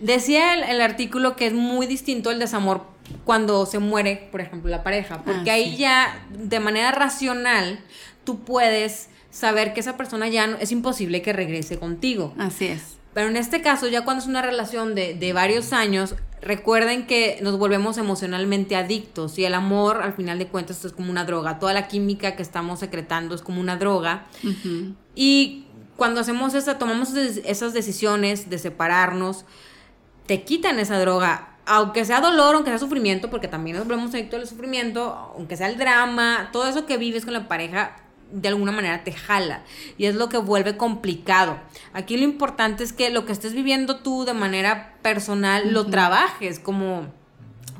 Decía 0.00 0.54
el, 0.54 0.80
artículo 0.80 1.36
que 1.36 1.46
es 1.46 1.52
muy 1.52 1.86
distinto 1.86 2.30
el 2.30 2.38
desamor 2.38 2.86
cuando 3.24 3.66
se 3.66 3.78
muere, 3.78 4.28
por 4.30 4.40
ejemplo, 4.40 4.70
la 4.70 4.82
pareja, 4.82 5.22
porque 5.24 5.50
ah, 5.50 5.54
ahí 5.54 5.76
ya 5.76 6.26
de 6.30 6.60
manera 6.60 6.92
racional 6.92 7.80
tú 8.24 8.40
puedes 8.40 9.08
saber 9.30 9.72
que 9.74 9.80
esa 9.80 9.96
persona 9.96 10.28
ya 10.28 10.46
no, 10.46 10.56
es 10.58 10.72
imposible 10.72 11.22
que 11.22 11.32
regrese 11.32 11.78
contigo. 11.78 12.34
Así 12.38 12.66
es. 12.66 12.98
Pero 13.14 13.28
en 13.28 13.36
este 13.36 13.62
caso, 13.62 13.88
ya 13.88 14.04
cuando 14.04 14.22
es 14.22 14.28
una 14.28 14.42
relación 14.42 14.94
de, 14.94 15.14
de 15.14 15.32
varios 15.32 15.72
años, 15.72 16.14
recuerden 16.40 17.06
que 17.06 17.38
nos 17.42 17.58
volvemos 17.58 17.98
emocionalmente 17.98 18.76
adictos 18.76 19.38
y 19.38 19.44
el 19.44 19.54
amor, 19.54 20.02
al 20.02 20.12
final 20.12 20.38
de 20.38 20.46
cuentas, 20.46 20.76
esto 20.76 20.88
es 20.88 20.94
como 20.94 21.10
una 21.10 21.24
droga. 21.24 21.58
Toda 21.58 21.72
la 21.72 21.88
química 21.88 22.36
que 22.36 22.42
estamos 22.42 22.80
secretando 22.80 23.34
es 23.34 23.42
como 23.42 23.60
una 23.60 23.76
droga. 23.76 24.26
Y 25.14 25.64
cuando 25.96 26.20
hacemos 26.20 26.54
esa, 26.54 26.78
tomamos 26.78 27.14
esas 27.14 27.72
decisiones 27.72 28.50
de 28.50 28.58
separarnos, 28.58 29.44
te 30.28 30.44
quitan 30.44 30.78
esa 30.78 31.00
droga. 31.00 31.48
Aunque 31.64 32.04
sea 32.04 32.20
dolor, 32.20 32.54
aunque 32.54 32.70
sea 32.70 32.78
sufrimiento, 32.78 33.28
porque 33.28 33.48
también 33.48 33.76
nos 33.76 33.86
volvemos 33.86 34.14
adictos 34.14 34.40
al 34.40 34.46
sufrimiento, 34.46 35.32
aunque 35.34 35.56
sea 35.56 35.68
el 35.68 35.76
drama, 35.76 36.50
todo 36.52 36.68
eso 36.68 36.86
que 36.86 36.96
vives 36.96 37.24
con 37.24 37.34
la 37.34 37.48
pareja, 37.48 37.96
de 38.30 38.48
alguna 38.48 38.72
manera 38.72 39.04
te 39.04 39.12
jala. 39.12 39.62
Y 39.96 40.04
es 40.04 40.14
lo 40.14 40.28
que 40.28 40.38
vuelve 40.38 40.76
complicado. 40.76 41.58
Aquí 41.92 42.16
lo 42.16 42.24
importante 42.24 42.84
es 42.84 42.92
que 42.92 43.10
lo 43.10 43.26
que 43.26 43.32
estés 43.32 43.54
viviendo 43.54 43.96
tú 43.96 44.24
de 44.24 44.34
manera 44.34 44.94
personal, 45.02 45.72
lo 45.72 45.86
trabajes 45.86 46.60
como 46.60 47.06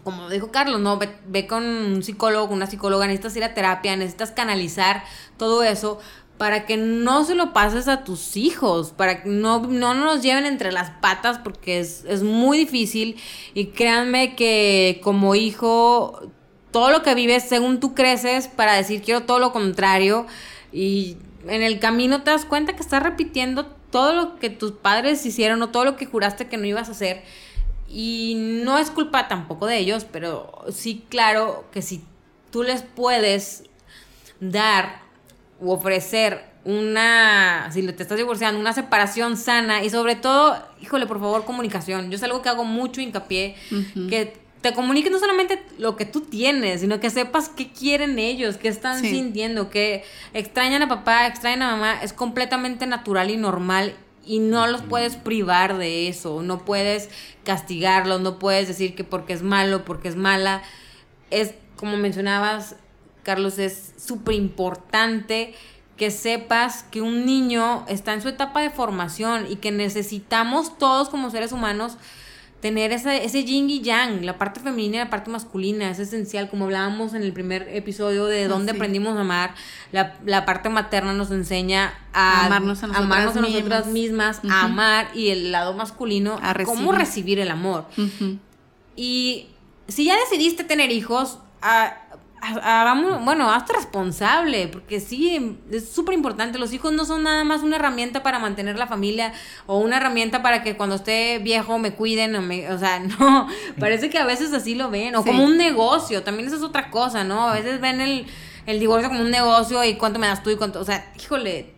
como 0.05 0.30
dijo 0.30 0.51
Carlos, 0.51 0.80
no, 0.80 0.96
ve, 0.96 1.14
ve, 1.26 1.46
con 1.46 1.62
un 1.64 2.03
psicólogo, 2.03 2.55
una 2.55 2.66
psicóloga, 2.66 3.07
necesitas 3.07 3.36
ir 3.36 3.44
a 3.44 3.53
terapia, 3.53 3.94
necesitas 3.94 4.30
canalizar 4.30 5.05
todo 5.36 5.62
eso 5.62 5.99
para 6.39 6.66
que 6.66 6.76
no 6.76 7.24
se 7.24 7.34
lo 7.34 7.53
pases 7.53 7.89
a 7.89 8.05
tus 8.05 8.36
hijos, 8.36 8.93
para 8.93 9.22
que 9.22 9.28
no, 9.28 9.61
no 9.61 9.95
nos 9.95 10.22
lleven 10.22 10.47
entre 10.47 10.72
las 10.72 10.91
patas 10.91 11.39
porque 11.39 11.80
es, 11.80 12.05
es 12.05 12.22
muy 12.22 12.59
difícil. 12.59 13.16
Y 13.55 13.66
créanme 13.66 14.36
que 14.36 15.01
como 15.03 15.34
hijo 15.34 16.30
todo 16.70 16.91
lo 16.91 17.03
que 17.03 17.14
vives 17.14 17.43
según 17.45 17.80
tú 17.80 17.95
creces 17.95 18.49
para 18.49 18.74
decir 18.74 19.03
quiero 19.03 19.24
todo 19.24 19.41
lo 19.41 19.53
contrario. 19.53 20.26
Y 20.72 21.16
en 21.47 21.62
el 21.62 21.80
camino 21.80 22.22
te 22.22 22.30
das 22.30 22.45
cuenta 22.45 22.74
que 22.74 22.82
estás 22.82 23.03
repitiendo 23.03 23.66
todo 23.91 24.12
lo 24.12 24.36
que 24.36 24.51
tus 24.51 24.72
padres 24.72 25.24
hicieron 25.26 25.61
o 25.62 25.70
todo 25.70 25.84
lo 25.84 25.97
que 25.97 26.07
juraste 26.07 26.47
que 26.47 26.57
no 26.57 26.66
ibas 26.66 26.89
a 26.89 26.93
hacer. 26.93 27.22
Y 27.89 28.34
no 28.36 28.78
es 28.78 28.91
culpa 28.91 29.28
tampoco 29.28 29.66
de 29.66 29.78
ellos, 29.78 30.05
pero 30.05 30.64
sí 30.70 31.05
claro 31.09 31.64
que 31.72 31.82
si 31.82 32.05
tú 32.51 32.62
les 32.62 32.82
puedes 32.82 33.64
dar 34.41 35.07
u 35.61 35.70
ofrecer 35.70 36.44
una, 36.64 37.70
si 37.72 37.82
te 37.82 38.02
estás 38.02 38.18
divorciando, 38.18 38.61
una 38.61 38.72
separación 38.72 39.36
sana 39.36 39.82
y 39.84 39.90
sobre 39.90 40.16
todo, 40.16 40.56
híjole, 40.82 41.06
por 41.06 41.18
favor, 41.18 41.44
comunicación. 41.44 42.11
Yo 42.11 42.16
es 42.16 42.22
algo 42.22 42.42
que 42.42 42.48
hago 42.48 42.64
mucho 42.64 43.00
hincapié, 43.00 43.54
que 44.09 44.36
te 44.61 44.74
comuniques 44.74 45.11
no 45.11 45.18
solamente 45.18 45.62
lo 45.78 45.96
que 45.96 46.04
tú 46.04 46.22
tienes, 46.22 46.80
sino 46.80 47.00
que 47.00 47.11
sepas 47.11 47.48
qué 47.48 47.70
quieren 47.70 48.18
ellos, 48.18 48.56
qué 48.56 48.68
están 48.68 49.00
sintiendo, 49.00 49.70
que 49.70 50.04
extrañan 50.34 50.82
a 50.82 50.88
papá, 50.88 51.26
extrañan 51.26 51.62
a 51.62 51.70
mamá, 51.72 52.00
es 52.02 52.12
completamente 52.12 52.86
natural 52.86 53.30
y 53.30 53.36
normal 53.36 53.94
y 54.26 54.40
no 54.40 54.66
los 54.66 54.82
puedes 54.82 55.16
privar 55.16 55.78
de 55.78 56.09
eso, 56.09 56.42
no 56.42 56.64
puedes 56.66 57.09
castigarlos, 57.44 58.20
no 58.20 58.38
puedes 58.38 58.68
decir 58.68 58.94
que 58.94 59.04
porque 59.04 59.32
es 59.32 59.42
malo, 59.42 59.86
porque 59.86 60.09
es 60.09 60.16
mala. 60.16 60.62
Es, 61.30 61.54
como 61.76 61.96
mencionabas, 61.96 62.76
Carlos, 63.28 63.58
es 63.58 63.92
súper 64.02 64.36
importante 64.36 65.52
que 65.98 66.10
sepas 66.10 66.82
que 66.84 67.02
un 67.02 67.26
niño 67.26 67.84
está 67.86 68.14
en 68.14 68.22
su 68.22 68.28
etapa 68.28 68.62
de 68.62 68.70
formación 68.70 69.44
y 69.50 69.56
que 69.56 69.70
necesitamos 69.70 70.78
todos 70.78 71.10
como 71.10 71.28
seres 71.28 71.52
humanos 71.52 71.98
tener 72.62 72.90
ese, 72.90 73.26
ese 73.26 73.44
yin 73.44 73.68
y 73.68 73.82
yang, 73.82 74.24
la 74.24 74.38
parte 74.38 74.60
femenina 74.60 74.96
y 74.96 75.00
la 75.00 75.10
parte 75.10 75.30
masculina, 75.30 75.90
es 75.90 75.98
esencial, 75.98 76.48
como 76.48 76.64
hablábamos 76.64 77.12
en 77.12 77.22
el 77.22 77.34
primer 77.34 77.68
episodio 77.68 78.24
de 78.24 78.44
ah, 78.44 78.48
dónde 78.48 78.72
aprendimos 78.72 79.14
a 79.18 79.20
amar, 79.20 79.54
la, 79.92 80.46
parte 80.46 80.70
materna 80.70 81.12
nos 81.12 81.30
enseña 81.30 81.92
a 82.14 82.46
amarnos 82.46 82.82
a 82.82 82.86
nosotras, 82.86 83.88
mismas, 83.88 84.40
a 84.48 84.62
amar, 84.62 85.10
y 85.14 85.28
el 85.28 85.52
lado 85.52 85.74
masculino, 85.74 86.38
a 86.42 86.54
cómo 86.64 86.92
recibir. 86.92 87.40
el 87.40 87.50
amor. 87.50 87.84
Y 88.96 89.48
si 89.86 90.06
ya 90.06 90.16
decidiste 90.16 90.64
tener 90.64 90.90
hijos, 90.90 91.40
a, 91.60 92.07
hagamos, 92.41 93.24
bueno, 93.24 93.51
hazte 93.51 93.72
responsable, 93.72 94.68
porque 94.68 95.01
sí, 95.01 95.59
es 95.70 95.89
súper 95.89 96.14
importante. 96.14 96.59
Los 96.59 96.72
hijos 96.72 96.93
no 96.93 97.05
son 97.05 97.22
nada 97.24 97.45
más 97.45 97.62
una 97.62 97.76
herramienta 97.76 98.22
para 98.22 98.39
mantener 98.39 98.78
la 98.78 98.86
familia 98.86 99.32
o 99.66 99.78
una 99.78 99.97
herramienta 99.97 100.43
para 100.43 100.62
que 100.62 100.76
cuando 100.76 100.97
esté 100.97 101.39
viejo 101.39 101.78
me 101.78 101.95
cuiden 101.95 102.34
o 102.36 102.43
me, 102.43 102.70
o 102.70 102.78
sea, 102.78 103.01
no, 103.18 103.49
parece 103.78 104.11
que 104.11 104.18
a 104.18 104.24
veces 104.24 104.53
así 104.53 104.74
lo 104.74 104.91
ven, 104.91 105.14
o 105.16 105.24
como 105.24 105.45
un 105.45 105.57
negocio, 105.57 106.22
también 106.22 106.49
eso 106.49 106.57
es 106.57 106.62
otra 106.62 106.91
cosa, 106.91 107.24
¿no? 107.24 107.49
A 107.49 107.55
veces 107.55 107.80
ven 107.80 108.01
el, 108.01 108.26
el 108.66 108.80
divorcio 108.80 109.09
como 109.09 109.22
un 109.22 109.30
negocio 109.30 109.84
y 109.84 109.95
cuánto 109.95 110.18
me 110.18 110.26
das 110.26 110.43
tú 110.43 110.51
y 110.51 110.57
cuánto, 110.57 110.80
o 110.80 110.84
sea, 110.84 111.12
híjole, 111.18 111.77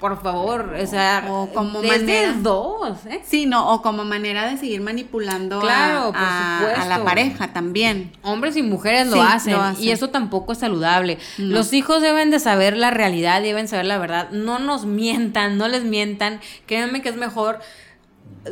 por 0.00 0.22
favor, 0.22 0.74
o 0.80 0.86
sea, 0.86 1.26
o 1.28 1.48
como 1.52 1.82
manera, 1.82 2.34
dos, 2.40 3.04
¿eh? 3.06 3.20
Sí, 3.24 3.46
no, 3.46 3.72
o 3.72 3.82
como 3.82 4.04
manera 4.04 4.48
de 4.48 4.56
seguir 4.56 4.80
manipulando 4.80 5.60
a, 5.60 6.84
la 6.88 7.02
pareja 7.04 7.52
también. 7.52 8.12
Hombres 8.22 8.56
y 8.56 8.62
mujeres 8.62 9.08
lo, 9.08 9.20
hacen, 9.20 9.56
y 9.80 9.90
eso 9.90 10.10
tampoco 10.10 10.52
es 10.52 10.58
saludable. 10.58 11.18
Los 11.36 11.72
hijos 11.72 12.00
deben 12.00 12.30
de 12.30 12.38
saber 12.38 12.76
la 12.76 12.90
realidad, 12.90 13.42
deben 13.42 13.66
saber 13.66 13.86
la 13.86 13.98
verdad. 13.98 14.30
No 14.30 14.58
nos 14.60 14.84
mientan, 14.84 15.58
no 15.58 15.66
les 15.66 15.82
mientan. 15.82 16.40
Créanme 16.66 17.02
que 17.02 17.08
es 17.08 17.16
mejor 17.16 17.58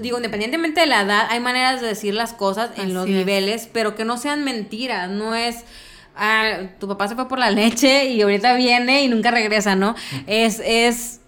digo, 0.00 0.16
independientemente 0.16 0.80
de 0.80 0.86
la 0.86 1.02
edad, 1.02 1.26
hay 1.30 1.40
maneras 1.40 1.80
de 1.80 1.86
decir 1.86 2.12
las 2.12 2.32
cosas 2.32 2.70
en 2.76 2.92
los 2.92 3.06
niveles, 3.06 3.68
pero 3.72 3.94
que 3.94 4.04
no 4.04 4.16
sean 4.16 4.42
mentiras, 4.42 5.08
no 5.08 5.34
es 5.34 5.64
ah, 6.16 6.60
tu 6.80 6.88
papá 6.88 7.08
se 7.08 7.14
fue 7.14 7.28
por 7.28 7.38
la 7.38 7.50
leche 7.50 8.06
y 8.06 8.20
ahorita 8.22 8.54
viene 8.54 9.04
y 9.04 9.08
nunca 9.08 9.30
regresa, 9.30 9.76
¿no? 9.76 9.94
Es 10.26 10.60
es 10.64 11.20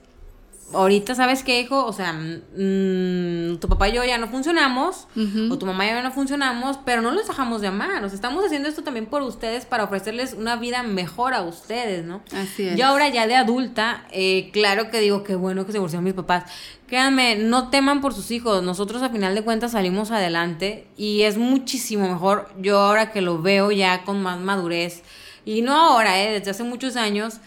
ahorita 0.72 1.14
sabes 1.14 1.42
qué, 1.42 1.60
hijo, 1.60 1.84
o 1.84 1.92
sea, 1.92 2.12
mm, 2.12 3.58
tu 3.58 3.68
papá 3.68 3.88
y 3.88 3.92
yo 3.92 4.04
ya 4.04 4.18
no 4.18 4.28
funcionamos, 4.28 5.06
o 5.50 5.58
tu 5.58 5.66
mamá 5.66 5.86
y 5.86 5.90
yo 5.90 6.02
no 6.02 6.12
funcionamos, 6.12 6.78
pero 6.84 7.02
no 7.02 7.10
los 7.10 7.26
dejamos 7.26 7.60
de 7.60 7.68
amar. 7.68 8.04
O 8.04 8.08
sea, 8.08 8.16
estamos 8.16 8.44
haciendo 8.44 8.68
esto 8.68 8.82
también 8.82 9.06
por 9.06 9.22
ustedes 9.22 9.64
para 9.66 9.84
ofrecerles 9.84 10.34
una 10.34 10.56
vida 10.56 10.82
mejor 10.82 11.34
a 11.34 11.42
ustedes, 11.42 12.04
¿no? 12.04 12.22
Así 12.32 12.68
es. 12.68 12.76
Yo 12.76 12.86
ahora 12.86 13.08
ya 13.08 13.26
de 13.26 13.36
adulta, 13.36 14.06
eh, 14.10 14.50
claro 14.52 14.90
que 14.90 15.00
digo 15.00 15.22
que 15.22 15.34
bueno 15.34 15.64
que 15.64 15.72
se 15.72 15.78
divorciaron 15.78 16.04
mis 16.04 16.14
papás. 16.14 16.44
Créanme, 16.86 17.36
no 17.36 17.68
teman 17.68 18.00
por 18.00 18.14
sus 18.14 18.30
hijos. 18.30 18.62
Nosotros 18.62 19.02
a 19.02 19.10
final 19.10 19.34
de 19.34 19.42
cuentas 19.42 19.72
salimos 19.72 20.10
adelante 20.10 20.86
y 20.96 21.22
es 21.22 21.36
muchísimo 21.36 22.08
mejor. 22.08 22.50
Yo 22.58 22.78
ahora 22.78 23.10
que 23.10 23.20
lo 23.20 23.40
veo 23.42 23.70
ya 23.70 24.04
con 24.04 24.22
más 24.22 24.38
madurez, 24.38 25.02
y 25.44 25.62
no 25.62 25.74
ahora, 25.74 26.22
eh, 26.22 26.32
desde 26.32 26.50
hace 26.50 26.62
muchos 26.62 26.96
años, 26.96 27.38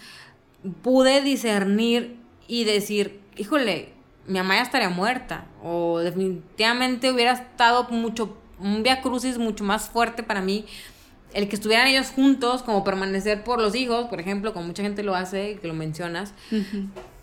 pude 0.81 1.21
discernir 1.21 2.20
y 2.51 2.65
decir, 2.65 3.21
híjole, 3.37 3.93
mi 4.27 4.37
mamá 4.37 4.57
ya 4.57 4.63
estaría 4.63 4.89
muerta. 4.89 5.45
O 5.63 5.99
definitivamente 5.99 7.09
hubiera 7.09 7.31
estado 7.31 7.87
mucho, 7.91 8.37
un 8.59 8.83
via 8.83 9.01
crucis 9.01 9.37
mucho 9.37 9.63
más 9.63 9.87
fuerte 9.87 10.21
para 10.21 10.41
mí. 10.41 10.65
El 11.33 11.47
que 11.47 11.55
estuvieran 11.55 11.87
ellos 11.87 12.11
juntos, 12.13 12.61
como 12.61 12.83
permanecer 12.83 13.45
por 13.45 13.61
los 13.61 13.73
hijos, 13.73 14.09
por 14.09 14.19
ejemplo, 14.19 14.51
como 14.51 14.67
mucha 14.67 14.83
gente 14.83 15.01
lo 15.01 15.15
hace, 15.15 15.59
que 15.61 15.67
lo 15.69 15.73
mencionas. 15.73 16.33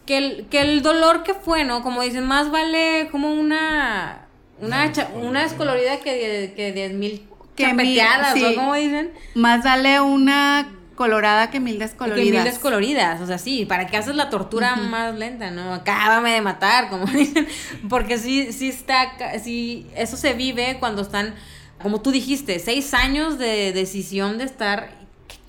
que, 0.06 0.16
el, 0.16 0.46
que 0.46 0.62
el 0.62 0.80
dolor 0.80 1.24
que 1.24 1.34
fue, 1.34 1.62
¿no? 1.62 1.82
Como 1.82 2.00
dicen, 2.00 2.24
más 2.24 2.50
vale 2.50 3.08
como 3.12 3.30
una 3.30 4.28
una, 4.62 4.90
una 5.14 5.42
descolorida 5.42 5.98
que, 5.98 6.54
que 6.56 6.72
diez 6.72 6.94
mil 6.94 7.22
chapeteadas, 7.54 8.34
¿no? 8.34 8.54
Como 8.54 8.74
dicen. 8.76 9.12
Más 9.34 9.62
vale 9.62 10.00
una 10.00 10.77
colorada 10.98 11.48
que 11.48 11.60
mil 11.60 11.78
descoloridas. 11.78 12.26
Que 12.26 12.32
mil 12.32 12.42
descoloridas, 12.42 13.20
o 13.20 13.26
sea, 13.28 13.38
sí, 13.38 13.64
¿para 13.64 13.86
qué 13.86 13.96
haces 13.96 14.16
la 14.16 14.30
tortura 14.30 14.74
más 14.74 15.16
lenta, 15.16 15.52
no? 15.52 15.72
Acábame 15.72 16.32
de 16.32 16.40
matar, 16.40 16.90
como 16.90 17.06
dicen, 17.12 17.46
porque 17.88 18.18
sí, 18.18 18.52
sí 18.52 18.68
está, 18.68 19.12
sí, 19.38 19.86
eso 19.94 20.16
se 20.16 20.34
vive 20.34 20.78
cuando 20.80 21.02
están, 21.02 21.36
como 21.80 22.00
tú 22.00 22.10
dijiste, 22.10 22.58
seis 22.58 22.94
años 22.94 23.38
de 23.38 23.72
decisión 23.72 24.38
de 24.38 24.44
estar 24.44 24.90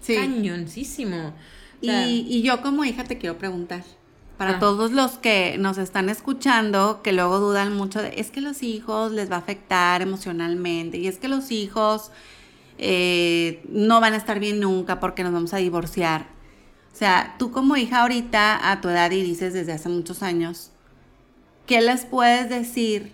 sí. 0.01 0.17
cañoncísimo. 0.17 1.33
y, 1.81 2.27
y 2.29 2.43
yo 2.43 2.61
como 2.61 2.85
hija 2.85 3.03
te 3.03 3.17
quiero 3.17 3.39
preguntar, 3.39 3.81
para 4.37 4.57
ah. 4.57 4.59
todos 4.59 4.91
los 4.91 5.17
que 5.17 5.57
nos 5.57 5.79
están 5.79 6.09
escuchando, 6.09 7.01
que 7.01 7.11
luego 7.11 7.39
dudan 7.39 7.73
mucho 7.73 8.03
de, 8.03 8.13
es 8.17 8.29
que 8.29 8.41
los 8.41 8.61
hijos 8.61 9.11
les 9.11 9.31
va 9.31 9.37
a 9.37 9.39
afectar 9.39 10.03
emocionalmente, 10.03 10.99
y 10.99 11.07
es 11.07 11.17
que 11.17 11.27
los 11.27 11.49
hijos 11.49 12.11
eh, 12.81 13.61
no 13.67 13.99
van 13.99 14.13
a 14.13 14.17
estar 14.17 14.39
bien 14.39 14.61
nunca 14.61 15.01
porque 15.01 15.23
nos 15.23 15.33
vamos 15.33 15.53
a 15.53 15.57
divorciar. 15.57 16.27
O 16.93 16.95
sea, 16.95 17.35
tú 17.37 17.51
como 17.51 17.75
hija 17.75 18.01
ahorita 18.01 18.71
a 18.71 18.79
tu 18.79 18.87
edad 18.87 19.11
y 19.11 19.21
dices 19.21 19.53
desde 19.53 19.73
hace 19.73 19.89
muchos 19.89 20.23
años, 20.23 20.71
¿qué 21.65 21.81
les 21.81 22.05
puedes 22.05 22.49
decir 22.49 23.13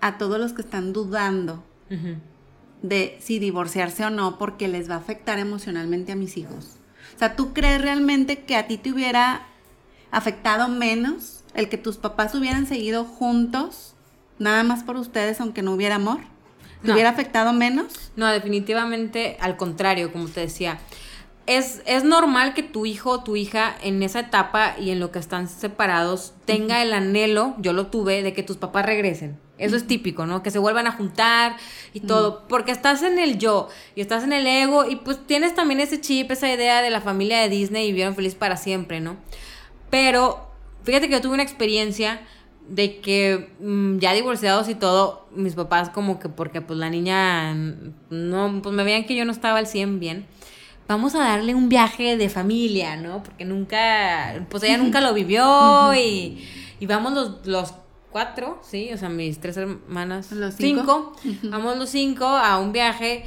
a 0.00 0.16
todos 0.16 0.40
los 0.40 0.54
que 0.54 0.62
están 0.62 0.94
dudando 0.94 1.62
de 2.80 3.18
si 3.20 3.38
divorciarse 3.38 4.04
o 4.06 4.10
no 4.10 4.38
porque 4.38 4.68
les 4.68 4.90
va 4.90 4.94
a 4.94 4.98
afectar 4.98 5.38
emocionalmente 5.38 6.12
a 6.12 6.16
mis 6.16 6.38
hijos? 6.38 6.78
O 7.14 7.18
sea, 7.18 7.36
¿tú 7.36 7.52
crees 7.52 7.82
realmente 7.82 8.44
que 8.44 8.56
a 8.56 8.66
ti 8.66 8.78
te 8.78 8.90
hubiera 8.90 9.46
afectado 10.10 10.68
menos 10.68 11.44
el 11.52 11.68
que 11.68 11.76
tus 11.76 11.98
papás 11.98 12.34
hubieran 12.34 12.66
seguido 12.66 13.04
juntos, 13.04 13.94
nada 14.38 14.62
más 14.64 14.82
por 14.82 14.96
ustedes, 14.96 15.42
aunque 15.42 15.62
no 15.62 15.72
hubiera 15.72 15.96
amor? 15.96 16.20
¿Te 16.84 16.92
hubiera 16.92 17.10
afectado 17.10 17.52
menos? 17.52 18.12
No, 18.16 18.26
definitivamente 18.28 19.36
al 19.40 19.56
contrario, 19.56 20.12
como 20.12 20.28
te 20.28 20.40
decía. 20.40 20.78
Es, 21.46 21.80
es, 21.86 22.02
normal 22.02 22.54
que 22.54 22.64
tu 22.64 22.86
hijo 22.86 23.10
o 23.10 23.22
tu 23.22 23.36
hija 23.36 23.76
en 23.82 24.02
esa 24.02 24.20
etapa 24.20 24.74
y 24.80 24.90
en 24.90 24.98
lo 24.98 25.12
que 25.12 25.20
están 25.20 25.48
separados 25.48 26.34
tenga 26.44 26.82
el 26.82 26.92
anhelo, 26.92 27.54
yo 27.58 27.72
lo 27.72 27.86
tuve, 27.86 28.24
de 28.24 28.32
que 28.32 28.42
tus 28.42 28.56
papás 28.56 28.84
regresen. 28.84 29.38
Eso 29.58 29.76
es 29.76 29.86
típico, 29.86 30.26
¿no? 30.26 30.42
Que 30.42 30.50
se 30.50 30.58
vuelvan 30.58 30.86
a 30.86 30.92
juntar 30.92 31.56
y 31.94 32.00
todo. 32.00 32.46
Porque 32.48 32.72
estás 32.72 33.02
en 33.02 33.18
el 33.18 33.38
yo 33.38 33.68
y 33.94 34.00
estás 34.00 34.24
en 34.24 34.32
el 34.32 34.46
ego 34.46 34.88
y 34.88 34.96
pues 34.96 35.24
tienes 35.26 35.54
también 35.54 35.80
ese 35.80 36.00
chip, 36.00 36.30
esa 36.30 36.52
idea 36.52 36.82
de 36.82 36.90
la 36.90 37.00
familia 37.00 37.38
de 37.40 37.48
Disney 37.48 37.86
y 37.86 37.92
vivieron 37.92 38.14
feliz 38.14 38.34
para 38.34 38.56
siempre, 38.56 39.00
¿no? 39.00 39.16
Pero 39.88 40.50
fíjate 40.82 41.08
que 41.08 41.14
yo 41.14 41.20
tuve 41.22 41.34
una 41.34 41.42
experiencia 41.42 42.20
de 42.68 43.00
que 43.00 43.50
mm, 43.60 43.98
ya 43.98 44.12
divorciados 44.12 44.68
y 44.68 44.74
todo, 44.74 45.26
mis 45.34 45.54
papás 45.54 45.90
como 45.90 46.18
que 46.18 46.28
porque 46.28 46.60
pues 46.60 46.78
la 46.78 46.90
niña 46.90 47.54
no, 48.10 48.60
pues 48.62 48.74
me 48.74 48.84
veían 48.84 49.04
que 49.04 49.14
yo 49.16 49.24
no 49.24 49.32
estaba 49.32 49.58
al 49.58 49.66
100 49.66 50.00
bien. 50.00 50.26
Vamos 50.88 51.14
a 51.16 51.18
darle 51.18 51.54
un 51.54 51.68
viaje 51.68 52.16
de 52.16 52.28
familia, 52.28 52.96
¿no? 52.96 53.22
Porque 53.22 53.44
nunca, 53.44 54.46
pues 54.48 54.62
ella 54.62 54.78
nunca 54.78 55.00
lo 55.00 55.14
vivió 55.14 55.92
y, 55.94 56.44
y 56.78 56.86
vamos 56.86 57.12
los, 57.12 57.46
los 57.46 57.74
cuatro, 58.16 58.60
¿sí? 58.62 58.90
O 58.92 58.96
sea, 58.96 59.08
mis 59.08 59.40
tres 59.40 59.56
hermanas. 59.56 60.30
Los 60.32 60.54
cinco. 60.54 61.12
Vamos 61.42 61.76
los 61.76 61.90
cinco 61.90 62.24
a 62.24 62.58
un 62.58 62.72
viaje 62.72 63.24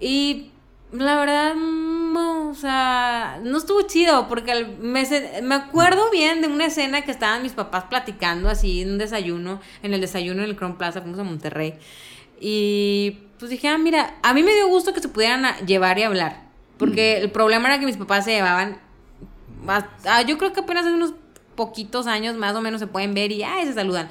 y 0.00 0.49
la 0.92 1.16
verdad, 1.16 1.54
no, 1.54 2.50
o 2.50 2.54
sea, 2.54 3.40
no 3.42 3.58
estuvo 3.58 3.82
chido 3.82 4.26
porque 4.28 4.64
me, 4.80 5.04
me 5.42 5.54
acuerdo 5.54 6.10
bien 6.10 6.40
de 6.40 6.48
una 6.48 6.66
escena 6.66 7.02
que 7.02 7.12
estaban 7.12 7.42
mis 7.42 7.52
papás 7.52 7.84
platicando 7.84 8.48
así 8.48 8.82
en 8.82 8.92
un 8.92 8.98
desayuno, 8.98 9.60
en 9.82 9.94
el 9.94 10.00
desayuno 10.00 10.42
en 10.42 10.48
el 10.48 10.56
Crown 10.56 10.76
Plaza, 10.76 11.00
fuimos 11.00 11.20
a 11.20 11.24
Monterrey. 11.24 11.74
Y 12.40 13.18
pues 13.38 13.50
dije, 13.50 13.68
ah, 13.68 13.78
mira, 13.78 14.14
a 14.22 14.34
mí 14.34 14.42
me 14.42 14.52
dio 14.52 14.68
gusto 14.68 14.92
que 14.92 15.00
se 15.00 15.08
pudieran 15.08 15.44
llevar 15.66 15.98
y 15.98 16.02
hablar, 16.02 16.42
porque 16.76 17.18
mm. 17.18 17.24
el 17.24 17.30
problema 17.30 17.68
era 17.68 17.78
que 17.78 17.86
mis 17.86 17.96
papás 17.96 18.24
se 18.24 18.32
llevaban, 18.32 18.80
ah, 19.68 20.22
yo 20.22 20.38
creo 20.38 20.52
que 20.52 20.60
apenas 20.60 20.86
hace 20.86 20.94
unos 20.94 21.14
poquitos 21.54 22.06
años 22.06 22.36
más 22.36 22.56
o 22.56 22.60
menos 22.62 22.80
se 22.80 22.86
pueden 22.86 23.14
ver 23.14 23.30
y, 23.30 23.42
ay, 23.42 23.66
se 23.66 23.74
saludan. 23.74 24.08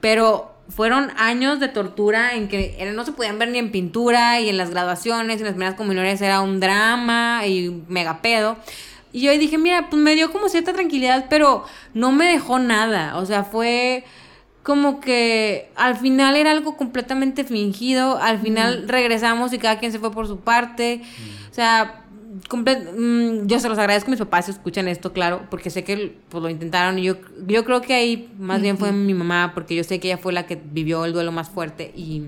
Pero 0.00 0.54
fueron 0.74 1.10
años 1.16 1.60
de 1.60 1.68
tortura 1.68 2.34
en 2.34 2.48
que 2.48 2.90
no 2.94 3.04
se 3.04 3.12
podían 3.12 3.38
ver 3.38 3.50
ni 3.50 3.58
en 3.58 3.70
pintura 3.70 4.40
y 4.40 4.48
en 4.48 4.56
las 4.56 4.70
graduaciones 4.70 5.36
y 5.36 5.40
en 5.40 5.44
las 5.44 5.54
primeras 5.54 5.74
comuniones 5.74 6.20
era 6.20 6.40
un 6.40 6.60
drama 6.60 7.46
y 7.46 7.82
mega 7.88 8.22
pedo. 8.22 8.56
Y 9.12 9.20
yo 9.20 9.32
dije, 9.32 9.58
mira, 9.58 9.90
pues 9.90 10.00
me 10.00 10.14
dio 10.14 10.32
como 10.32 10.48
cierta 10.48 10.72
tranquilidad, 10.72 11.26
pero 11.28 11.64
no 11.92 12.12
me 12.12 12.26
dejó 12.26 12.58
nada. 12.58 13.18
O 13.18 13.26
sea, 13.26 13.44
fue 13.44 14.04
como 14.62 15.00
que 15.00 15.70
al 15.74 15.96
final 15.96 16.36
era 16.36 16.52
algo 16.52 16.76
completamente 16.76 17.44
fingido, 17.44 18.16
al 18.16 18.38
final 18.38 18.88
regresamos 18.88 19.52
y 19.52 19.58
cada 19.58 19.78
quien 19.78 19.92
se 19.92 19.98
fue 19.98 20.12
por 20.12 20.26
su 20.26 20.40
parte. 20.40 21.02
O 21.50 21.54
sea, 21.54 22.01
mm, 22.50 23.46
yo 23.46 23.60
se 23.60 23.68
los 23.68 23.78
agradezco 23.78 24.08
a 24.08 24.12
mis 24.12 24.18
papás 24.18 24.46
si 24.46 24.50
escuchan 24.52 24.88
esto, 24.88 25.12
claro, 25.12 25.46
porque 25.50 25.70
sé 25.70 25.84
que 25.84 26.18
pues, 26.28 26.42
lo 26.42 26.48
intentaron 26.48 26.98
y 26.98 27.04
yo, 27.04 27.16
yo 27.46 27.64
creo 27.64 27.80
que 27.80 27.94
ahí 27.94 28.32
más 28.38 28.60
bien 28.60 28.78
fue 28.78 28.92
mi 28.92 29.14
mamá, 29.14 29.52
porque 29.54 29.74
yo 29.74 29.84
sé 29.84 30.00
que 30.00 30.08
ella 30.08 30.18
fue 30.18 30.32
la 30.32 30.46
que 30.46 30.60
vivió 30.62 31.04
el 31.04 31.12
duelo 31.12 31.32
más 31.32 31.48
fuerte 31.48 31.92
y, 31.96 32.24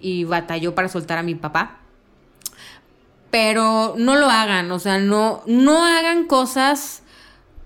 y 0.00 0.24
batalló 0.24 0.74
para 0.74 0.88
soltar 0.88 1.18
a 1.18 1.22
mi 1.22 1.34
papá. 1.34 1.78
Pero 3.30 3.94
no 3.98 4.16
lo 4.16 4.30
hagan, 4.30 4.70
o 4.72 4.78
sea, 4.78 4.98
no, 4.98 5.42
no 5.46 5.84
hagan 5.84 6.26
cosas 6.26 7.02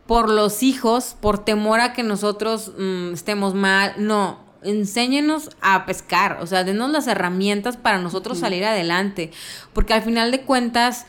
por 0.07 0.29
los 0.29 0.63
hijos, 0.63 1.17
por 1.21 1.39
temor 1.39 1.81
a 1.81 1.93
que 1.93 2.03
nosotros 2.03 2.73
mm, 2.77 3.13
estemos 3.13 3.55
mal. 3.55 3.95
No, 3.97 4.41
enséñenos 4.65 5.51
a 5.61 5.87
pescar, 5.87 6.39
o 6.41 6.47
sea, 6.47 6.65
denos 6.65 6.91
las 6.91 7.07
herramientas 7.07 7.77
para 7.77 7.99
nosotros 7.99 8.39
salir 8.39 8.65
adelante, 8.65 9.31
porque 9.73 9.95
al 9.95 10.03
final 10.03 10.31
de 10.31 10.43
cuentas, 10.43 11.07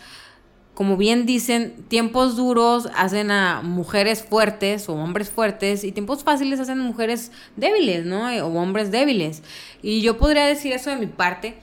como 0.73 0.97
bien 0.97 1.25
dicen, 1.25 1.75
tiempos 1.87 2.35
duros 2.35 2.89
hacen 2.95 3.29
a 3.29 3.61
mujeres 3.61 4.23
fuertes 4.23 4.89
o 4.89 4.93
hombres 4.93 5.29
fuertes 5.29 5.83
y 5.83 5.91
tiempos 5.91 6.23
fáciles 6.23 6.59
hacen 6.59 6.79
a 6.79 6.83
mujeres 6.83 7.31
débiles, 7.55 8.05
¿no? 8.05 8.27
O 8.43 8.59
hombres 8.59 8.89
débiles. 8.89 9.43
Y 9.83 10.01
yo 10.01 10.17
podría 10.17 10.45
decir 10.45 10.73
eso 10.73 10.89
de 10.89 10.95
mi 10.95 11.05
parte, 11.05 11.57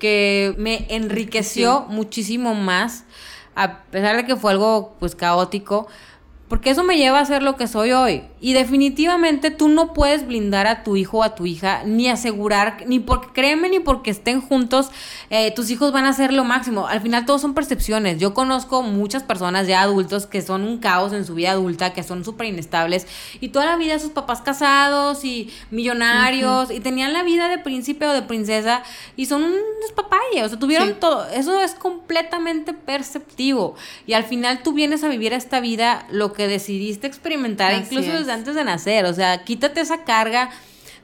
que 0.00 0.54
me 0.58 0.86
enriqueció 0.88 1.82
muchísimo 1.88 2.54
más, 2.54 3.04
a 3.54 3.84
pesar 3.84 4.16
de 4.16 4.24
que 4.24 4.34
fue 4.34 4.50
algo 4.50 4.96
pues 4.98 5.14
caótico, 5.14 5.86
porque 6.50 6.70
eso 6.70 6.82
me 6.82 6.96
lleva 6.96 7.20
a 7.20 7.24
ser 7.24 7.44
lo 7.44 7.54
que 7.54 7.68
soy 7.68 7.92
hoy. 7.92 8.24
Y 8.40 8.54
definitivamente 8.54 9.52
tú 9.52 9.68
no 9.68 9.92
puedes 9.92 10.26
blindar 10.26 10.66
a 10.66 10.82
tu 10.82 10.96
hijo 10.96 11.18
o 11.18 11.22
a 11.22 11.36
tu 11.36 11.46
hija, 11.46 11.84
ni 11.84 12.08
asegurar, 12.08 12.78
ni 12.88 12.98
porque 12.98 13.28
créeme, 13.32 13.68
ni 13.68 13.78
porque 13.78 14.10
estén 14.10 14.40
juntos, 14.40 14.90
eh, 15.30 15.52
tus 15.52 15.70
hijos 15.70 15.92
van 15.92 16.06
a 16.06 16.12
ser 16.12 16.32
lo 16.32 16.42
máximo. 16.42 16.88
Al 16.88 17.00
final 17.02 17.24
todos 17.24 17.40
son 17.40 17.54
percepciones. 17.54 18.18
Yo 18.18 18.34
conozco 18.34 18.82
muchas 18.82 19.22
personas 19.22 19.68
ya 19.68 19.80
adultos 19.80 20.26
que 20.26 20.42
son 20.42 20.64
un 20.64 20.78
caos 20.78 21.12
en 21.12 21.24
su 21.24 21.36
vida 21.36 21.52
adulta, 21.52 21.92
que 21.92 22.02
son 22.02 22.24
súper 22.24 22.48
inestables, 22.48 23.06
y 23.38 23.50
toda 23.50 23.66
la 23.66 23.76
vida 23.76 24.00
sus 24.00 24.10
papás 24.10 24.40
casados 24.40 25.24
y 25.24 25.52
millonarios, 25.70 26.72
y 26.72 26.80
tenían 26.80 27.12
la 27.12 27.22
vida 27.22 27.48
de 27.48 27.58
príncipe 27.58 28.08
o 28.08 28.12
de 28.12 28.22
princesa, 28.22 28.82
y 29.14 29.26
son 29.26 29.44
unos 29.44 29.92
papayas, 29.94 30.46
o 30.46 30.48
sea, 30.48 30.58
tuvieron 30.58 30.94
todo. 30.98 31.28
Eso 31.28 31.60
es 31.60 31.74
completamente 31.74 32.72
perceptivo. 32.72 33.76
Y 34.04 34.14
al 34.14 34.24
final 34.24 34.64
tú 34.64 34.72
vienes 34.72 35.04
a 35.04 35.08
vivir 35.08 35.32
esta 35.32 35.60
vida 35.60 36.06
lo 36.10 36.32
que 36.32 36.39
decidiste 36.48 37.06
experimentar, 37.06 37.72
incluso 37.74 38.12
desde 38.12 38.32
antes 38.32 38.54
de 38.54 38.64
nacer. 38.64 39.04
O 39.04 39.14
sea, 39.14 39.44
quítate 39.44 39.80
esa 39.80 40.04
carga 40.04 40.50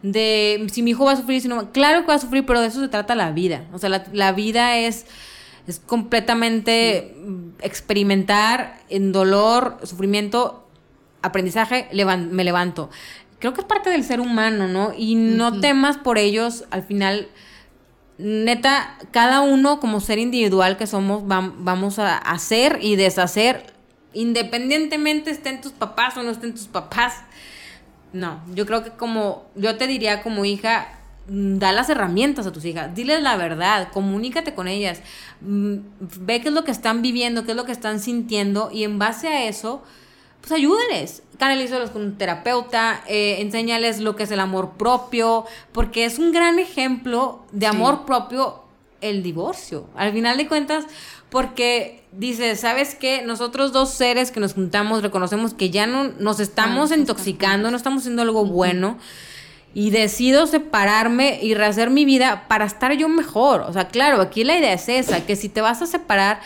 de 0.02 0.66
si 0.72 0.82
mi 0.82 0.92
hijo 0.92 1.04
va 1.04 1.12
a 1.12 1.16
sufrir, 1.16 1.40
si 1.40 1.48
no, 1.48 1.72
claro 1.72 2.02
que 2.02 2.08
va 2.08 2.14
a 2.14 2.18
sufrir, 2.18 2.44
pero 2.46 2.60
de 2.60 2.68
eso 2.68 2.80
se 2.80 2.88
trata 2.88 3.14
la 3.14 3.32
vida. 3.32 3.64
O 3.72 3.78
sea, 3.78 3.88
la, 4.12 4.32
vida 4.32 4.78
es, 4.78 5.06
es 5.66 5.80
completamente 5.80 7.16
experimentar 7.60 8.80
en 8.88 9.12
dolor, 9.12 9.78
sufrimiento, 9.84 10.66
aprendizaje, 11.22 11.88
me 11.92 12.44
levanto. 12.44 12.90
Creo 13.38 13.52
que 13.52 13.60
es 13.60 13.66
parte 13.66 13.90
del 13.90 14.04
ser 14.04 14.20
humano, 14.20 14.68
¿no? 14.68 14.92
Y 14.96 15.14
no 15.14 15.60
temas 15.60 15.98
por 15.98 16.18
ellos, 16.18 16.64
al 16.70 16.82
final 16.82 17.28
neta, 18.18 18.96
cada 19.10 19.42
uno 19.42 19.78
como 19.80 20.00
ser 20.00 20.18
individual 20.18 20.76
que 20.76 20.86
somos, 20.86 21.26
vamos 21.26 21.98
a 21.98 22.16
hacer 22.16 22.78
y 22.80 22.96
deshacer 22.96 23.75
independientemente 24.16 25.30
estén 25.30 25.60
tus 25.60 25.72
papás 25.72 26.16
o 26.16 26.22
no 26.22 26.30
estén 26.30 26.52
tus 26.52 26.66
papás. 26.66 27.14
No, 28.12 28.40
yo 28.54 28.64
creo 28.64 28.82
que 28.82 28.90
como 28.90 29.44
yo 29.54 29.76
te 29.76 29.86
diría 29.86 30.22
como 30.22 30.44
hija, 30.44 30.88
mm, 31.28 31.58
da 31.58 31.72
las 31.72 31.90
herramientas 31.90 32.46
a 32.46 32.52
tus 32.52 32.64
hijas, 32.64 32.94
diles 32.94 33.22
la 33.22 33.36
verdad, 33.36 33.88
comunícate 33.92 34.54
con 34.54 34.68
ellas, 34.68 35.02
mm, 35.42 35.74
ve 36.20 36.40
qué 36.40 36.48
es 36.48 36.54
lo 36.54 36.64
que 36.64 36.70
están 36.70 37.02
viviendo, 37.02 37.44
qué 37.44 37.50
es 37.50 37.56
lo 37.56 37.66
que 37.66 37.72
están 37.72 38.00
sintiendo 38.00 38.70
y 38.72 38.84
en 38.84 38.98
base 38.98 39.28
a 39.28 39.44
eso, 39.44 39.82
pues 40.40 40.52
ayúdales, 40.52 41.22
canalízalos 41.38 41.90
con 41.90 42.02
un 42.02 42.16
terapeuta, 42.16 43.02
eh, 43.08 43.36
enséñales 43.40 44.00
lo 44.00 44.16
que 44.16 44.22
es 44.22 44.30
el 44.30 44.40
amor 44.40 44.78
propio, 44.78 45.44
porque 45.72 46.06
es 46.06 46.18
un 46.18 46.32
gran 46.32 46.58
ejemplo 46.58 47.44
de 47.52 47.66
amor 47.66 48.06
propio 48.06 48.62
el 49.00 49.22
divorcio. 49.22 49.88
Al 49.94 50.12
final 50.12 50.36
de 50.36 50.48
cuentas, 50.48 50.86
porque 51.36 52.02
dice, 52.12 52.56
¿sabes 52.56 52.94
qué? 52.94 53.20
Nosotros 53.20 53.70
dos 53.70 53.90
seres 53.90 54.30
que 54.30 54.40
nos 54.40 54.54
juntamos 54.54 55.02
reconocemos 55.02 55.52
que 55.52 55.68
ya 55.68 55.86
no 55.86 56.04
nos 56.18 56.40
estamos 56.40 56.92
ah, 56.92 56.96
intoxicando, 56.96 57.70
no 57.70 57.76
estamos 57.76 58.04
haciendo 58.04 58.22
algo 58.22 58.46
bueno 58.46 58.96
y 59.74 59.90
decido 59.90 60.46
separarme 60.46 61.38
y 61.42 61.52
rehacer 61.52 61.90
mi 61.90 62.06
vida 62.06 62.48
para 62.48 62.64
estar 62.64 62.94
yo 62.94 63.10
mejor. 63.10 63.60
O 63.68 63.72
sea, 63.74 63.88
claro, 63.88 64.22
aquí 64.22 64.44
la 64.44 64.56
idea 64.56 64.72
es 64.72 64.88
esa, 64.88 65.26
que 65.26 65.36
si 65.36 65.50
te 65.50 65.60
vas 65.60 65.82
a 65.82 65.86
separar, 65.86 66.40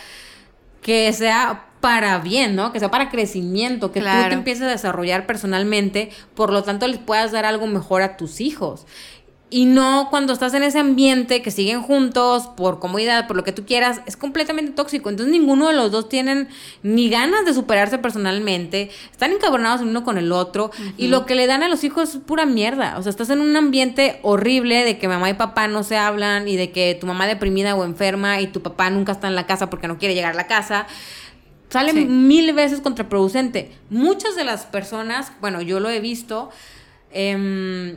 que 0.82 1.12
sea 1.12 1.66
para 1.80 2.18
bien, 2.18 2.56
¿no? 2.56 2.72
Que 2.72 2.80
sea 2.80 2.90
para 2.90 3.10
crecimiento, 3.10 3.92
que 3.92 4.00
tú 4.00 4.06
te 4.06 4.34
empieces 4.34 4.64
a 4.64 4.70
desarrollar 4.70 5.24
personalmente, 5.24 6.10
por 6.34 6.52
lo 6.52 6.64
tanto 6.64 6.88
les 6.88 6.98
puedas 6.98 7.30
dar 7.30 7.46
algo 7.46 7.68
mejor 7.68 8.02
a 8.02 8.16
tus 8.16 8.40
hijos. 8.40 8.86
Y 9.52 9.66
no 9.66 10.06
cuando 10.10 10.32
estás 10.32 10.54
en 10.54 10.62
ese 10.62 10.78
ambiente 10.78 11.42
que 11.42 11.50
siguen 11.50 11.82
juntos 11.82 12.46
por 12.56 12.78
comodidad, 12.78 13.26
por 13.26 13.36
lo 13.36 13.42
que 13.42 13.50
tú 13.50 13.66
quieras, 13.66 14.00
es 14.06 14.16
completamente 14.16 14.70
tóxico. 14.70 15.10
Entonces 15.10 15.32
ninguno 15.32 15.66
de 15.66 15.74
los 15.74 15.90
dos 15.90 16.08
tienen 16.08 16.48
ni 16.84 17.10
ganas 17.10 17.44
de 17.44 17.52
superarse 17.52 17.98
personalmente, 17.98 18.90
están 19.10 19.32
encabronados 19.32 19.80
el 19.80 19.88
uno 19.88 20.04
con 20.04 20.18
el 20.18 20.30
otro 20.30 20.70
y 20.96 21.08
lo 21.08 21.26
que 21.26 21.34
le 21.34 21.48
dan 21.48 21.64
a 21.64 21.68
los 21.68 21.82
hijos 21.82 22.14
es 22.14 22.20
pura 22.20 22.46
mierda. 22.46 22.96
O 22.96 23.02
sea, 23.02 23.10
estás 23.10 23.28
en 23.30 23.40
un 23.40 23.56
ambiente 23.56 24.20
horrible 24.22 24.84
de 24.84 24.98
que 24.98 25.08
mamá 25.08 25.28
y 25.28 25.34
papá 25.34 25.66
no 25.66 25.82
se 25.82 25.96
hablan 25.96 26.46
y 26.46 26.56
de 26.56 26.70
que 26.70 26.96
tu 27.00 27.08
mamá 27.08 27.26
deprimida 27.26 27.74
o 27.74 27.84
enferma 27.84 28.40
y 28.40 28.46
tu 28.46 28.62
papá 28.62 28.88
nunca 28.88 29.12
está 29.12 29.26
en 29.26 29.34
la 29.34 29.46
casa 29.46 29.68
porque 29.68 29.88
no 29.88 29.98
quiere 29.98 30.14
llegar 30.14 30.32
a 30.32 30.36
la 30.36 30.46
casa 30.46 30.86
sale 31.70 31.92
mil 31.92 32.52
veces 32.52 32.80
contraproducente. 32.80 33.70
Muchas 33.90 34.34
de 34.34 34.44
las 34.44 34.66
personas, 34.66 35.32
bueno, 35.40 35.62
yo 35.62 35.78
lo 35.78 35.88
he 35.88 36.00
visto, 36.00 36.50
eh, 37.12 37.96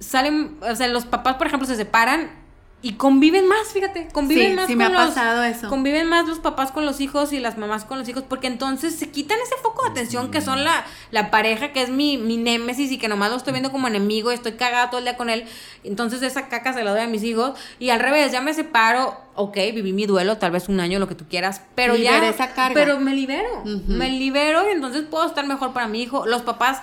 salen, 0.00 0.56
o 0.60 0.74
sea, 0.74 0.88
los 0.88 1.06
papás, 1.06 1.36
por 1.36 1.46
ejemplo, 1.46 1.66
se 1.66 1.76
separan 1.76 2.44
y 2.84 2.96
conviven 2.96 3.48
más, 3.48 3.68
fíjate, 3.72 4.08
conviven 4.12 4.56
más 4.56 4.66
sí 4.66 4.76
me 4.76 4.84
ha 4.84 4.92
pasado 4.92 5.42
eso. 5.42 5.70
conviven 5.70 6.06
más 6.06 6.28
los 6.28 6.38
papás 6.38 6.70
con 6.70 6.84
los 6.84 7.00
hijos 7.00 7.32
y 7.32 7.40
las 7.40 7.56
mamás 7.56 7.86
con 7.86 7.98
los 7.98 8.06
hijos 8.10 8.24
porque 8.28 8.46
entonces 8.46 8.94
se 8.94 9.08
quitan 9.08 9.38
ese 9.42 9.54
foco 9.62 9.84
de 9.84 9.92
atención 9.92 10.30
que 10.30 10.42
son 10.42 10.64
la, 10.64 10.84
la 11.10 11.30
pareja 11.30 11.72
que 11.72 11.80
es 11.80 11.88
mi, 11.88 12.18
mi 12.18 12.36
némesis 12.36 12.92
y 12.92 12.98
que 12.98 13.08
nomás 13.08 13.30
lo 13.30 13.38
estoy 13.38 13.54
viendo 13.54 13.72
como 13.72 13.88
enemigo 13.88 14.30
y 14.30 14.34
estoy 14.34 14.52
cagada 14.52 14.90
todo 14.90 14.98
el 14.98 15.04
día 15.04 15.16
con 15.16 15.30
él, 15.30 15.46
entonces 15.82 16.20
esa 16.20 16.50
caca 16.50 16.74
se 16.74 16.84
la 16.84 16.90
doy 16.90 17.00
a 17.00 17.06
mis 17.06 17.22
hijos 17.22 17.58
y 17.78 17.88
al 17.88 18.00
revés, 18.00 18.32
ya 18.32 18.42
me 18.42 18.52
separo, 18.52 19.16
ok, 19.34 19.56
viví 19.72 19.94
mi 19.94 20.04
duelo, 20.04 20.36
tal 20.36 20.50
vez 20.50 20.68
un 20.68 20.78
año, 20.78 20.98
lo 20.98 21.08
que 21.08 21.14
tú 21.14 21.24
quieras, 21.26 21.62
pero 21.74 21.96
ya, 21.96 22.28
esa 22.28 22.52
carga. 22.52 22.74
pero 22.74 23.00
me 23.00 23.14
libero, 23.14 23.64
me 23.64 24.10
libero 24.10 24.68
y 24.68 24.72
entonces 24.72 25.04
puedo 25.10 25.26
estar 25.26 25.46
mejor 25.46 25.72
para 25.72 25.88
mi 25.88 26.02
hijo, 26.02 26.26
los 26.26 26.42
papás 26.42 26.82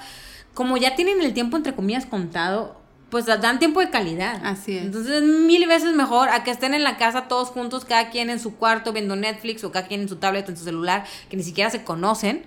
como 0.55 0.77
ya 0.77 0.95
tienen 0.95 1.21
el 1.21 1.35
tiempo 1.35 1.57
entre 1.57 1.75
comillas 1.75 2.07
contado, 2.07 2.80
pues 3.11 3.25
dan 3.25 3.59
tiempo 3.59 3.81
de 3.81 3.89
calidad. 3.89 4.39
Así 4.43 4.77
es. 4.77 4.85
Entonces, 4.85 5.21
mil 5.21 5.67
veces 5.67 5.93
mejor 5.93 6.29
a 6.29 6.45
que 6.45 6.49
estén 6.49 6.73
en 6.73 6.83
la 6.83 6.97
casa 6.97 7.27
todos 7.27 7.49
juntos, 7.49 7.83
cada 7.83 8.09
quien 8.09 8.29
en 8.29 8.39
su 8.39 8.55
cuarto 8.55 8.93
viendo 8.93 9.17
Netflix 9.17 9.63
o 9.65 9.71
cada 9.71 9.85
quien 9.85 10.01
en 10.01 10.09
su 10.09 10.15
tablet 10.15 10.47
o 10.47 10.51
en 10.51 10.57
su 10.57 10.63
celular, 10.63 11.03
que 11.29 11.35
ni 11.35 11.43
siquiera 11.43 11.69
se 11.69 11.83
conocen. 11.83 12.45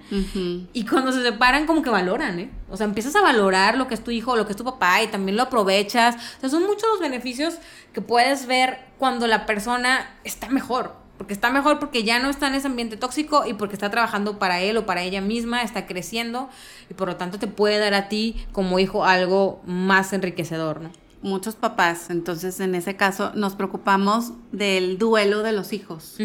Y 0.72 0.86
cuando 0.86 1.12
se 1.12 1.22
separan, 1.22 1.66
como 1.66 1.82
que 1.82 1.90
valoran, 1.90 2.40
¿eh? 2.40 2.50
O 2.70 2.78
sea, 2.78 2.86
empiezas 2.86 3.14
a 3.14 3.20
valorar 3.20 3.76
lo 3.76 3.86
que 3.86 3.94
es 3.94 4.02
tu 4.02 4.10
hijo, 4.10 4.36
lo 4.36 4.46
que 4.46 4.52
es 4.52 4.56
tu 4.56 4.64
papá 4.64 5.02
y 5.02 5.06
también 5.08 5.36
lo 5.36 5.44
aprovechas. 5.44 6.16
O 6.38 6.40
sea, 6.40 6.48
son 6.48 6.62
muchos 6.62 6.88
los 6.90 7.00
beneficios 7.00 7.58
que 7.92 8.00
puedes 8.00 8.46
ver 8.46 8.78
cuando 8.98 9.26
la 9.26 9.44
persona 9.44 10.16
está 10.24 10.48
mejor 10.48 11.03
porque 11.18 11.32
está 11.32 11.50
mejor 11.50 11.78
porque 11.78 12.02
ya 12.02 12.18
no 12.18 12.28
está 12.28 12.48
en 12.48 12.54
ese 12.54 12.66
ambiente 12.66 12.96
tóxico 12.96 13.44
y 13.46 13.54
porque 13.54 13.74
está 13.74 13.90
trabajando 13.90 14.38
para 14.38 14.60
él 14.60 14.76
o 14.76 14.86
para 14.86 15.02
ella 15.02 15.20
misma, 15.20 15.62
está 15.62 15.86
creciendo 15.86 16.48
y 16.90 16.94
por 16.94 17.08
lo 17.08 17.16
tanto 17.16 17.38
te 17.38 17.46
puede 17.46 17.78
dar 17.78 17.94
a 17.94 18.08
ti 18.08 18.44
como 18.52 18.78
hijo 18.78 19.04
algo 19.04 19.62
más 19.66 20.12
enriquecedor, 20.12 20.80
¿no? 20.80 20.90
Muchos 21.22 21.54
papás, 21.54 22.10
entonces 22.10 22.60
en 22.60 22.74
ese 22.74 22.96
caso 22.96 23.32
nos 23.34 23.54
preocupamos 23.54 24.32
del 24.52 24.98
duelo 24.98 25.42
de 25.42 25.52
los 25.52 25.72
hijos, 25.72 26.16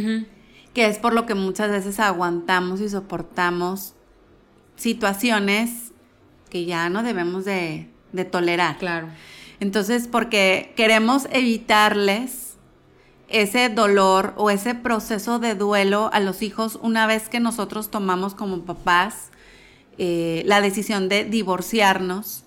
que 0.74 0.88
es 0.88 0.98
por 0.98 1.14
lo 1.14 1.26
que 1.26 1.36
muchas 1.36 1.72
veces 1.72 2.02
aguantamos 2.02 2.82
y 2.82 2.90
soportamos 2.90 3.94
situaciones 4.76 5.94
que 6.50 6.66
ya 6.66 6.90
no 6.90 7.04
debemos 7.04 7.46
de, 7.46 7.90
de 8.12 8.26
tolerar. 8.26 8.78
Claro. 8.78 9.08
Entonces, 9.62 10.08
porque 10.08 10.74
queremos 10.76 11.28
evitarles 11.32 12.49
ese 13.30 13.70
dolor 13.70 14.34
o 14.38 14.50
ese 14.50 14.76
proceso 14.76 15.40
de 15.40 15.56
duelo 15.56 16.10
a 16.14 16.20
los 16.20 16.42
hijos 16.42 16.80
una 16.82 17.08
vez 17.08 17.30
que 17.30 17.40
nosotros 17.40 17.90
tomamos 17.92 18.34
como 18.34 18.66
papás 18.66 19.30
eh, 19.98 20.44
la 20.46 20.62
decisión 20.62 21.10
de 21.10 21.26
divorciarnos 21.26 22.44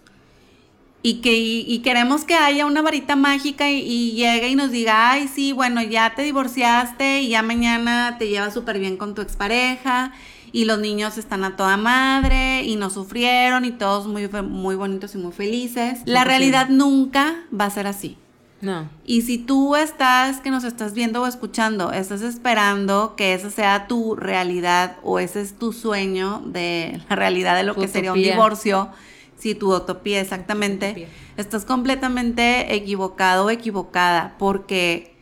y 1.03 1.20
que 1.20 1.83
queremos 1.83 2.24
que 2.24 2.35
haya 2.35 2.64
una 2.64 2.80
varita 2.80 3.16
mágica 3.16 3.70
y, 3.70 4.12
llegue 4.12 4.49
y 4.49 4.55
nos 4.55 4.70
diga, 4.70 5.11
ay, 5.11 5.28
sí, 5.28 5.53
bueno, 5.53 5.83
ya 5.83 6.14
te 6.14 6.22
divorciaste 6.22 7.22
y 7.22 7.30
ya 7.30 7.43
mañana 7.43 8.16
te 8.18 8.28
llevas 8.28 8.55
súper 8.55 8.78
bien 8.78 8.97
con 8.97 9.14
tu 9.14 9.20
expareja 9.20 10.12
y 10.53 10.64
los 10.64 10.78
niños 10.78 11.18
están 11.18 11.45
a 11.45 11.57
toda 11.57 11.76
madre 11.76 12.62
y 12.62 12.76
no 12.76 12.89
sufrieron 12.91 13.64
y 13.64 13.72
todos 13.72 14.07
muy, 14.07 14.28
muy 14.28 14.76
bonitos 14.76 15.14
y 15.14 15.18
muy 15.18 15.33
felices. 15.33 16.01
La 16.05 16.24
realidad 16.24 16.68
nunca 16.68 17.43
va 17.53 17.64
a 17.66 17.70
ser 17.70 17.87
así. 17.87 18.16
No. 18.62 18.88
Y 19.04 19.22
si 19.22 19.38
tú 19.38 19.74
estás, 19.74 20.40
que 20.40 20.50
nos 20.50 20.62
estás 20.62 20.94
viendo 20.94 21.22
o 21.22 21.26
escuchando, 21.26 21.90
estás 21.90 22.22
esperando 22.22 23.16
que 23.16 23.34
esa 23.34 23.50
sea 23.50 23.88
tu 23.88 24.14
realidad 24.14 24.98
o 25.02 25.18
ese 25.18 25.40
es 25.40 25.58
tu 25.58 25.72
sueño 25.72 26.40
de 26.46 27.02
la 27.10 27.16
realidad 27.16 27.56
de 27.56 27.64
lo 27.64 27.74
que 27.74 27.88
sería 27.88 28.12
un 28.12 28.22
divorcio, 28.22 28.88
si 29.36 29.56
tu 29.56 29.74
utopía 29.74 30.20
exactamente, 30.20 31.08
estás 31.36 31.64
completamente 31.64 32.72
equivocado 32.76 33.46
o 33.46 33.50
equivocada 33.50 34.36
porque 34.38 35.16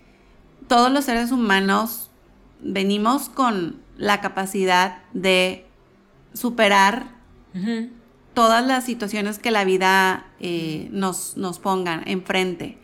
todos 0.68 0.93
los 0.93 1.07
seres 1.07 1.32
humanos 1.32 2.11
venimos 2.61 3.30
con 3.30 3.80
la 3.97 4.20
capacidad 4.20 4.99
de 5.14 5.64
superar 6.34 7.07
todas 8.34 8.66
las 8.66 8.84
situaciones 8.84 9.38
que 9.38 9.51
la 9.51 9.64
vida 9.64 10.26
eh, 10.41 10.88
nos, 10.93 11.38
nos 11.38 11.59
pongan 11.59 12.07
enfrente 12.07 12.80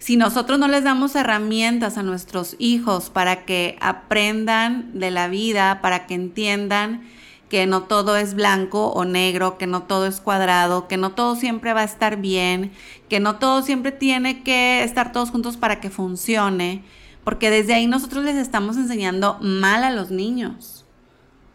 si 0.00 0.16
nosotros 0.16 0.58
no 0.58 0.66
les 0.66 0.82
damos 0.82 1.14
herramientas 1.14 1.98
a 1.98 2.02
nuestros 2.02 2.56
hijos 2.58 3.10
para 3.10 3.44
que 3.44 3.76
aprendan 3.80 4.98
de 4.98 5.10
la 5.10 5.28
vida, 5.28 5.80
para 5.82 6.06
que 6.06 6.14
entiendan 6.14 7.02
que 7.50 7.66
no 7.66 7.82
todo 7.82 8.16
es 8.16 8.34
blanco 8.34 8.88
o 8.92 9.04
negro, 9.04 9.58
que 9.58 9.66
no 9.66 9.82
todo 9.82 10.06
es 10.06 10.20
cuadrado, 10.20 10.88
que 10.88 10.96
no 10.96 11.12
todo 11.12 11.36
siempre 11.36 11.74
va 11.74 11.82
a 11.82 11.84
estar 11.84 12.16
bien, 12.16 12.72
que 13.10 13.20
no 13.20 13.36
todo 13.36 13.60
siempre 13.60 13.92
tiene 13.92 14.42
que 14.42 14.82
estar 14.84 15.12
todos 15.12 15.30
juntos 15.30 15.58
para 15.58 15.80
que 15.80 15.90
funcione, 15.90 16.82
porque 17.22 17.50
desde 17.50 17.74
ahí 17.74 17.86
nosotros 17.86 18.24
les 18.24 18.36
estamos 18.36 18.78
enseñando 18.78 19.36
mal 19.42 19.84
a 19.84 19.90
los 19.90 20.10
niños. 20.10 20.86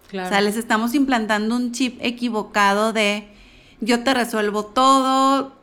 O 0.10 0.12
sea, 0.12 0.40
les 0.40 0.56
estamos 0.56 0.94
implantando 0.94 1.56
un 1.56 1.72
chip 1.72 1.98
equivocado 2.00 2.94
de 2.94 3.28
yo 3.82 4.04
te 4.04 4.14
resuelvo 4.14 4.66
todo, 4.66 5.54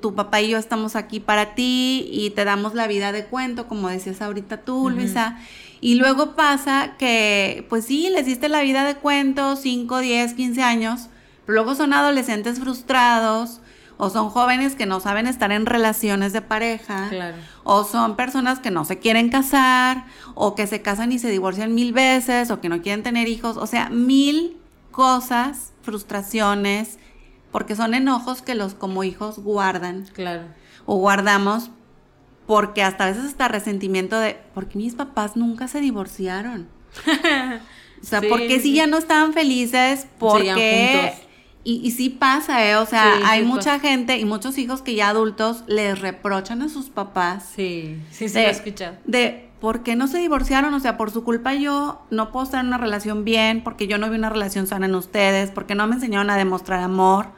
tu 0.00 0.14
papá 0.14 0.40
y 0.40 0.50
yo 0.50 0.58
estamos 0.58 0.96
aquí 0.96 1.20
para 1.20 1.54
ti 1.54 2.08
y 2.10 2.30
te 2.30 2.44
damos 2.44 2.74
la 2.74 2.86
vida 2.86 3.12
de 3.12 3.26
cuento, 3.26 3.68
como 3.68 3.88
decías 3.88 4.20
ahorita 4.22 4.58
tú, 4.58 4.90
Luisa. 4.90 5.38
Y 5.80 5.94
luego 5.94 6.34
pasa 6.34 6.96
que, 6.98 7.64
pues 7.68 7.84
sí, 7.84 8.10
les 8.10 8.26
diste 8.26 8.48
la 8.48 8.62
vida 8.62 8.84
de 8.84 8.96
cuento, 8.96 9.56
5, 9.56 9.98
10, 9.98 10.34
15 10.34 10.62
años, 10.62 11.08
pero 11.46 11.54
luego 11.54 11.74
son 11.74 11.92
adolescentes 11.92 12.58
frustrados 12.58 13.60
o 13.96 14.10
son 14.10 14.30
jóvenes 14.30 14.74
que 14.76 14.86
no 14.86 15.00
saben 15.00 15.26
estar 15.26 15.50
en 15.50 15.66
relaciones 15.66 16.32
de 16.32 16.40
pareja, 16.40 17.10
o 17.64 17.84
son 17.84 18.14
personas 18.16 18.60
que 18.60 18.70
no 18.70 18.84
se 18.84 18.98
quieren 18.98 19.28
casar, 19.28 20.06
o 20.34 20.54
que 20.54 20.68
se 20.68 20.82
casan 20.82 21.10
y 21.10 21.18
se 21.18 21.30
divorcian 21.30 21.74
mil 21.74 21.92
veces, 21.92 22.50
o 22.52 22.60
que 22.60 22.68
no 22.68 22.80
quieren 22.80 23.02
tener 23.02 23.26
hijos, 23.28 23.56
o 23.56 23.66
sea, 23.66 23.90
mil 23.90 24.56
cosas, 24.92 25.72
frustraciones, 25.82 26.98
porque 27.50 27.76
son 27.76 27.94
enojos 27.94 28.42
que 28.42 28.54
los 28.54 28.74
como 28.74 29.04
hijos 29.04 29.38
guardan. 29.38 30.06
Claro. 30.12 30.42
O 30.86 30.96
guardamos 30.96 31.70
porque 32.46 32.82
hasta 32.82 33.04
a 33.04 33.08
veces 33.08 33.24
hasta 33.24 33.46
resentimiento 33.48 34.18
de, 34.18 34.38
¿por 34.54 34.68
qué 34.68 34.78
mis 34.78 34.94
papás 34.94 35.36
nunca 35.36 35.68
se 35.68 35.80
divorciaron? 35.80 36.66
o 38.02 38.06
sea, 38.06 38.22
¿por 38.22 38.40
qué 38.40 38.58
si 38.58 38.72
ya 38.72 38.86
no 38.86 38.96
estaban 38.96 39.34
felices? 39.34 40.06
Porque... 40.18 41.12
Y, 41.64 41.86
y 41.86 41.90
sí 41.90 42.08
pasa, 42.08 42.64
¿eh? 42.66 42.76
O 42.76 42.86
sea, 42.86 43.28
hay 43.28 43.44
mucha 43.44 43.78
gente 43.78 44.16
y 44.16 44.24
muchos 44.24 44.56
hijos 44.56 44.80
que 44.80 44.94
ya 44.94 45.10
adultos 45.10 45.64
les 45.66 46.00
reprochan 46.00 46.62
a 46.62 46.70
sus 46.70 46.88
papás. 46.88 47.50
Sí, 47.54 47.98
sí, 48.10 48.30
se 48.30 48.40
lo 48.40 48.48
he 48.48 48.50
escuchado. 48.50 48.96
De, 49.04 49.50
¿por 49.60 49.82
qué 49.82 49.94
no 49.94 50.06
se 50.06 50.16
divorciaron? 50.16 50.72
O 50.72 50.80
sea, 50.80 50.96
por 50.96 51.10
su 51.10 51.24
culpa 51.24 51.52
yo 51.52 52.00
no 52.10 52.32
puedo 52.32 52.44
estar 52.44 52.60
en 52.60 52.68
una 52.68 52.78
relación 52.78 53.24
bien, 53.24 53.62
porque 53.62 53.86
yo 53.86 53.98
no 53.98 54.08
vi 54.08 54.16
una 54.16 54.30
relación 54.30 54.66
sana 54.66 54.86
en 54.86 54.94
ustedes, 54.94 55.50
porque 55.50 55.74
no 55.74 55.86
me 55.86 55.96
enseñaron 55.96 56.30
a 56.30 56.38
demostrar 56.38 56.80
amor 56.80 57.37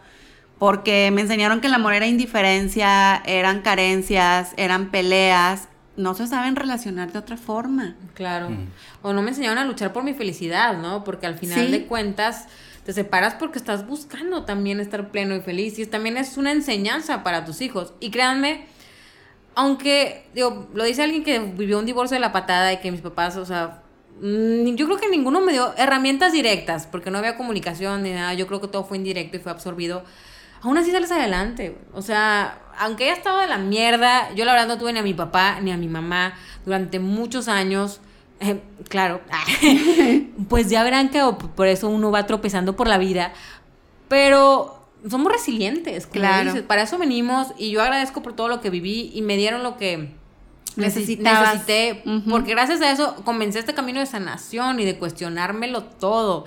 porque 0.61 1.11
me 1.11 1.23
enseñaron 1.23 1.63
que 1.63 1.69
el 1.69 1.75
amor 1.75 1.95
era 1.95 2.07
indiferencia, 2.07 3.23
eran 3.25 3.63
carencias, 3.63 4.53
eran 4.59 4.91
peleas, 4.91 5.69
no 5.97 6.13
se 6.13 6.27
saben 6.27 6.55
relacionar 6.55 7.13
de 7.13 7.19
otra 7.19 7.39
forma. 7.39 7.97
Claro. 8.13 8.51
Mm. 8.51 8.69
O 9.01 9.15
no 9.15 9.23
me 9.23 9.31
enseñaron 9.31 9.57
a 9.57 9.65
luchar 9.65 9.95
por 9.95 10.05
mi 10.05 10.13
felicidad, 10.13 10.77
¿no? 10.77 11.03
Porque 11.03 11.27
al 11.27 11.39
final 11.39 11.71
de 11.71 11.87
cuentas 11.87 12.47
te 12.85 12.93
separas 12.93 13.37
porque 13.37 13.59
estás 13.59 13.87
buscando 13.87 14.45
también 14.45 14.81
estar 14.81 15.11
pleno 15.11 15.35
y 15.35 15.41
feliz 15.41 15.79
y 15.79 15.87
también 15.87 16.19
es 16.19 16.37
una 16.37 16.53
enseñanza 16.53 17.23
para 17.23 17.47
tus 17.47 17.63
hijos. 17.63 17.95
Y 17.99 18.11
créanme, 18.11 18.67
aunque, 19.55 20.27
digo, 20.35 20.69
lo 20.75 20.85
dice 20.85 21.03
alguien 21.03 21.25
que 21.25 21.39
vivió 21.39 21.79
un 21.79 21.87
divorcio 21.87 22.17
de 22.17 22.21
la 22.21 22.33
patada 22.33 22.71
y 22.71 22.81
que 22.81 22.93
mis 22.93 23.01
papás, 23.01 23.37
o 23.37 23.47
sea, 23.47 23.83
mm, 24.21 24.75
yo 24.75 24.85
creo 24.85 24.99
que 24.99 25.09
ninguno 25.09 25.41
me 25.41 25.53
dio 25.53 25.73
herramientas 25.79 26.35
directas 26.35 26.87
porque 26.87 27.11
no 27.11 27.17
había 27.17 27.39
comunicación 27.39 28.03
ni 28.03 28.13
nada, 28.13 28.35
yo 28.35 28.47
creo 28.47 28.61
que 28.61 28.69
todo 28.69 28.85
fue 28.85 28.99
indirecto 28.99 29.39
y 29.39 29.41
fue 29.41 29.53
absorbido 29.53 30.05
aún 30.63 30.79
así 30.79 30.91
sales 30.91 31.11
adelante. 31.11 31.77
O 31.93 32.03
sea, 32.03 32.59
aunque 32.79 33.05
haya 33.05 33.15
estado 33.15 33.39
de 33.41 33.47
la 33.47 33.59
mierda, 33.59 34.33
yo 34.35 34.45
la 34.45 34.53
verdad 34.53 34.69
no 34.69 34.79
tuve 34.79 34.93
ni 34.93 34.99
a 34.99 35.03
mi 35.03 35.15
papá 35.15 35.61
ni 35.61 35.73
a 35.73 35.77
mi 35.77 35.89
mamá 35.89 36.35
durante 36.65 36.99
muchos 36.99 37.49
años. 37.49 38.01
Eh, 38.41 38.61
claro, 38.89 39.21
pues 40.49 40.71
ya 40.71 40.83
verán 40.83 41.11
que 41.11 41.23
por 41.55 41.67
eso 41.67 41.89
uno 41.89 42.11
va 42.11 42.27
tropezando 42.27 42.77
por 42.77 42.89
la 42.89 42.99
vida. 42.99 43.33
Pero 44.09 44.87
somos 45.09 45.33
resilientes, 45.33 46.07
claro. 46.07 46.67
Para 46.67 46.83
eso 46.83 46.99
venimos 46.99 47.49
y 47.59 47.71
yo 47.71 47.83
agradezco 47.83 48.23
por 48.23 48.35
todo 48.35 48.49
lo 48.49 48.61
que 48.61 48.71
viví 48.71 49.11
y 49.15 49.23
me 49.23 49.37
dieron 49.37 49.63
lo 49.63 49.77
que 49.77 50.15
necesité. 50.77 52.03
Porque 52.29 52.53
gracias 52.53 52.81
a 52.81 52.91
eso 52.91 53.17
comencé 53.25 53.59
este 53.59 53.75
camino 53.75 54.01
de 54.01 54.07
sanación 54.07 54.81
y 54.81 54.85
de 54.85 54.99
cuestionármelo 54.99 55.85
todo. 55.85 56.45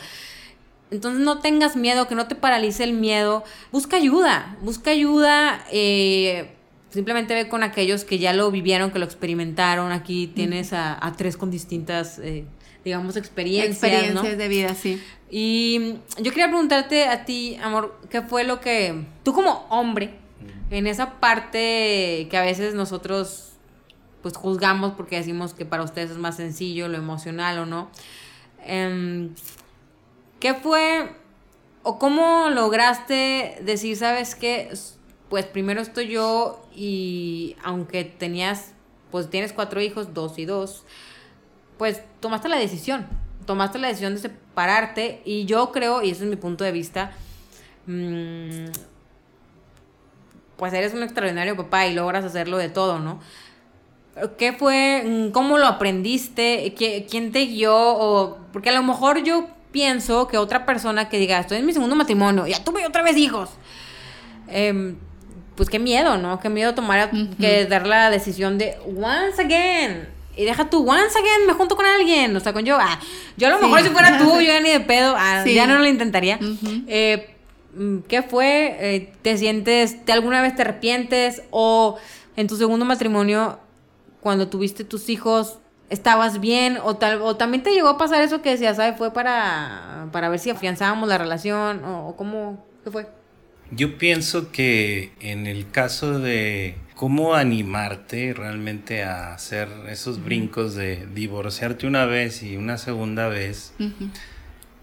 Entonces 0.94 1.22
no 1.22 1.40
tengas 1.40 1.76
miedo, 1.76 2.08
que 2.08 2.14
no 2.14 2.28
te 2.28 2.36
paralice 2.36 2.84
el 2.84 2.94
miedo. 2.94 3.44
Busca 3.72 3.98
ayuda, 3.98 4.56
busca 4.62 4.92
ayuda. 4.92 5.66
Eh, 5.72 6.52
simplemente 6.92 7.34
ve 7.34 7.50
con 7.50 7.64
aquellos 7.64 8.04
que 8.04 8.20
ya 8.20 8.32
lo 8.32 8.52
vivieron, 8.52 8.92
que 8.92 9.00
lo 9.00 9.06
experimentaron. 9.06 9.92
Aquí 9.92 10.28
tienes 10.28 10.72
a, 10.72 11.12
tres 11.18 11.36
con 11.36 11.50
distintas, 11.50 12.20
eh, 12.20 12.46
digamos, 12.86 13.18
experiencias. 13.18 13.84
Experiencias 13.84 14.38
de 14.38 14.48
vida, 14.48 14.76
sí. 14.76 15.02
Y 15.32 15.96
yo 16.20 16.30
quería 16.30 16.48
preguntarte 16.48 17.06
a 17.06 17.26
ti, 17.26 17.58
amor, 17.64 18.00
¿qué 18.12 18.22
fue 18.22 18.44
lo 18.44 18.62
que 18.62 19.04
tú 19.24 19.34
como 19.34 19.66
hombre, 19.70 20.12
en 20.70 20.86
esa 20.86 21.20
parte 21.20 22.28
que 22.30 22.38
a 22.38 22.44
veces 22.44 22.76
nosotros 22.76 23.50
pues 24.22 24.38
juzgamos 24.38 24.94
porque 24.94 25.18
decimos 25.18 25.56
que 25.56 25.66
para 25.66 25.82
ustedes 25.82 26.12
es 26.12 26.18
más 26.18 26.38
sencillo, 26.38 26.88
lo 26.88 26.98
emocional 27.00 27.58
o 27.58 27.66
no? 27.66 27.90
Eh, 28.64 29.30
¿Qué 30.44 30.54
fue 30.56 31.10
o 31.84 31.98
cómo 31.98 32.50
lograste 32.50 33.62
decir, 33.62 33.96
sabes 33.96 34.36
qué? 34.36 34.78
Pues 35.30 35.46
primero 35.46 35.80
estoy 35.80 36.10
yo 36.10 36.68
y 36.76 37.56
aunque 37.64 38.04
tenías, 38.04 38.74
pues 39.10 39.30
tienes 39.30 39.54
cuatro 39.54 39.80
hijos, 39.80 40.14
dos 40.14 40.38
y 40.38 40.44
dos, 40.44 40.84
pues 41.78 42.02
tomaste 42.20 42.50
la 42.50 42.58
decisión, 42.58 43.08
tomaste 43.46 43.80
la 43.80 43.88
decisión 43.88 44.16
de 44.16 44.20
separarte 44.20 45.22
y 45.24 45.46
yo 45.46 45.72
creo, 45.72 46.04
y 46.04 46.10
ese 46.10 46.26
es 46.26 46.30
mi 46.30 46.36
punto 46.36 46.66
de 46.66 46.74
vista, 46.74 47.14
mm, 47.86 48.66
pues 50.58 50.74
eres 50.74 50.94
un 50.94 51.04
extraordinario 51.04 51.56
papá 51.56 51.88
y 51.88 51.94
logras 51.94 52.26
hacerlo 52.26 52.58
de 52.58 52.68
todo, 52.68 53.00
¿no? 53.00 53.22
¿Qué 54.38 54.52
fue? 54.52 55.30
¿Cómo 55.32 55.58
lo 55.58 55.68
aprendiste? 55.68 56.76
¿Quién 56.76 57.32
te 57.32 57.46
guió? 57.46 57.74
O, 57.78 58.40
porque 58.52 58.72
a 58.72 58.74
lo 58.74 58.84
mejor 58.84 59.24
yo 59.24 59.48
pienso 59.74 60.28
que 60.30 60.38
otra 60.38 60.66
persona 60.66 61.10
que 61.10 61.18
diga, 61.18 61.40
estoy 61.40 61.58
en 61.58 61.66
mi 61.66 61.74
segundo 61.74 61.98
matrimonio, 61.98 62.48
ya 62.48 62.64
tuve 62.64 62.86
otra 62.86 63.02
vez 63.02 63.18
hijos. 63.18 63.50
Em, 64.48 64.96
pues 65.56 65.70
qué 65.70 65.80
miedo, 65.80 66.18
¿no? 66.18 66.40
Qué 66.40 66.50
miedo 66.50 66.74
tomar, 66.74 67.12
que 67.40 67.66
dar 67.66 67.86
la 67.86 68.10
decisión 68.10 68.58
de 68.58 68.78
once 68.86 69.42
again. 69.42 70.08
Y 70.36 70.46
deja 70.46 70.70
tú, 70.70 70.90
once 70.90 71.18
again, 71.18 71.46
me 71.46 71.54
junto 71.54 71.76
con 71.76 71.86
alguien. 71.86 72.36
O 72.36 72.40
sea, 72.40 72.54
con 72.54 72.64
yo, 72.66 72.78
ah, 72.80 73.00
yo 73.36 73.48
a 73.48 73.50
lo 73.52 73.60
mejor 73.60 73.82
si 73.82 73.90
fuera 73.90 74.18
tú, 74.18 74.36
yo 74.36 74.42
ya 74.42 74.62
ni 74.62 74.70
de 74.70 74.80
pedo, 74.80 75.16
ah, 75.18 75.44
ya 75.46 75.68
no 75.68 75.78
lo 75.78 75.86
intentaría. 75.86 76.40
Eh, 76.88 77.36
mm, 77.76 78.00
¿Qué 78.08 78.22
fue? 78.22 78.78
Eh, 78.80 79.14
¿Te 79.22 79.38
sientes, 79.38 80.06
te 80.06 80.12
alguna 80.12 80.42
vez 80.42 80.56
te 80.56 80.62
arrepientes? 80.62 81.44
O 81.52 81.98
en 82.36 82.48
tu 82.48 82.56
segundo 82.58 82.86
matrimonio, 82.86 83.60
cuando 84.22 84.48
tuviste 84.48 84.84
tus 84.84 85.10
hijos, 85.10 85.60
estabas 85.94 86.40
bien 86.40 86.80
o 86.84 86.96
tal 86.96 87.22
o 87.22 87.36
también 87.36 87.62
te 87.62 87.72
llegó 87.72 87.88
a 87.88 87.98
pasar 87.98 88.22
eso 88.24 88.42
que 88.42 88.50
decías, 88.50 88.78
¿sabes? 88.78 88.98
Fue 88.98 89.14
para, 89.14 90.08
para 90.12 90.28
ver 90.30 90.40
si 90.40 90.50
afianzábamos 90.50 91.08
la 91.08 91.20
relación 91.20 91.86
o, 91.86 92.16
cómo 92.18 92.66
qué 92.84 92.92
fue. 92.92 93.08
Yo 93.72 93.98
pienso 93.98 94.52
que 94.52 95.14
en 95.20 95.46
el 95.46 95.70
caso 95.70 96.20
de 96.20 96.76
cómo 96.96 97.36
animarte 97.36 98.34
realmente 98.34 99.04
a 99.04 99.34
hacer 99.34 99.70
esos 99.88 100.24
brincos 100.24 100.76
de 100.76 101.08
divorciarte 101.14 101.88
una 101.88 102.06
vez 102.06 102.44
y 102.44 102.58
una 102.58 102.78
segunda 102.78 103.28
vez, 103.28 103.74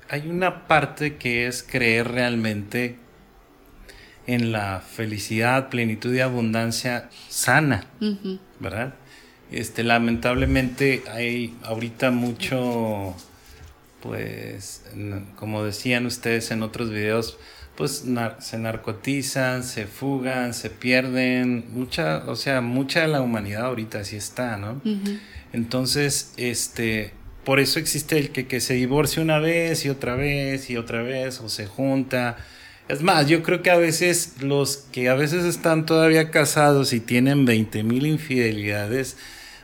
hay 0.09 0.29
una 0.29 0.67
parte 0.67 1.17
que 1.17 1.47
es 1.47 1.63
creer 1.63 2.09
realmente 2.09 2.99
en 4.27 4.53
la 4.53 4.81
felicidad, 4.81 5.69
plenitud 5.71 6.15
y 6.15 6.21
abundancia 6.21 7.09
sana, 7.29 7.85
¿verdad? 8.61 8.95
Este, 9.51 9.83
lamentablemente 9.83 11.03
hay 11.11 11.57
ahorita 11.65 12.11
mucho 12.11 13.17
pues, 14.03 14.83
como 15.37 15.65
decían 15.65 16.07
ustedes 16.07 16.51
en 16.51 16.63
otros 16.63 16.91
videos, 16.91 17.39
pues 17.77 18.05
se 18.41 18.59
narcotizan, 18.59 19.65
se 19.65 19.87
fugan, 19.87 20.53
se 20.55 20.71
pierden, 20.71 21.65
mucha, 21.73 22.25
o 22.27 22.37
sea, 22.37 22.61
mucha 22.61 23.01
de 23.01 23.09
la 23.09 23.21
humanidad 23.21 23.67
ahorita 23.67 24.01
así 24.01 24.17
está, 24.17 24.57
¿no? 24.57 24.81
Entonces, 25.53 26.33
este, 26.37 27.13
por 27.45 27.61
eso 27.61 27.79
existe 27.79 28.19
el 28.19 28.31
que, 28.31 28.47
que 28.47 28.61
se 28.61 28.75
divorcia 28.75 29.23
una 29.23 29.39
vez 29.39 29.85
y 29.85 29.89
otra 29.89 30.15
vez 30.15 30.69
y 30.71 30.77
otra 30.77 31.03
vez, 31.03 31.41
o 31.41 31.49
se 31.49 31.67
junta. 31.67 32.37
Es 32.89 33.03
más, 33.03 33.29
yo 33.29 33.43
creo 33.43 33.63
que 33.63 33.71
a 33.71 33.77
veces 33.77 34.43
los 34.43 34.77
que 34.77 35.09
a 35.09 35.15
veces 35.15 35.45
están 35.45 35.87
todavía 35.87 36.31
casados 36.31 36.93
y 36.93 37.01
tienen 37.01 37.45
20 37.45 37.83
mil 37.83 38.05
infidelidades, 38.07 39.17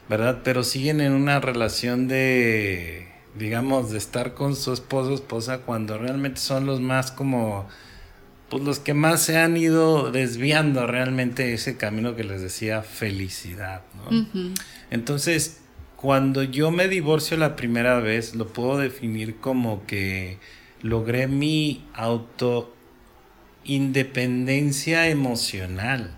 ¿verdad? 0.08 0.40
Pero 0.44 0.64
siguen 0.64 1.00
en 1.00 1.12
una 1.12 1.40
relación 1.40 2.08
de, 2.08 3.08
digamos, 3.38 3.90
de 3.90 3.98
estar 3.98 4.34
con 4.34 4.56
su 4.56 4.72
esposo 4.72 5.10
o 5.12 5.14
esposa 5.14 5.58
cuando 5.58 5.98
realmente 5.98 6.40
son 6.40 6.66
los 6.66 6.80
más 6.80 7.10
como 7.10 7.68
pues 8.48 8.62
los 8.62 8.78
que 8.78 8.94
más 8.94 9.22
se 9.22 9.38
han 9.38 9.56
ido 9.56 10.12
desviando 10.12 10.86
realmente 10.86 11.52
ese 11.52 11.76
camino 11.76 12.14
que 12.14 12.22
les 12.22 12.40
decía 12.40 12.82
felicidad, 12.82 13.82
¿no? 13.96 14.26
Entonces, 14.90 15.58
cuando 15.96 16.44
yo 16.44 16.70
me 16.70 16.86
divorcio 16.86 17.36
la 17.36 17.56
primera 17.56 17.98
vez, 17.98 18.36
lo 18.36 18.46
puedo 18.46 18.78
definir 18.78 19.36
como 19.36 19.84
que 19.86 20.38
logré 20.82 21.26
mi 21.26 21.84
auto 21.92 22.72
independencia 23.64 25.08
emocional. 25.08 26.15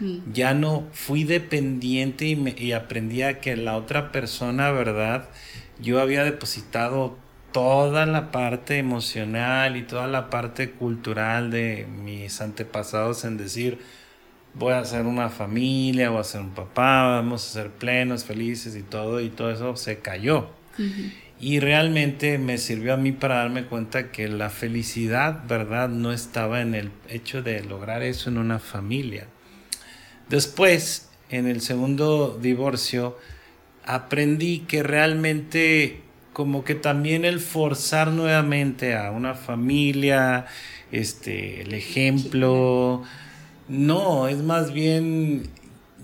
Mm. 0.00 0.32
Ya 0.32 0.54
no 0.54 0.86
fui 0.92 1.24
dependiente 1.24 2.26
y, 2.26 2.36
me, 2.36 2.54
y 2.56 2.72
aprendí 2.72 3.22
a 3.22 3.40
que 3.40 3.56
la 3.56 3.76
otra 3.76 4.12
persona, 4.12 4.70
¿verdad? 4.70 5.28
Yo 5.80 6.00
había 6.00 6.24
depositado 6.24 7.16
toda 7.52 8.06
la 8.06 8.30
parte 8.30 8.78
emocional 8.78 9.76
y 9.76 9.82
toda 9.82 10.06
la 10.06 10.30
parte 10.30 10.70
cultural 10.70 11.50
de 11.50 11.86
mis 12.02 12.40
antepasados 12.40 13.24
en 13.24 13.36
decir, 13.36 13.78
voy 14.54 14.72
a 14.72 14.80
hacer 14.80 15.06
una 15.06 15.30
familia, 15.30 16.10
voy 16.10 16.20
a 16.20 16.24
ser 16.24 16.40
un 16.42 16.50
papá, 16.50 17.04
vamos 17.04 17.46
a 17.46 17.52
ser 17.52 17.70
plenos, 17.70 18.24
felices 18.24 18.76
y 18.76 18.82
todo, 18.82 19.20
y 19.20 19.30
todo 19.30 19.50
eso 19.50 19.76
se 19.76 19.98
cayó. 19.98 20.48
Y 21.40 21.60
realmente 21.60 22.38
me 22.38 22.58
sirvió 22.58 22.94
a 22.94 22.96
mí 22.96 23.12
para 23.12 23.36
darme 23.36 23.64
cuenta 23.64 24.10
que 24.12 24.28
la 24.28 24.50
felicidad, 24.50 25.44
¿verdad?, 25.48 25.88
no 25.88 26.12
estaba 26.12 26.60
en 26.60 26.74
el 26.74 26.90
hecho 27.08 27.42
de 27.42 27.62
lograr 27.64 28.02
eso 28.02 28.30
en 28.30 28.38
una 28.38 28.58
familia. 28.58 29.26
Después, 30.28 31.08
en 31.30 31.46
el 31.46 31.60
segundo 31.60 32.38
divorcio, 32.40 33.16
aprendí 33.84 34.60
que 34.60 34.82
realmente 34.82 36.02
como 36.32 36.62
que 36.64 36.74
también 36.74 37.24
el 37.24 37.40
forzar 37.40 38.12
nuevamente 38.12 38.94
a 38.94 39.10
una 39.10 39.34
familia, 39.34 40.46
este, 40.92 41.62
el 41.62 41.74
ejemplo, 41.74 43.02
no, 43.68 44.28
es 44.28 44.38
más 44.38 44.72
bien 44.72 45.50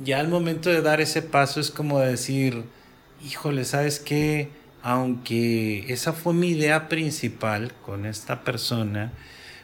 ya 0.03 0.21
al 0.21 0.29
momento 0.29 0.71
de 0.71 0.83
dar 0.83 1.01
ese 1.01 1.23
paso 1.23 1.61
es 1.61 1.71
como 1.71 2.01
decir, 2.01 2.65
híjole, 3.25 3.65
¿sabes 3.65 4.01
qué? 4.01 4.49
Aunque 4.83 5.93
esa 5.93 6.13
fue 6.13 6.35
mi 6.35 6.49
idea 6.49 6.89
principal 6.89 7.73
con 7.85 8.07
esta 8.07 8.43
persona, 8.43 9.13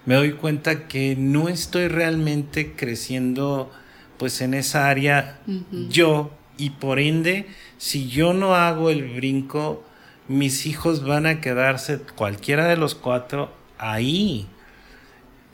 me 0.06 0.14
doy 0.14 0.32
cuenta 0.32 0.86
que 0.88 1.16
no 1.16 1.48
estoy 1.48 1.88
realmente 1.88 2.74
creciendo 2.74 3.72
pues 4.20 4.42
en 4.42 4.52
esa 4.52 4.90
área 4.90 5.40
yo 5.88 6.30
y 6.58 6.68
por 6.68 6.98
ende, 6.98 7.46
si 7.78 8.06
yo 8.06 8.34
no 8.34 8.54
hago 8.54 8.90
el 8.90 9.14
brinco, 9.14 9.82
mis 10.28 10.66
hijos 10.66 11.02
van 11.02 11.24
a 11.24 11.40
quedarse, 11.40 12.00
cualquiera 12.16 12.66
de 12.66 12.76
los 12.76 12.94
cuatro, 12.94 13.50
ahí. 13.78 14.46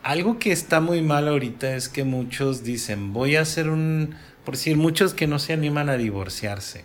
Algo 0.02 0.40
que 0.40 0.50
está 0.50 0.80
muy 0.80 1.00
mal 1.00 1.28
ahorita 1.28 1.76
es 1.76 1.88
que 1.88 2.02
muchos 2.02 2.64
dicen, 2.64 3.12
voy 3.12 3.36
a 3.36 3.42
hacer 3.42 3.70
un, 3.70 4.16
por 4.44 4.56
decir, 4.56 4.76
muchos 4.76 5.14
que 5.14 5.28
no 5.28 5.38
se 5.38 5.52
animan 5.52 5.88
a 5.88 5.96
divorciarse. 5.96 6.84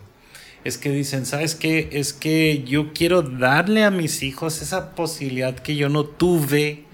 Es 0.64 0.78
que 0.78 0.90
dicen, 0.90 1.26
¿sabes 1.26 1.56
qué? 1.56 1.88
Es 1.92 2.12
que 2.12 2.62
yo 2.64 2.92
quiero 2.92 3.22
darle 3.22 3.82
a 3.82 3.90
mis 3.90 4.22
hijos 4.22 4.62
esa 4.62 4.94
posibilidad 4.94 5.56
que 5.56 5.74
yo 5.74 5.88
no 5.88 6.04
tuve 6.04 6.84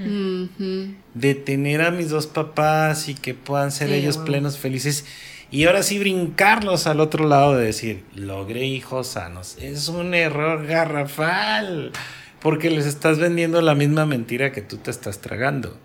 de 1.15 1.35
tener 1.35 1.83
a 1.83 1.91
mis 1.91 2.09
dos 2.09 2.27
papás 2.27 3.09
y 3.09 3.15
que 3.15 3.35
puedan 3.35 3.71
ser 3.71 3.93
ellos 3.93 4.17
plenos, 4.17 4.57
felices. 4.57 5.05
Y 5.51 5.65
ahora 5.65 5.83
sí 5.83 5.99
brincarlos 5.99 6.87
al 6.87 7.01
otro 7.01 7.27
lado 7.27 7.57
de 7.57 7.67
decir, 7.67 8.05
logré 8.15 8.67
hijos 8.67 9.09
sanos. 9.09 9.57
Es 9.61 9.89
un 9.89 10.15
error 10.15 10.67
garrafal, 10.67 11.93
porque 12.41 12.71
les 12.71 12.87
estás 12.87 13.19
vendiendo 13.19 13.61
la 13.61 13.75
misma 13.75 14.07
mentira 14.07 14.53
que 14.53 14.63
tú 14.63 14.79
te 14.79 14.91
estás 14.91 15.21
tragando. 15.21 15.79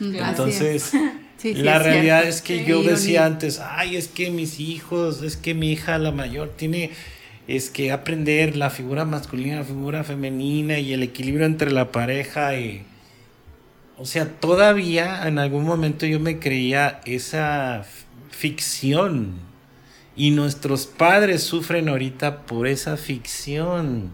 Entonces, 0.00 0.92
la 1.44 1.78
realidad 1.78 2.24
es 2.24 2.42
que 2.42 2.64
yo 2.64 2.82
decía 2.82 3.24
antes, 3.24 3.60
ay, 3.60 3.96
es 3.96 4.08
que 4.08 4.30
mis 4.30 4.60
hijos, 4.60 5.22
es 5.22 5.36
que 5.36 5.54
mi 5.54 5.72
hija 5.72 5.98
la 5.98 6.12
mayor 6.12 6.50
tiene 6.56 6.90
es 7.56 7.70
que 7.70 7.92
aprender 7.92 8.56
la 8.56 8.70
figura 8.70 9.04
masculina, 9.04 9.56
la 9.56 9.64
figura 9.64 10.04
femenina 10.04 10.78
y 10.78 10.92
el 10.92 11.02
equilibrio 11.02 11.46
entre 11.46 11.70
la 11.70 11.92
pareja 11.92 12.56
y 12.56 12.84
o 14.00 14.06
sea, 14.06 14.26
todavía 14.26 15.28
en 15.28 15.38
algún 15.38 15.64
momento 15.64 16.06
yo 16.06 16.20
me 16.20 16.38
creía 16.38 17.02
esa 17.04 17.84
ficción. 18.30 19.34
Y 20.16 20.30
nuestros 20.30 20.86
padres 20.86 21.42
sufren 21.42 21.86
ahorita 21.90 22.46
por 22.46 22.66
esa 22.66 22.96
ficción. 22.96 24.12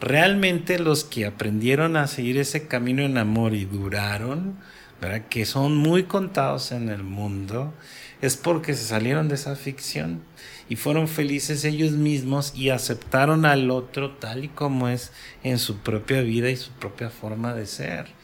Realmente 0.00 0.80
los 0.80 1.04
que 1.04 1.26
aprendieron 1.26 1.96
a 1.96 2.08
seguir 2.08 2.38
ese 2.38 2.66
camino 2.66 3.02
en 3.02 3.18
amor 3.18 3.54
y 3.54 3.66
duraron, 3.66 4.56
¿verdad? 5.00 5.28
que 5.28 5.46
son 5.46 5.76
muy 5.76 6.02
contados 6.02 6.72
en 6.72 6.88
el 6.88 7.04
mundo, 7.04 7.72
es 8.20 8.36
porque 8.36 8.74
se 8.74 8.84
salieron 8.84 9.28
de 9.28 9.36
esa 9.36 9.54
ficción 9.54 10.22
y 10.68 10.76
fueron 10.76 11.08
felices 11.08 11.64
ellos 11.64 11.92
mismos 11.92 12.52
y 12.54 12.70
aceptaron 12.70 13.46
al 13.46 13.70
otro 13.70 14.12
tal 14.12 14.44
y 14.44 14.48
como 14.48 14.88
es 14.88 15.12
en 15.42 15.58
su 15.58 15.78
propia 15.78 16.20
vida 16.22 16.50
y 16.50 16.56
su 16.56 16.70
propia 16.72 17.10
forma 17.10 17.54
de 17.54 17.66
ser 17.66 18.18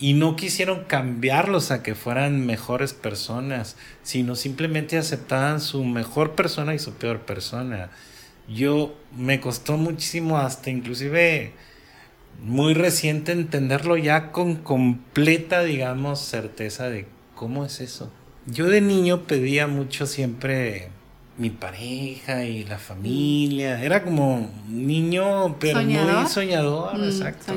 y 0.00 0.14
no 0.14 0.34
quisieron 0.34 0.84
cambiarlos 0.84 1.70
a 1.70 1.82
que 1.82 1.94
fueran 1.94 2.46
mejores 2.46 2.94
personas, 2.94 3.76
sino 4.02 4.34
simplemente 4.34 4.96
aceptaban 4.96 5.60
su 5.60 5.84
mejor 5.84 6.34
persona 6.34 6.74
y 6.74 6.78
su 6.78 6.94
peor 6.94 7.20
persona. 7.20 7.90
Yo 8.48 8.96
me 9.14 9.40
costó 9.40 9.76
muchísimo 9.76 10.38
hasta 10.38 10.70
inclusive 10.70 11.52
muy 12.42 12.72
reciente 12.72 13.32
entenderlo 13.32 13.98
ya 13.98 14.32
con 14.32 14.56
completa, 14.56 15.62
digamos, 15.62 16.20
certeza 16.20 16.88
de 16.88 17.06
cómo 17.34 17.66
es 17.66 17.82
eso. 17.82 18.10
Yo 18.46 18.68
de 18.68 18.80
niño 18.80 19.24
pedía 19.24 19.66
mucho 19.66 20.06
siempre 20.06 20.88
mi 21.40 21.48
pareja 21.48 22.44
y 22.44 22.64
la 22.64 22.78
familia. 22.78 23.82
Era 23.82 24.04
como 24.04 24.34
un 24.34 24.86
niño, 24.86 25.56
pero 25.58 25.82
muy 25.82 26.28
soñador, 26.28 26.98
mm, 26.98 27.04
exacto. 27.04 27.54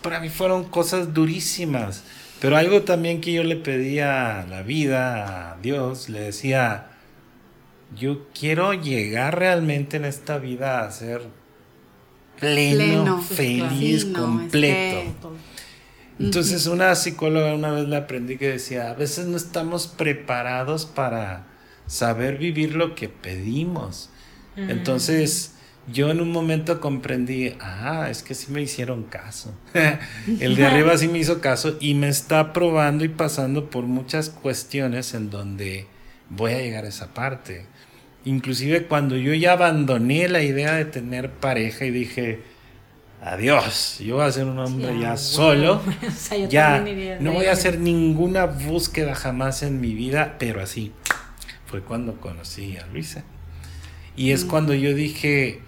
para 0.00 0.20
mí 0.20 0.30
fueron 0.30 0.64
cosas 0.64 1.12
durísimas. 1.12 2.02
Pero 2.40 2.56
algo 2.56 2.80
también 2.80 3.20
que 3.20 3.34
yo 3.34 3.44
le 3.44 3.56
pedía 3.56 4.40
a 4.40 4.46
la 4.46 4.62
vida, 4.62 5.52
a 5.52 5.56
Dios, 5.60 6.08
le 6.08 6.20
decía, 6.20 6.86
yo 7.94 8.26
quiero 8.32 8.72
llegar 8.72 9.38
realmente 9.38 9.98
en 9.98 10.06
esta 10.06 10.38
vida 10.38 10.82
a 10.82 10.90
ser 10.90 11.20
pleno, 12.40 13.20
feliz, 13.20 14.06
completo. 14.06 15.36
Entonces 16.18 16.66
una 16.66 16.94
psicóloga 16.94 17.52
una 17.52 17.70
vez 17.70 17.86
le 17.86 17.96
aprendí 17.96 18.38
que 18.38 18.48
decía, 18.48 18.90
a 18.90 18.94
veces 18.94 19.26
no 19.26 19.36
estamos 19.36 19.88
preparados 19.88 20.86
para 20.86 21.49
saber 21.90 22.38
vivir 22.38 22.76
lo 22.76 22.94
que 22.94 23.08
pedimos. 23.08 24.10
Entonces, 24.56 25.54
yo 25.92 26.10
en 26.10 26.20
un 26.20 26.30
momento 26.30 26.80
comprendí, 26.80 27.54
ah, 27.58 28.06
es 28.08 28.22
que 28.22 28.34
sí 28.34 28.52
me 28.52 28.62
hicieron 28.62 29.02
caso. 29.02 29.52
el 30.40 30.54
de 30.54 30.66
arriba 30.66 30.96
sí 30.96 31.08
me 31.08 31.18
hizo 31.18 31.40
caso 31.40 31.76
y 31.80 31.94
me 31.94 32.08
está 32.08 32.52
probando 32.52 33.04
y 33.04 33.08
pasando 33.08 33.70
por 33.70 33.84
muchas 33.84 34.30
cuestiones 34.30 35.14
en 35.14 35.30
donde 35.30 35.86
voy 36.28 36.52
a 36.52 36.58
llegar 36.58 36.84
a 36.84 36.88
esa 36.88 37.12
parte. 37.12 37.66
Inclusive 38.24 38.84
cuando 38.86 39.16
yo 39.16 39.34
ya 39.34 39.52
abandoné 39.52 40.28
la 40.28 40.42
idea 40.42 40.74
de 40.74 40.84
tener 40.84 41.30
pareja 41.30 41.86
y 41.86 41.90
dije, 41.90 42.40
adiós, 43.20 43.98
yo 43.98 44.16
voy 44.16 44.26
a 44.26 44.32
ser 44.32 44.44
un 44.44 44.60
hombre 44.60 44.96
ya 45.00 45.16
solo, 45.16 45.80
ya 46.48 46.84
no 47.18 47.32
voy 47.32 47.46
a 47.46 47.52
hacer 47.52 47.80
ninguna 47.80 48.44
búsqueda 48.46 49.16
jamás 49.16 49.64
en 49.64 49.80
mi 49.80 49.94
vida, 49.94 50.36
pero 50.38 50.60
así, 50.60 50.92
fue 51.70 51.82
cuando 51.82 52.20
conocí 52.20 52.76
a 52.76 52.86
Luisa. 52.86 53.22
Y 54.16 54.32
es 54.32 54.44
mm. 54.44 54.48
cuando 54.48 54.74
yo 54.74 54.92
dije, 54.92 55.60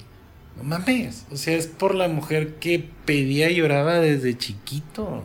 no 0.57 0.64
mames, 0.64 1.26
o 1.30 1.36
sea, 1.36 1.57
es 1.57 1.68
por 1.68 1.94
la 1.94 2.09
mujer 2.09 2.57
que 2.57 2.84
pedía 3.05 3.50
y 3.50 3.57
lloraba 3.57 4.00
desde 4.00 4.36
chiquito. 4.36 5.22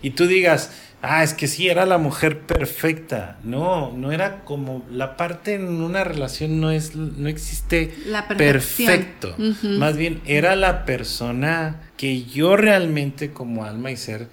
y 0.00 0.10
tú 0.10 0.26
digas, 0.26 0.70
ah, 1.02 1.24
es 1.24 1.34
que 1.34 1.48
sí, 1.48 1.68
era 1.68 1.86
la 1.86 1.98
mujer 1.98 2.40
perfecta. 2.42 3.38
No, 3.42 3.92
no 3.92 4.12
era 4.12 4.44
como 4.44 4.86
la 4.90 5.16
parte 5.16 5.54
en 5.54 5.66
una 5.82 6.04
relación 6.04 6.60
no 6.60 6.70
es, 6.70 6.94
no 6.94 7.28
existe 7.28 7.92
La 8.06 8.28
perfecto. 8.28 9.34
Más 9.62 9.96
bien, 9.96 10.20
era 10.24 10.54
la 10.54 10.84
persona 10.84 11.90
que 11.96 12.22
yo 12.22 12.56
realmente 12.56 13.32
como 13.32 13.64
alma 13.64 13.90
y 13.90 13.96
ser 13.96 14.28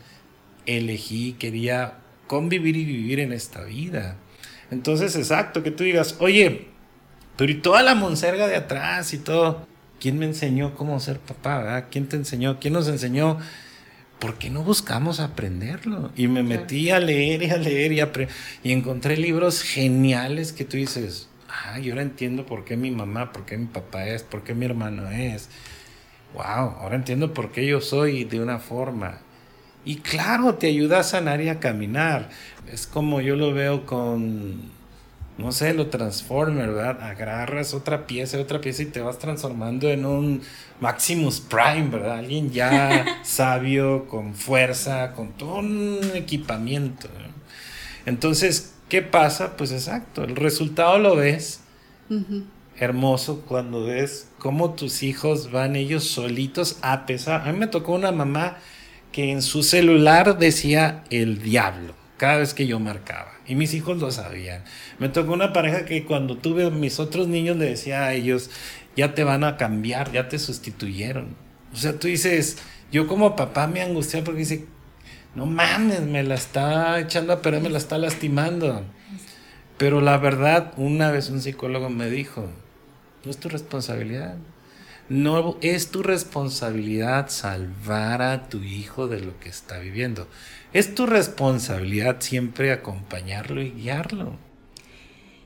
elegí, 0.68 1.34
quería 1.34 1.96
convivir 2.28 2.76
y 2.76 2.86
vivir 2.86 3.20
en 3.20 3.34
esta 3.34 3.64
vida. 3.64 4.18
Entonces, 4.72 5.16
exacto, 5.16 5.64
que 5.64 5.72
tú 5.72 5.84
digas, 5.84 6.16
oye, 6.20 6.68
pero 7.38 7.52
y 7.52 7.56
toda 7.56 7.84
la 7.84 7.96
monserga 7.96 8.48
de 8.48 8.56
atrás 8.56 9.14
y 9.14 9.18
todo, 9.20 9.68
¿quién 10.00 10.18
me 10.20 10.26
enseñó 10.26 10.76
cómo 10.76 11.00
ser 11.00 11.20
papá? 11.20 11.58
verdad? 11.60 11.86
¿Quién 11.92 12.08
te 12.08 12.16
enseñó? 12.18 12.60
¿Quién 12.60 12.74
nos 12.74 12.88
enseñó? 12.88 13.38
¿Por 14.20 14.38
qué 14.38 14.50
no 14.50 14.64
buscamos 14.64 15.20
aprenderlo? 15.20 16.12
Y 16.16 16.28
me 16.28 16.42
metí 16.44 16.90
a 16.90 17.00
leer 17.00 17.44
y 17.44 17.50
a 17.52 17.58
leer 17.58 17.92
y, 17.92 17.98
apre- 18.00 18.30
y 18.64 18.72
encontré 18.72 19.18
libros 19.18 19.62
geniales 19.62 20.54
que 20.54 20.66
tú 20.66 20.78
dices, 20.78 21.28
ah, 21.50 21.80
yo 21.80 21.94
ahora 21.94 22.04
entiendo 22.04 22.46
por 22.46 22.66
qué 22.66 22.78
mi 22.78 22.92
mamá, 22.92 23.32
por 23.34 23.46
qué 23.46 23.58
mi 23.58 23.66
papá 23.68 24.08
es, 24.08 24.24
por 24.24 24.44
qué 24.44 24.54
mi 24.56 24.66
hermano 24.66 25.10
es. 25.12 25.50
Wow, 26.34 26.44
ahora 26.80 26.96
entiendo 26.96 27.34
por 27.34 27.52
qué 27.52 27.66
yo 27.66 27.82
soy 27.82 28.24
de 28.26 28.40
una 28.42 28.60
forma. 28.60 29.20
Y 29.86 29.98
claro, 29.98 30.56
te 30.56 30.68
ayuda 30.68 31.00
a 31.00 31.04
sanar 31.04 31.42
y 31.42 31.50
a 31.50 31.60
caminar. 31.60 32.30
Es 32.72 32.88
como 32.88 33.22
yo 33.22 33.36
lo 33.36 33.54
veo 33.54 33.86
con, 33.86 34.72
no 35.38 35.52
sé, 35.52 35.76
lo 35.76 35.88
Transformer, 35.88 36.70
¿verdad? 36.70 37.04
Agarras 37.04 37.76
otra 37.76 38.08
pieza, 38.08 38.40
otra 38.40 38.60
pieza 38.60 38.82
y 38.82 38.88
te 38.88 39.02
vas 39.02 39.20
transformando 39.20 39.90
en 39.90 40.06
un 40.06 40.42
Maximus 40.80 41.40
Prime, 41.40 41.90
¿verdad? 41.90 42.20
Alguien 42.20 42.52
ya 42.52 43.06
sabio, 43.24 44.08
con 44.08 44.34
fuerza, 44.34 45.14
con 45.14 45.34
todo 45.34 45.60
un 45.60 46.00
equipamiento. 46.16 47.08
¿no? 47.08 47.36
Entonces, 48.08 48.74
¿qué 48.90 49.04
pasa? 49.04 49.56
Pues 49.56 49.72
exacto, 49.72 50.24
el 50.24 50.36
resultado 50.36 50.98
lo 50.98 51.16
ves 51.16 51.62
hermoso 52.78 53.42
cuando 53.48 53.86
ves 53.86 54.30
cómo 54.38 54.74
tus 54.74 55.04
hijos 55.04 55.52
van 55.52 55.76
ellos 55.76 56.04
solitos 56.04 56.78
a 56.82 57.06
pesar. 57.06 57.48
A 57.48 57.52
mí 57.52 57.60
me 57.60 57.68
tocó 57.68 57.94
una 57.94 58.12
mamá 58.12 58.58
que 59.16 59.32
en 59.32 59.42
su 59.42 59.64
celular 59.64 60.38
decía 60.40 61.06
el 61.10 61.42
diablo 61.42 61.96
cada 62.18 62.36
vez 62.36 62.54
que 62.54 62.68
yo 62.68 62.82
marcaba. 62.82 63.32
Y 63.48 63.56
mis 63.56 63.74
hijos 63.74 63.98
lo 63.98 64.12
sabían. 64.12 64.66
Me 65.00 65.08
tocó 65.08 65.32
una 65.32 65.54
pareja 65.54 65.86
que 65.86 66.04
cuando 66.04 66.36
tuve 66.36 66.66
a 66.66 66.70
mis 66.70 67.00
otros 67.00 67.30
niños 67.30 67.56
le 67.56 67.64
decía 67.64 68.04
a 68.04 68.14
ellos, 68.14 68.50
ya 68.98 69.16
te 69.16 69.24
van 69.24 69.46
a 69.46 69.56
cambiar, 69.56 70.12
ya 70.12 70.28
te 70.28 70.38
sustituyeron. 70.38 71.34
O 71.74 71.78
sea, 71.78 71.98
tú 71.98 72.10
dices, 72.10 72.58
yo 72.92 73.08
como 73.08 73.38
papá 73.38 73.68
me 73.68 73.82
angustié 73.82 74.22
porque 74.22 74.42
dice, 74.42 74.66
no 75.34 75.46
mames, 75.46 76.02
me 76.02 76.22
la 76.22 76.36
está 76.36 77.00
echando 77.00 77.32
a 77.32 77.42
perder, 77.42 77.62
me 77.62 77.70
la 77.70 77.78
está 77.78 77.98
lastimando. 77.98 78.84
Pero 79.78 80.02
la 80.02 80.18
verdad, 80.18 80.74
una 80.76 81.10
vez 81.10 81.30
un 81.30 81.40
psicólogo 81.40 81.90
me 81.90 82.10
dijo, 82.10 82.50
no 83.24 83.32
es 83.32 83.38
tu 83.38 83.48
responsabilidad. 83.48 84.36
No 85.08 85.58
es 85.62 85.92
tu 85.92 86.02
responsabilidad 86.02 87.30
salvar 87.30 88.22
a 88.24 88.50
tu 88.50 88.60
hijo 88.60 89.08
de 89.08 89.20
lo 89.20 89.40
que 89.40 89.50
está 89.50 89.78
viviendo. 89.78 90.28
Es 90.74 90.96
tu 90.96 91.06
responsabilidad 91.06 92.18
siempre 92.20 92.72
acompañarlo 92.72 93.62
y 93.62 93.72
guiarlo. 93.72 94.36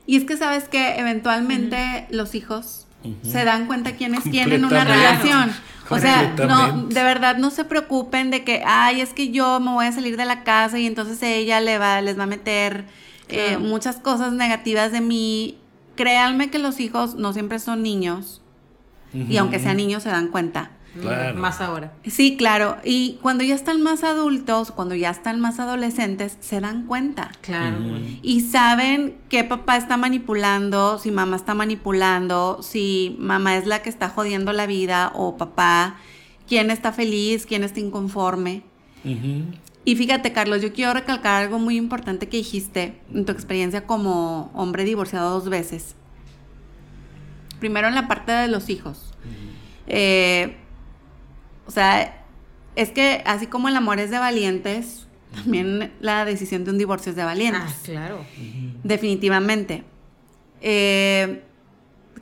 Y 0.06 0.16
es 0.16 0.24
que 0.24 0.36
sabes 0.36 0.64
que 0.64 0.98
eventualmente 0.98 2.06
los 2.10 2.34
hijos 2.34 2.86
se 3.22 3.44
dan 3.44 3.66
cuenta 3.66 3.92
quién 3.92 4.14
es 4.14 4.24
quién 4.24 4.50
en 4.50 4.64
una 4.64 4.84
relación. 4.84 5.52
O 5.90 5.98
sea, 5.98 6.34
no, 6.36 6.86
de 6.86 7.02
verdad 7.02 7.36
no 7.36 7.50
se 7.50 7.64
preocupen 7.64 8.30
de 8.30 8.44
que, 8.44 8.62
ay, 8.64 9.00
es 9.00 9.12
que 9.12 9.30
yo 9.30 9.60
me 9.60 9.72
voy 9.72 9.86
a 9.86 9.92
salir 9.92 10.16
de 10.16 10.24
la 10.24 10.42
casa 10.42 10.78
y 10.78 10.86
entonces 10.86 11.22
ella 11.22 11.60
le 11.60 11.78
va, 11.78 12.00
les 12.00 12.18
va 12.18 12.24
a 12.24 12.26
meter 12.26 12.84
eh, 13.28 13.58
muchas 13.58 13.96
cosas 13.96 14.32
negativas 14.32 14.90
de 14.90 15.00
mí. 15.00 15.58
Créanme 15.96 16.50
que 16.50 16.58
los 16.58 16.80
hijos 16.80 17.16
no 17.16 17.32
siempre 17.32 17.58
son 17.58 17.82
niños 17.82 18.39
y 19.12 19.36
aunque 19.36 19.58
sean 19.58 19.76
niños 19.76 20.02
se 20.02 20.08
dan 20.08 20.28
cuenta. 20.28 20.70
Claro. 21.00 21.38
Más 21.38 21.60
ahora. 21.60 21.92
Sí, 22.04 22.36
claro. 22.36 22.76
Y 22.84 23.18
cuando 23.22 23.44
ya 23.44 23.54
están 23.54 23.80
más 23.80 24.02
adultos, 24.02 24.72
cuando 24.72 24.94
ya 24.94 25.10
están 25.10 25.38
más 25.40 25.60
adolescentes, 25.60 26.36
se 26.40 26.60
dan 26.60 26.86
cuenta. 26.86 27.30
Claro. 27.42 27.78
Y 28.22 28.40
saben 28.40 29.16
que 29.28 29.44
papá 29.44 29.76
está 29.76 29.96
manipulando, 29.96 30.98
si 30.98 31.10
mamá 31.10 31.36
está 31.36 31.54
manipulando, 31.54 32.60
si 32.62 33.16
mamá 33.20 33.56
es 33.56 33.66
la 33.66 33.82
que 33.82 33.88
está 33.88 34.08
jodiendo 34.08 34.52
la 34.52 34.66
vida 34.66 35.12
o 35.14 35.36
papá, 35.36 35.96
quién 36.48 36.70
está 36.70 36.92
feliz, 36.92 37.46
quién 37.46 37.62
está 37.62 37.78
inconforme. 37.78 38.64
Y 39.84 39.96
fíjate, 39.96 40.32
Carlos, 40.32 40.60
yo 40.60 40.72
quiero 40.72 40.92
recalcar 40.92 41.42
algo 41.42 41.58
muy 41.58 41.76
importante 41.76 42.28
que 42.28 42.36
dijiste 42.36 43.00
en 43.14 43.24
tu 43.24 43.32
experiencia 43.32 43.86
como 43.86 44.50
hombre 44.54 44.84
divorciado 44.84 45.30
dos 45.30 45.48
veces. 45.48 45.94
Primero 47.60 47.88
en 47.88 47.94
la 47.94 48.08
parte 48.08 48.32
de 48.32 48.48
los 48.48 48.68
hijos. 48.68 49.14
Eh, 49.86 50.56
o 51.66 51.70
sea, 51.70 52.24
es 52.74 52.90
que 52.90 53.22
así 53.24 53.46
como 53.46 53.68
el 53.68 53.76
amor 53.76 54.00
es 54.00 54.10
de 54.10 54.18
valientes, 54.18 55.06
también 55.34 55.92
la 56.00 56.24
decisión 56.24 56.64
de 56.64 56.72
un 56.72 56.78
divorcio 56.78 57.10
es 57.10 57.16
de 57.16 57.24
valientes. 57.24 57.62
Ah, 57.64 57.82
claro. 57.84 58.24
Definitivamente. 58.82 59.84
Eh, 60.60 61.42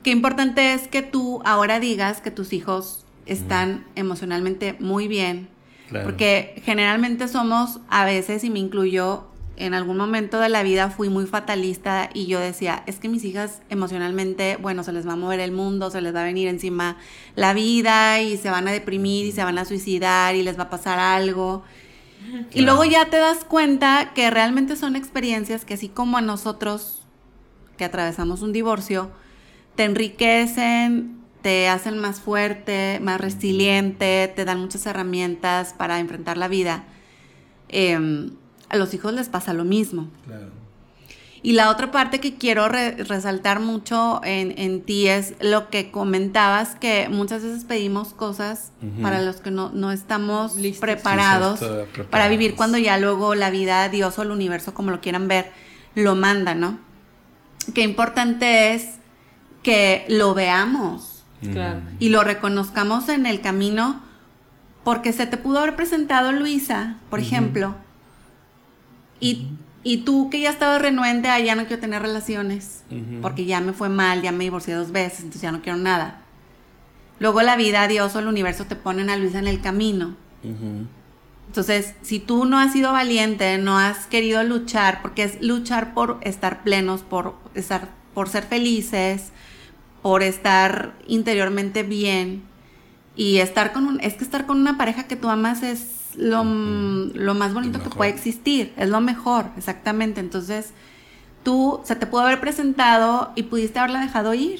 qué 0.03 0.11
importante 0.11 0.73
es 0.73 0.87
que 0.87 1.01
tú 1.01 1.41
ahora 1.45 1.79
digas 1.79 2.21
que 2.21 2.31
tus 2.31 2.53
hijos 2.53 3.05
están 3.25 3.85
emocionalmente 3.95 4.75
muy 4.79 5.07
bien. 5.07 5.49
Claro. 5.89 6.05
Porque 6.05 6.61
generalmente 6.63 7.27
somos, 7.27 7.79
a 7.89 8.05
veces, 8.05 8.43
y 8.43 8.49
me 8.51 8.59
incluyo, 8.59 9.27
en 9.59 9.73
algún 9.73 9.97
momento 9.97 10.39
de 10.39 10.49
la 10.49 10.63
vida 10.63 10.89
fui 10.89 11.09
muy 11.09 11.25
fatalista 11.25 12.09
y 12.13 12.27
yo 12.27 12.39
decía, 12.39 12.83
es 12.87 12.97
que 12.97 13.09
mis 13.09 13.23
hijas 13.25 13.61
emocionalmente, 13.69 14.57
bueno, 14.57 14.83
se 14.83 14.93
les 14.93 15.07
va 15.07 15.13
a 15.13 15.15
mover 15.17 15.41
el 15.41 15.51
mundo, 15.51 15.91
se 15.91 16.01
les 16.01 16.15
va 16.15 16.21
a 16.21 16.25
venir 16.25 16.47
encima 16.47 16.97
la 17.35 17.53
vida 17.53 18.21
y 18.21 18.37
se 18.37 18.49
van 18.49 18.67
a 18.67 18.71
deprimir 18.71 19.25
y 19.25 19.31
se 19.31 19.43
van 19.43 19.57
a 19.57 19.65
suicidar 19.65 20.35
y 20.35 20.43
les 20.43 20.57
va 20.57 20.63
a 20.63 20.69
pasar 20.69 20.97
algo. 20.97 21.63
Y 22.51 22.61
luego 22.61 22.85
ya 22.85 23.05
te 23.09 23.17
das 23.17 23.43
cuenta 23.43 24.11
que 24.13 24.29
realmente 24.29 24.75
son 24.75 24.95
experiencias 24.95 25.65
que 25.65 25.73
así 25.73 25.89
como 25.89 26.17
a 26.17 26.21
nosotros 26.21 27.01
que 27.77 27.85
atravesamos 27.85 28.41
un 28.41 28.51
divorcio, 28.51 29.11
te 29.75 29.83
enriquecen, 29.85 31.19
te 31.41 31.69
hacen 31.69 31.97
más 31.97 32.19
fuerte, 32.19 32.99
más 33.01 33.19
resiliente, 33.21 34.31
te 34.35 34.45
dan 34.45 34.59
muchas 34.59 34.85
herramientas 34.85 35.73
para 35.73 35.99
enfrentar 35.99 36.37
la 36.37 36.47
vida. 36.47 36.83
Em, 37.69 38.31
a 38.69 38.77
los 38.77 38.93
hijos 38.93 39.13
les 39.13 39.29
pasa 39.29 39.53
lo 39.53 39.65
mismo. 39.65 40.07
Claro. 40.25 40.47
Y 41.41 41.53
la 41.53 41.69
otra 41.69 41.89
parte 41.89 42.19
que 42.19 42.35
quiero 42.35 42.67
re- 42.67 42.95
resaltar 43.03 43.61
mucho 43.61 44.19
en, 44.25 44.53
en 44.59 44.81
ti 44.81 45.07
es 45.07 45.35
lo 45.39 45.69
que 45.69 45.89
comentabas, 45.89 46.75
que 46.75 47.07
muchas 47.09 47.43
veces 47.43 47.63
pedimos 47.63 48.13
cosas 48.13 48.73
para 49.01 49.21
los 49.21 49.37
que 49.37 49.49
no, 49.49 49.69
no 49.73 49.91
estamos 49.93 50.57
Listos. 50.57 50.81
preparados 50.81 51.61
para 52.09 52.27
vivir 52.27 52.55
cuando 52.55 52.77
ya 52.77 52.97
luego 52.97 53.35
la 53.35 53.51
vida, 53.51 53.87
Dios 53.87 54.19
o 54.19 54.23
el 54.23 54.31
universo, 54.31 54.73
como 54.73 54.91
lo 54.91 54.99
quieran 54.99 55.29
ver, 55.29 55.49
lo 55.95 56.15
manda, 56.15 56.55
¿no? 56.55 56.77
Qué 57.73 57.83
importante 57.83 58.73
es 58.73 58.95
que 59.63 60.05
lo 60.09 60.33
veamos 60.33 61.23
Claro. 61.41 61.79
y 61.99 62.09
lo 62.09 62.25
reconozcamos 62.25 63.07
en 63.07 63.25
el 63.25 63.39
camino, 63.39 64.01
porque 64.83 65.13
se 65.13 65.25
te 65.25 65.37
pudo 65.37 65.59
haber 65.59 65.77
presentado 65.77 66.33
Luisa, 66.33 66.97
por 67.09 67.21
ejemplo, 67.21 67.75
y, 69.19 69.47
y 69.83 69.97
tú 69.97 70.29
que 70.29 70.39
ya 70.41 70.49
estabas 70.49 70.81
renuente, 70.81 71.29
a 71.29 71.39
ya 71.39 71.55
no 71.55 71.65
quiero 71.65 71.81
tener 71.81 72.01
relaciones, 72.01 72.83
Ujú. 72.91 73.21
porque 73.21 73.45
ya 73.45 73.61
me 73.61 73.73
fue 73.73 73.89
mal, 73.89 74.21
ya 74.21 74.31
me 74.31 74.43
divorcié 74.43 74.73
dos 74.73 74.91
veces, 74.91 75.19
entonces 75.19 75.41
ya 75.41 75.51
no 75.51 75.61
quiero 75.61 75.77
nada. 75.77 76.21
Luego 77.19 77.41
la 77.41 77.55
vida, 77.57 77.87
Dios 77.87 78.15
o 78.15 78.19
el 78.19 78.27
universo 78.27 78.65
te 78.65 78.75
ponen 78.75 79.09
a 79.09 79.17
Luisa 79.17 79.39
en 79.39 79.47
el 79.47 79.61
camino. 79.61 80.15
Ujú. 80.43 80.87
Entonces, 81.47 81.95
si 82.01 82.19
tú 82.19 82.45
no 82.45 82.59
has 82.59 82.73
sido 82.73 82.91
valiente, 82.93 83.57
no 83.57 83.77
has 83.77 84.05
querido 84.05 84.43
luchar, 84.43 85.01
porque 85.01 85.23
es 85.23 85.41
luchar 85.41 85.93
por 85.93 86.19
estar 86.21 86.63
plenos, 86.63 87.01
por 87.01 87.35
estar, 87.55 87.89
por 88.13 88.29
ser 88.29 88.43
felices, 88.43 89.31
por 90.01 90.21
estar 90.23 90.93
interiormente 91.07 91.83
bien 91.83 92.43
y 93.15 93.39
estar 93.39 93.73
con 93.73 93.85
un, 93.87 93.99
es 93.99 94.13
que 94.13 94.23
estar 94.23 94.45
con 94.45 94.59
una 94.61 94.77
pareja 94.77 95.07
que 95.07 95.15
tú 95.15 95.27
amas 95.29 95.63
es 95.63 95.98
lo, 96.17 96.43
mm, 96.43 97.11
lo 97.15 97.33
más 97.33 97.53
bonito 97.53 97.81
que 97.81 97.89
puede 97.89 98.11
existir, 98.11 98.73
es 98.77 98.89
lo 98.89 99.01
mejor, 99.01 99.47
exactamente. 99.57 100.19
Entonces, 100.19 100.73
tú 101.43 101.81
se 101.83 101.95
te 101.95 102.05
pudo 102.05 102.21
haber 102.21 102.39
presentado 102.39 103.31
y 103.35 103.43
pudiste 103.43 103.79
haberla 103.79 104.01
dejado 104.01 104.33
ir. 104.33 104.59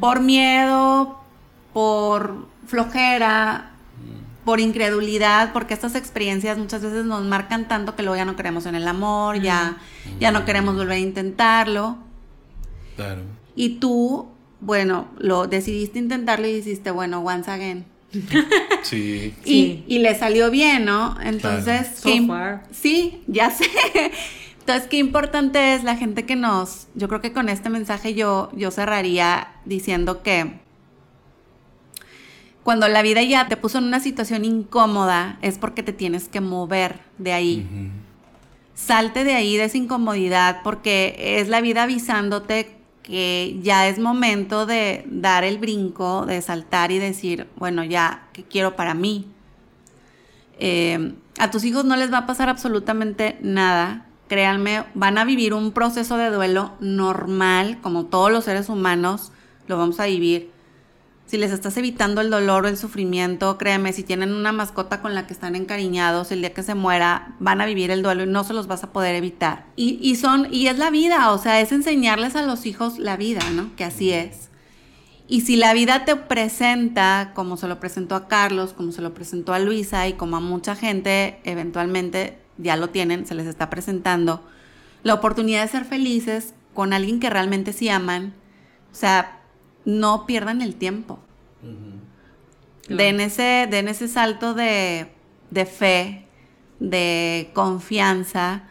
Por 0.00 0.20
miedo, 0.20 1.18
por 1.72 2.46
flojera, 2.66 3.70
por 4.44 4.60
incredulidad, 4.60 5.52
porque 5.52 5.74
estas 5.74 5.94
experiencias 5.94 6.58
muchas 6.58 6.82
veces 6.82 7.04
nos 7.04 7.24
marcan 7.24 7.68
tanto 7.68 7.96
que 7.96 8.02
luego 8.02 8.16
ya 8.16 8.24
no 8.24 8.36
queremos 8.36 8.66
en 8.66 8.74
el 8.74 8.86
amor, 8.88 9.40
ya, 9.40 9.78
ya 10.18 10.32
no 10.32 10.44
queremos 10.44 10.74
volver 10.74 10.92
a 10.92 10.98
intentarlo. 10.98 11.98
Claro. 12.96 13.22
Y 13.54 13.76
tú, 13.76 14.28
bueno, 14.60 15.08
lo 15.18 15.46
decidiste 15.46 15.98
intentarlo 15.98 16.46
y 16.46 16.54
dijiste, 16.54 16.90
bueno, 16.90 17.20
once 17.20 17.50
again, 17.50 17.86
Sí. 18.82 19.34
Y, 19.44 19.48
Sí. 19.48 19.84
y 19.86 19.98
le 20.00 20.14
salió 20.18 20.50
bien, 20.50 20.84
¿no? 20.84 21.16
Entonces, 21.22 21.88
So 22.00 22.08
far. 22.26 22.64
sí, 22.72 23.22
ya 23.26 23.50
sé. 23.50 23.66
Entonces, 24.60 24.88
qué 24.88 24.98
importante 24.98 25.74
es 25.74 25.84
la 25.84 25.96
gente 25.96 26.24
que 26.26 26.36
nos, 26.36 26.88
yo 26.94 27.08
creo 27.08 27.20
que 27.20 27.32
con 27.32 27.48
este 27.48 27.70
mensaje 27.70 28.14
yo, 28.14 28.50
yo 28.54 28.70
cerraría 28.70 29.48
diciendo 29.64 30.22
que 30.22 30.60
cuando 32.62 32.86
la 32.88 33.02
vida 33.02 33.22
ya 33.22 33.48
te 33.48 33.56
puso 33.56 33.78
en 33.78 33.84
una 33.84 34.00
situación 34.00 34.44
incómoda 34.44 35.38
es 35.42 35.58
porque 35.58 35.82
te 35.82 35.92
tienes 35.92 36.28
que 36.28 36.40
mover 36.40 37.00
de 37.18 37.32
ahí. 37.32 37.66
Salte 38.74 39.24
de 39.24 39.34
ahí, 39.34 39.56
de 39.56 39.64
esa 39.64 39.76
incomodidad, 39.78 40.60
porque 40.62 41.16
es 41.40 41.48
la 41.48 41.60
vida 41.60 41.82
avisándote 41.84 42.76
que 43.10 43.58
ya 43.60 43.88
es 43.88 43.98
momento 43.98 44.66
de 44.66 45.04
dar 45.08 45.42
el 45.42 45.58
brinco, 45.58 46.26
de 46.26 46.40
saltar 46.42 46.92
y 46.92 47.00
decir, 47.00 47.48
bueno, 47.56 47.82
ya, 47.82 48.28
¿qué 48.32 48.44
quiero 48.44 48.76
para 48.76 48.94
mí? 48.94 49.26
Eh, 50.60 51.14
a 51.36 51.50
tus 51.50 51.64
hijos 51.64 51.84
no 51.84 51.96
les 51.96 52.12
va 52.12 52.18
a 52.18 52.26
pasar 52.26 52.48
absolutamente 52.48 53.36
nada. 53.42 54.06
Créanme, 54.28 54.84
van 54.94 55.18
a 55.18 55.24
vivir 55.24 55.54
un 55.54 55.72
proceso 55.72 56.16
de 56.18 56.30
duelo 56.30 56.70
normal, 56.78 57.80
como 57.82 58.06
todos 58.06 58.30
los 58.30 58.44
seres 58.44 58.68
humanos 58.68 59.32
lo 59.66 59.76
vamos 59.76 59.98
a 59.98 60.06
vivir. 60.06 60.52
Si 61.30 61.36
les 61.36 61.52
estás 61.52 61.76
evitando 61.76 62.20
el 62.22 62.28
dolor 62.28 62.64
o 62.64 62.68
el 62.68 62.76
sufrimiento, 62.76 63.56
créeme, 63.56 63.92
si 63.92 64.02
tienen 64.02 64.34
una 64.34 64.50
mascota 64.50 65.00
con 65.00 65.14
la 65.14 65.28
que 65.28 65.32
están 65.32 65.54
encariñados, 65.54 66.32
el 66.32 66.40
día 66.40 66.52
que 66.52 66.64
se 66.64 66.74
muera, 66.74 67.36
van 67.38 67.60
a 67.60 67.66
vivir 67.66 67.92
el 67.92 68.02
duelo 68.02 68.24
y 68.24 68.26
no 68.26 68.42
se 68.42 68.52
los 68.52 68.66
vas 68.66 68.82
a 68.82 68.92
poder 68.92 69.14
evitar. 69.14 69.64
Y, 69.76 70.00
y 70.02 70.16
son, 70.16 70.52
y 70.52 70.66
es 70.66 70.76
la 70.76 70.90
vida, 70.90 71.30
o 71.30 71.38
sea, 71.38 71.60
es 71.60 71.70
enseñarles 71.70 72.34
a 72.34 72.42
los 72.42 72.66
hijos 72.66 72.98
la 72.98 73.16
vida, 73.16 73.48
¿no? 73.52 73.70
Que 73.76 73.84
así 73.84 74.10
es. 74.10 74.48
Y 75.28 75.42
si 75.42 75.54
la 75.54 75.72
vida 75.72 76.04
te 76.04 76.16
presenta, 76.16 77.30
como 77.32 77.56
se 77.56 77.68
lo 77.68 77.78
presentó 77.78 78.16
a 78.16 78.26
Carlos, 78.26 78.72
como 78.72 78.90
se 78.90 79.00
lo 79.00 79.14
presentó 79.14 79.52
a 79.52 79.60
Luisa 79.60 80.08
y 80.08 80.14
como 80.14 80.36
a 80.36 80.40
mucha 80.40 80.74
gente, 80.74 81.38
eventualmente 81.44 82.38
ya 82.58 82.74
lo 82.74 82.90
tienen, 82.90 83.24
se 83.24 83.36
les 83.36 83.46
está 83.46 83.70
presentando, 83.70 84.42
la 85.04 85.14
oportunidad 85.14 85.62
de 85.62 85.68
ser 85.68 85.84
felices 85.84 86.54
con 86.74 86.92
alguien 86.92 87.20
que 87.20 87.30
realmente 87.30 87.72
sí 87.72 87.88
aman, 87.88 88.34
o 88.90 88.96
sea, 88.96 89.39
no 89.90 90.26
pierdan 90.26 90.62
el 90.62 90.74
tiempo. 90.74 91.18
Den, 92.88 93.20
ese, 93.20 93.68
den 93.70 93.86
ese 93.88 94.08
salto 94.08 94.54
de, 94.54 95.08
de 95.50 95.66
fe, 95.66 96.24
de 96.80 97.50
confianza 97.54 98.64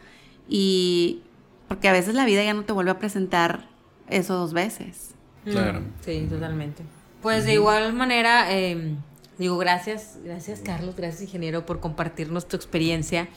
y 0.48 1.22
porque 1.68 1.88
a 1.88 1.92
veces 1.92 2.14
la 2.14 2.24
vida 2.24 2.42
ya 2.44 2.52
no 2.52 2.64
te 2.64 2.72
vuelve 2.72 2.90
a 2.90 2.98
presentar 2.98 3.68
eso 4.08 4.34
dos 4.34 4.52
veces. 4.52 5.14
Claro. 5.44 5.82
Sí, 6.04 6.26
totalmente. 6.28 6.82
Pues 7.22 7.44
de 7.44 7.54
igual 7.54 7.92
manera, 7.92 8.52
eh, 8.52 8.96
digo, 9.38 9.56
gracias, 9.56 10.18
gracias 10.24 10.60
Carlos, 10.60 10.96
gracias 10.96 11.22
ingeniero 11.22 11.64
por 11.64 11.80
compartirnos 11.80 12.48
tu 12.48 12.56
experiencia. 12.56 13.28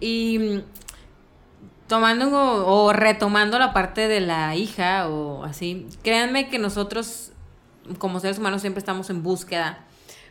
Y 0.00 0.62
tomando 1.86 2.28
o, 2.28 2.86
o 2.86 2.92
retomando 2.92 3.58
la 3.58 3.72
parte 3.72 4.08
de 4.08 4.20
la 4.20 4.54
hija 4.56 5.08
o 5.08 5.44
así, 5.44 5.86
créanme 6.02 6.48
que 6.48 6.58
nosotros 6.58 7.32
como 7.98 8.20
seres 8.20 8.38
humanos 8.38 8.60
siempre 8.60 8.78
estamos 8.78 9.10
en 9.10 9.22
búsqueda. 9.22 9.84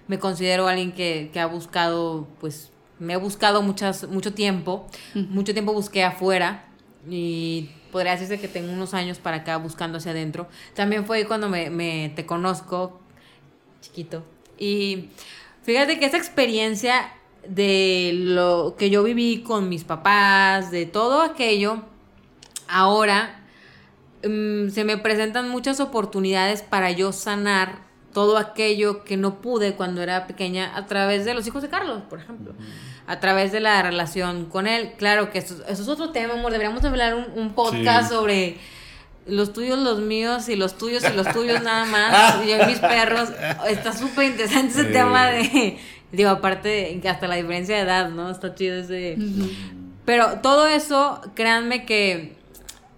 Me 0.07 0.19
considero 0.19 0.67
alguien 0.67 0.91
que, 0.91 1.29
que 1.31 1.39
ha 1.39 1.45
buscado, 1.45 2.27
pues, 2.39 2.71
me 2.99 3.13
he 3.13 3.17
buscado 3.17 3.61
muchas, 3.61 4.07
mucho 4.07 4.33
tiempo. 4.33 4.87
Mucho 5.13 5.53
tiempo 5.53 5.73
busqué 5.73 6.03
afuera 6.03 6.65
y 7.09 7.69
podría 7.91 8.13
decirse 8.13 8.39
que 8.39 8.47
tengo 8.47 8.71
unos 8.71 8.93
años 8.93 9.19
para 9.19 9.37
acá 9.37 9.57
buscando 9.57 9.97
hacia 9.97 10.11
adentro. 10.11 10.47
También 10.73 11.05
fue 11.05 11.17
ahí 11.17 11.25
cuando 11.25 11.49
me, 11.49 11.69
me 11.69 12.11
te 12.15 12.25
conozco, 12.25 12.99
chiquito. 13.81 14.23
Y 14.57 15.09
fíjate 15.63 15.99
que 15.99 16.05
esa 16.05 16.17
experiencia 16.17 17.13
de 17.47 18.11
lo 18.13 18.75
que 18.77 18.89
yo 18.89 19.03
viví 19.03 19.43
con 19.43 19.69
mis 19.69 19.83
papás, 19.83 20.71
de 20.71 20.85
todo 20.85 21.21
aquello, 21.21 21.81
ahora 22.67 23.41
mm, 24.23 24.69
se 24.69 24.83
me 24.83 24.97
presentan 24.97 25.49
muchas 25.49 25.79
oportunidades 25.79 26.61
para 26.61 26.91
yo 26.91 27.11
sanar 27.11 27.79
todo 28.13 28.37
aquello 28.37 29.03
que 29.03 29.17
no 29.17 29.41
pude 29.41 29.73
cuando 29.73 30.01
era 30.01 30.27
pequeña 30.27 30.75
a 30.77 30.85
través 30.85 31.25
de 31.25 31.33
los 31.33 31.47
hijos 31.47 31.61
de 31.63 31.69
Carlos, 31.69 32.03
por 32.09 32.19
ejemplo. 32.19 32.53
A 33.07 33.19
través 33.19 33.51
de 33.51 33.59
la 33.59 33.81
relación 33.81 34.45
con 34.45 34.67
él. 34.67 34.93
Claro 34.97 35.29
que 35.31 35.39
eso, 35.39 35.55
eso 35.67 35.81
es 35.81 35.87
otro 35.89 36.11
tema, 36.11 36.35
amor. 36.35 36.51
Deberíamos 36.51 36.85
hablar 36.85 37.15
un, 37.15 37.25
un 37.35 37.53
podcast 37.53 38.09
Sí. 38.09 38.15
sobre 38.15 38.57
los 39.25 39.51
tuyos, 39.51 39.79
los 39.79 39.99
míos, 39.99 40.47
y 40.47 40.55
los 40.55 40.77
tuyos 40.77 41.03
y 41.03 41.13
los 41.15 41.27
tuyos 41.33 41.61
nada 41.63 41.85
más. 42.37 42.45
y 42.45 42.49
yo 42.49 42.61
y 42.63 42.65
mis 42.67 42.79
perros. 42.79 43.29
Está 43.67 43.91
súper 43.93 44.25
interesante 44.29 44.71
ese 44.81 44.85
tema 44.85 45.27
de... 45.27 45.79
Digo, 46.13 46.29
aparte 46.29 46.69
de 46.69 46.99
que 47.01 47.09
hasta 47.09 47.27
la 47.27 47.35
diferencia 47.35 47.75
de 47.75 47.81
edad, 47.81 48.09
¿no? 48.09 48.29
Está 48.29 48.53
chido 48.55 48.77
ese... 48.77 49.17
Pero 50.05 50.39
todo 50.41 50.67
eso, 50.67 51.19
créanme 51.33 51.85
que 51.85 52.35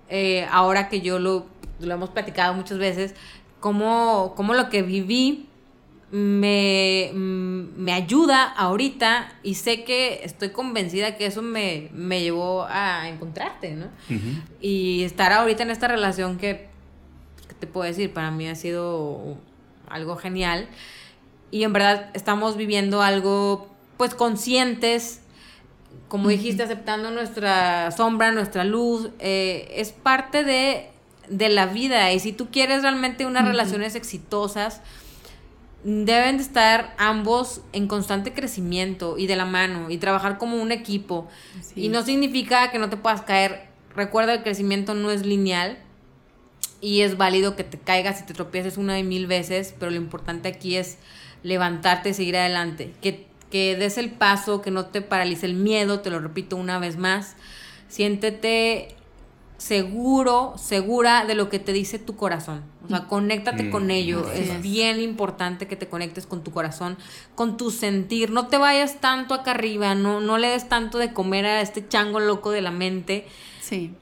eh, 0.10 0.46
ahora 0.52 0.90
que 0.90 1.02
yo 1.02 1.18
lo, 1.18 1.46
lo 1.80 1.94
hemos 1.94 2.10
platicado 2.10 2.54
muchas 2.54 2.78
veces, 2.78 3.16
cómo, 3.62 4.34
cómo 4.36 4.54
lo 4.54 4.70
que 4.70 4.82
viví 4.82 5.48
me, 6.12 7.12
mm, 7.14 7.78
me 7.78 7.94
ayuda 7.94 8.44
ahorita 8.44 9.34
y 9.44 9.56
sé 9.56 9.84
que 9.84 10.22
estoy 10.24 10.50
convencida 10.50 11.16
que 11.16 11.26
eso 11.26 11.42
me, 11.42 11.90
me 11.94 12.22
llevó 12.22 12.66
a 12.70 13.08
encontrarte, 13.10 13.76
¿no? 13.76 13.88
Y 14.62 15.04
estar 15.04 15.32
ahorita 15.32 15.64
en 15.64 15.72
esta 15.72 15.88
relación 15.88 16.38
que, 16.38 16.68
¿qué 17.48 17.56
te 17.60 17.68
puedo 17.68 17.88
decir? 17.88 18.14
Para 18.14 18.32
mí 18.32 18.48
ha 18.48 18.56
sido 18.56 19.38
algo 19.88 20.16
genial. 20.16 20.68
Y 21.52 21.64
en 21.64 21.74
verdad 21.74 22.10
estamos 22.14 22.58
viviendo 22.58 23.02
algo, 23.02 23.68
pues, 23.98 24.14
conscientes, 24.16 25.22
como 26.08 26.30
dijiste, 26.30 26.64
aceptando 26.64 27.12
nuestra 27.12 27.92
sombra, 27.92 28.32
nuestra 28.32 28.64
luz. 28.64 29.10
eh, 29.20 29.68
es 29.76 29.92
parte 29.92 30.44
de, 30.44 30.90
de 31.30 31.50
la 31.50 31.66
vida. 31.66 32.12
Y 32.14 32.20
si 32.20 32.34
tú 32.34 32.50
quieres 32.52 32.82
realmente 32.82 33.26
unas 33.26 33.46
relaciones 33.46 33.96
exitosas, 33.96 34.82
deben 35.86 36.38
de 36.38 36.44
estar 36.44 36.96
ambos 36.98 37.62
en 37.72 37.88
constante 37.88 38.34
crecimiento 38.34 39.20
y 39.20 39.28
de 39.28 39.36
la 39.36 39.46
mano 39.46 39.92
y 39.92 39.98
trabajar 39.98 40.40
como 40.40 40.58
un 40.62 40.72
equipo. 40.72 41.28
Así 41.60 41.86
y 41.86 41.90
no 41.90 42.00
es. 42.00 42.06
significa 42.06 42.72
que 42.72 42.80
no 42.80 42.90
te 42.90 42.98
puedas 42.98 43.22
caer. 43.22 43.68
Recuerda, 43.96 44.34
el 44.34 44.44
crecimiento 44.44 44.96
no 44.96 45.12
es 45.12 45.26
lineal 45.26 45.78
y 46.82 47.02
es 47.02 47.18
válido 47.18 47.56
que 47.56 47.64
te 47.64 47.78
caigas 47.78 48.20
y 48.22 48.26
te 48.26 48.34
tropieces 48.34 48.78
una 48.78 48.98
y 48.98 49.04
mil 49.04 49.28
veces, 49.28 49.76
pero 49.80 49.92
lo 49.92 49.98
importante 49.98 50.50
aquí 50.50 50.76
es 50.76 50.98
levantarte 51.46 52.10
y 52.10 52.14
seguir 52.14 52.36
adelante. 52.38 52.92
Que, 53.02 53.28
que 53.52 53.76
des 53.78 53.98
el 53.98 54.10
paso, 54.12 54.62
que 54.62 54.72
no 54.72 54.86
te 54.88 55.02
paralice 55.02 55.46
el 55.46 55.54
miedo, 55.54 56.02
te 56.02 56.10
lo 56.10 56.20
repito 56.20 56.56
una 56.58 56.80
vez 56.80 56.98
más. 56.98 57.36
Siéntete 57.88 58.96
seguro, 59.58 60.54
segura 60.58 61.26
de 61.26 61.34
lo 61.36 61.50
que 61.50 61.60
te 61.60 61.72
dice 61.72 61.98
tu 61.98 62.16
corazón. 62.18 62.62
O 62.84 62.90
sea, 62.90 63.06
conéctate 63.08 63.64
Mm, 63.64 63.72
con 63.72 63.90
ello. 63.90 64.30
es. 64.34 64.62
bien 64.62 65.00
importante 65.00 65.66
que 65.68 65.76
te 65.76 65.88
conectes 65.88 66.26
con 66.28 66.44
tu 66.44 66.52
corazón, 66.52 66.98
con 67.36 67.56
tu 67.58 67.72
sentir. 67.72 68.32
No 68.32 68.48
te 68.48 68.58
vayas 68.58 69.00
tanto 69.00 69.34
acá 69.34 69.52
arriba, 69.52 69.96
no, 69.96 70.20
no 70.20 70.38
le 70.38 70.50
des 70.50 70.68
tanto 70.68 70.98
de 70.98 71.14
comer 71.14 71.46
a 71.46 71.62
este 71.62 71.88
chango 71.88 72.20
loco 72.20 72.52
de 72.52 72.62
la 72.62 72.72
mente 72.72 73.26
Sí. 73.62 73.94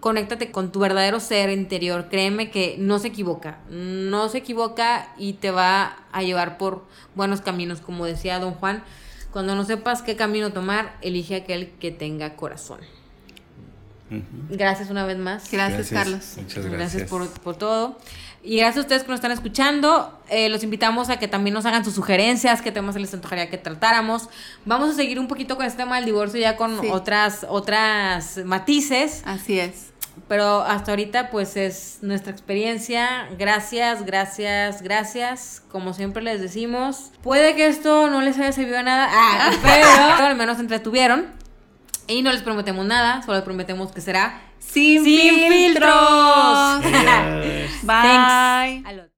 Conéctate 0.00 0.50
con 0.50 0.72
tu 0.72 0.80
verdadero 0.80 1.20
ser 1.20 1.50
interior. 1.50 2.08
Créeme 2.08 2.50
que 2.50 2.76
no 2.78 2.98
se 2.98 3.08
equivoca. 3.08 3.58
No 3.70 4.28
se 4.28 4.38
equivoca 4.38 5.12
y 5.16 5.34
te 5.34 5.50
va 5.50 5.96
a 6.12 6.22
llevar 6.22 6.58
por 6.58 6.84
buenos 7.14 7.40
caminos. 7.40 7.80
Como 7.80 8.06
decía 8.06 8.38
don 8.38 8.54
Juan, 8.54 8.82
cuando 9.30 9.54
no 9.54 9.64
sepas 9.64 10.02
qué 10.02 10.16
camino 10.16 10.52
tomar, 10.52 10.96
elige 11.02 11.36
aquel 11.36 11.70
que 11.80 11.90
tenga 11.90 12.36
corazón. 12.36 12.80
Gracias 14.50 14.90
una 14.90 15.06
vez 15.06 15.16
más. 15.16 15.50
Gracias, 15.50 15.88
Carlos. 15.88 16.34
Muchas 16.36 16.66
gracias. 16.66 17.08
por, 17.08 17.28
por 17.40 17.56
todo. 17.56 17.98
Y 18.44 18.56
gracias 18.56 18.78
a 18.78 18.80
ustedes 18.80 19.02
que 19.04 19.08
nos 19.08 19.18
están 19.18 19.30
escuchando. 19.30 20.18
Eh, 20.28 20.48
los 20.48 20.64
invitamos 20.64 21.10
a 21.10 21.18
que 21.18 21.28
también 21.28 21.54
nos 21.54 21.64
hagan 21.64 21.84
sus 21.84 21.94
sugerencias, 21.94 22.60
qué 22.60 22.72
temas 22.72 22.94
se 22.94 23.00
les 23.00 23.14
antojaría 23.14 23.48
que 23.48 23.56
tratáramos. 23.58 24.28
Vamos 24.64 24.90
a 24.90 24.94
seguir 24.94 25.20
un 25.20 25.28
poquito 25.28 25.56
con 25.56 25.64
este 25.64 25.78
tema 25.78 25.96
del 25.96 26.06
divorcio 26.06 26.40
ya 26.40 26.56
con 26.56 26.80
Sí. 26.80 26.88
otras, 26.90 27.46
otras 27.48 28.38
matices. 28.44 29.22
Así 29.26 29.60
es. 29.60 29.92
Pero 30.28 30.62
hasta 30.62 30.90
ahorita 30.92 31.30
pues 31.30 31.56
es 31.56 31.98
nuestra 32.02 32.32
experiencia. 32.32 33.28
Gracias, 33.38 34.04
gracias, 34.04 34.82
gracias. 34.82 35.62
Como 35.70 35.94
siempre 35.94 36.22
les 36.22 36.40
decimos, 36.40 37.12
puede 37.22 37.54
que 37.54 37.66
esto 37.68 38.10
no 38.10 38.20
les 38.22 38.38
haya 38.38 38.52
servido 38.52 38.76
de 38.78 38.82
nada, 38.82 39.08
ah, 39.10 39.50
pero 39.62 40.26
al 40.26 40.36
menos 40.36 40.58
entretuvieron. 40.58 41.26
Y 42.08 42.22
no 42.22 42.32
les 42.32 42.42
prometemos 42.42 42.84
nada, 42.84 43.22
solo 43.22 43.34
les 43.36 43.44
prometemos 43.44 43.92
que 43.92 44.00
será 44.00 44.40
Sin, 44.72 45.04
Sin 45.04 45.50
filtros. 45.50 46.82
filtros. 46.84 47.82
Bye. 47.82 48.82
Thanks. 48.82 49.11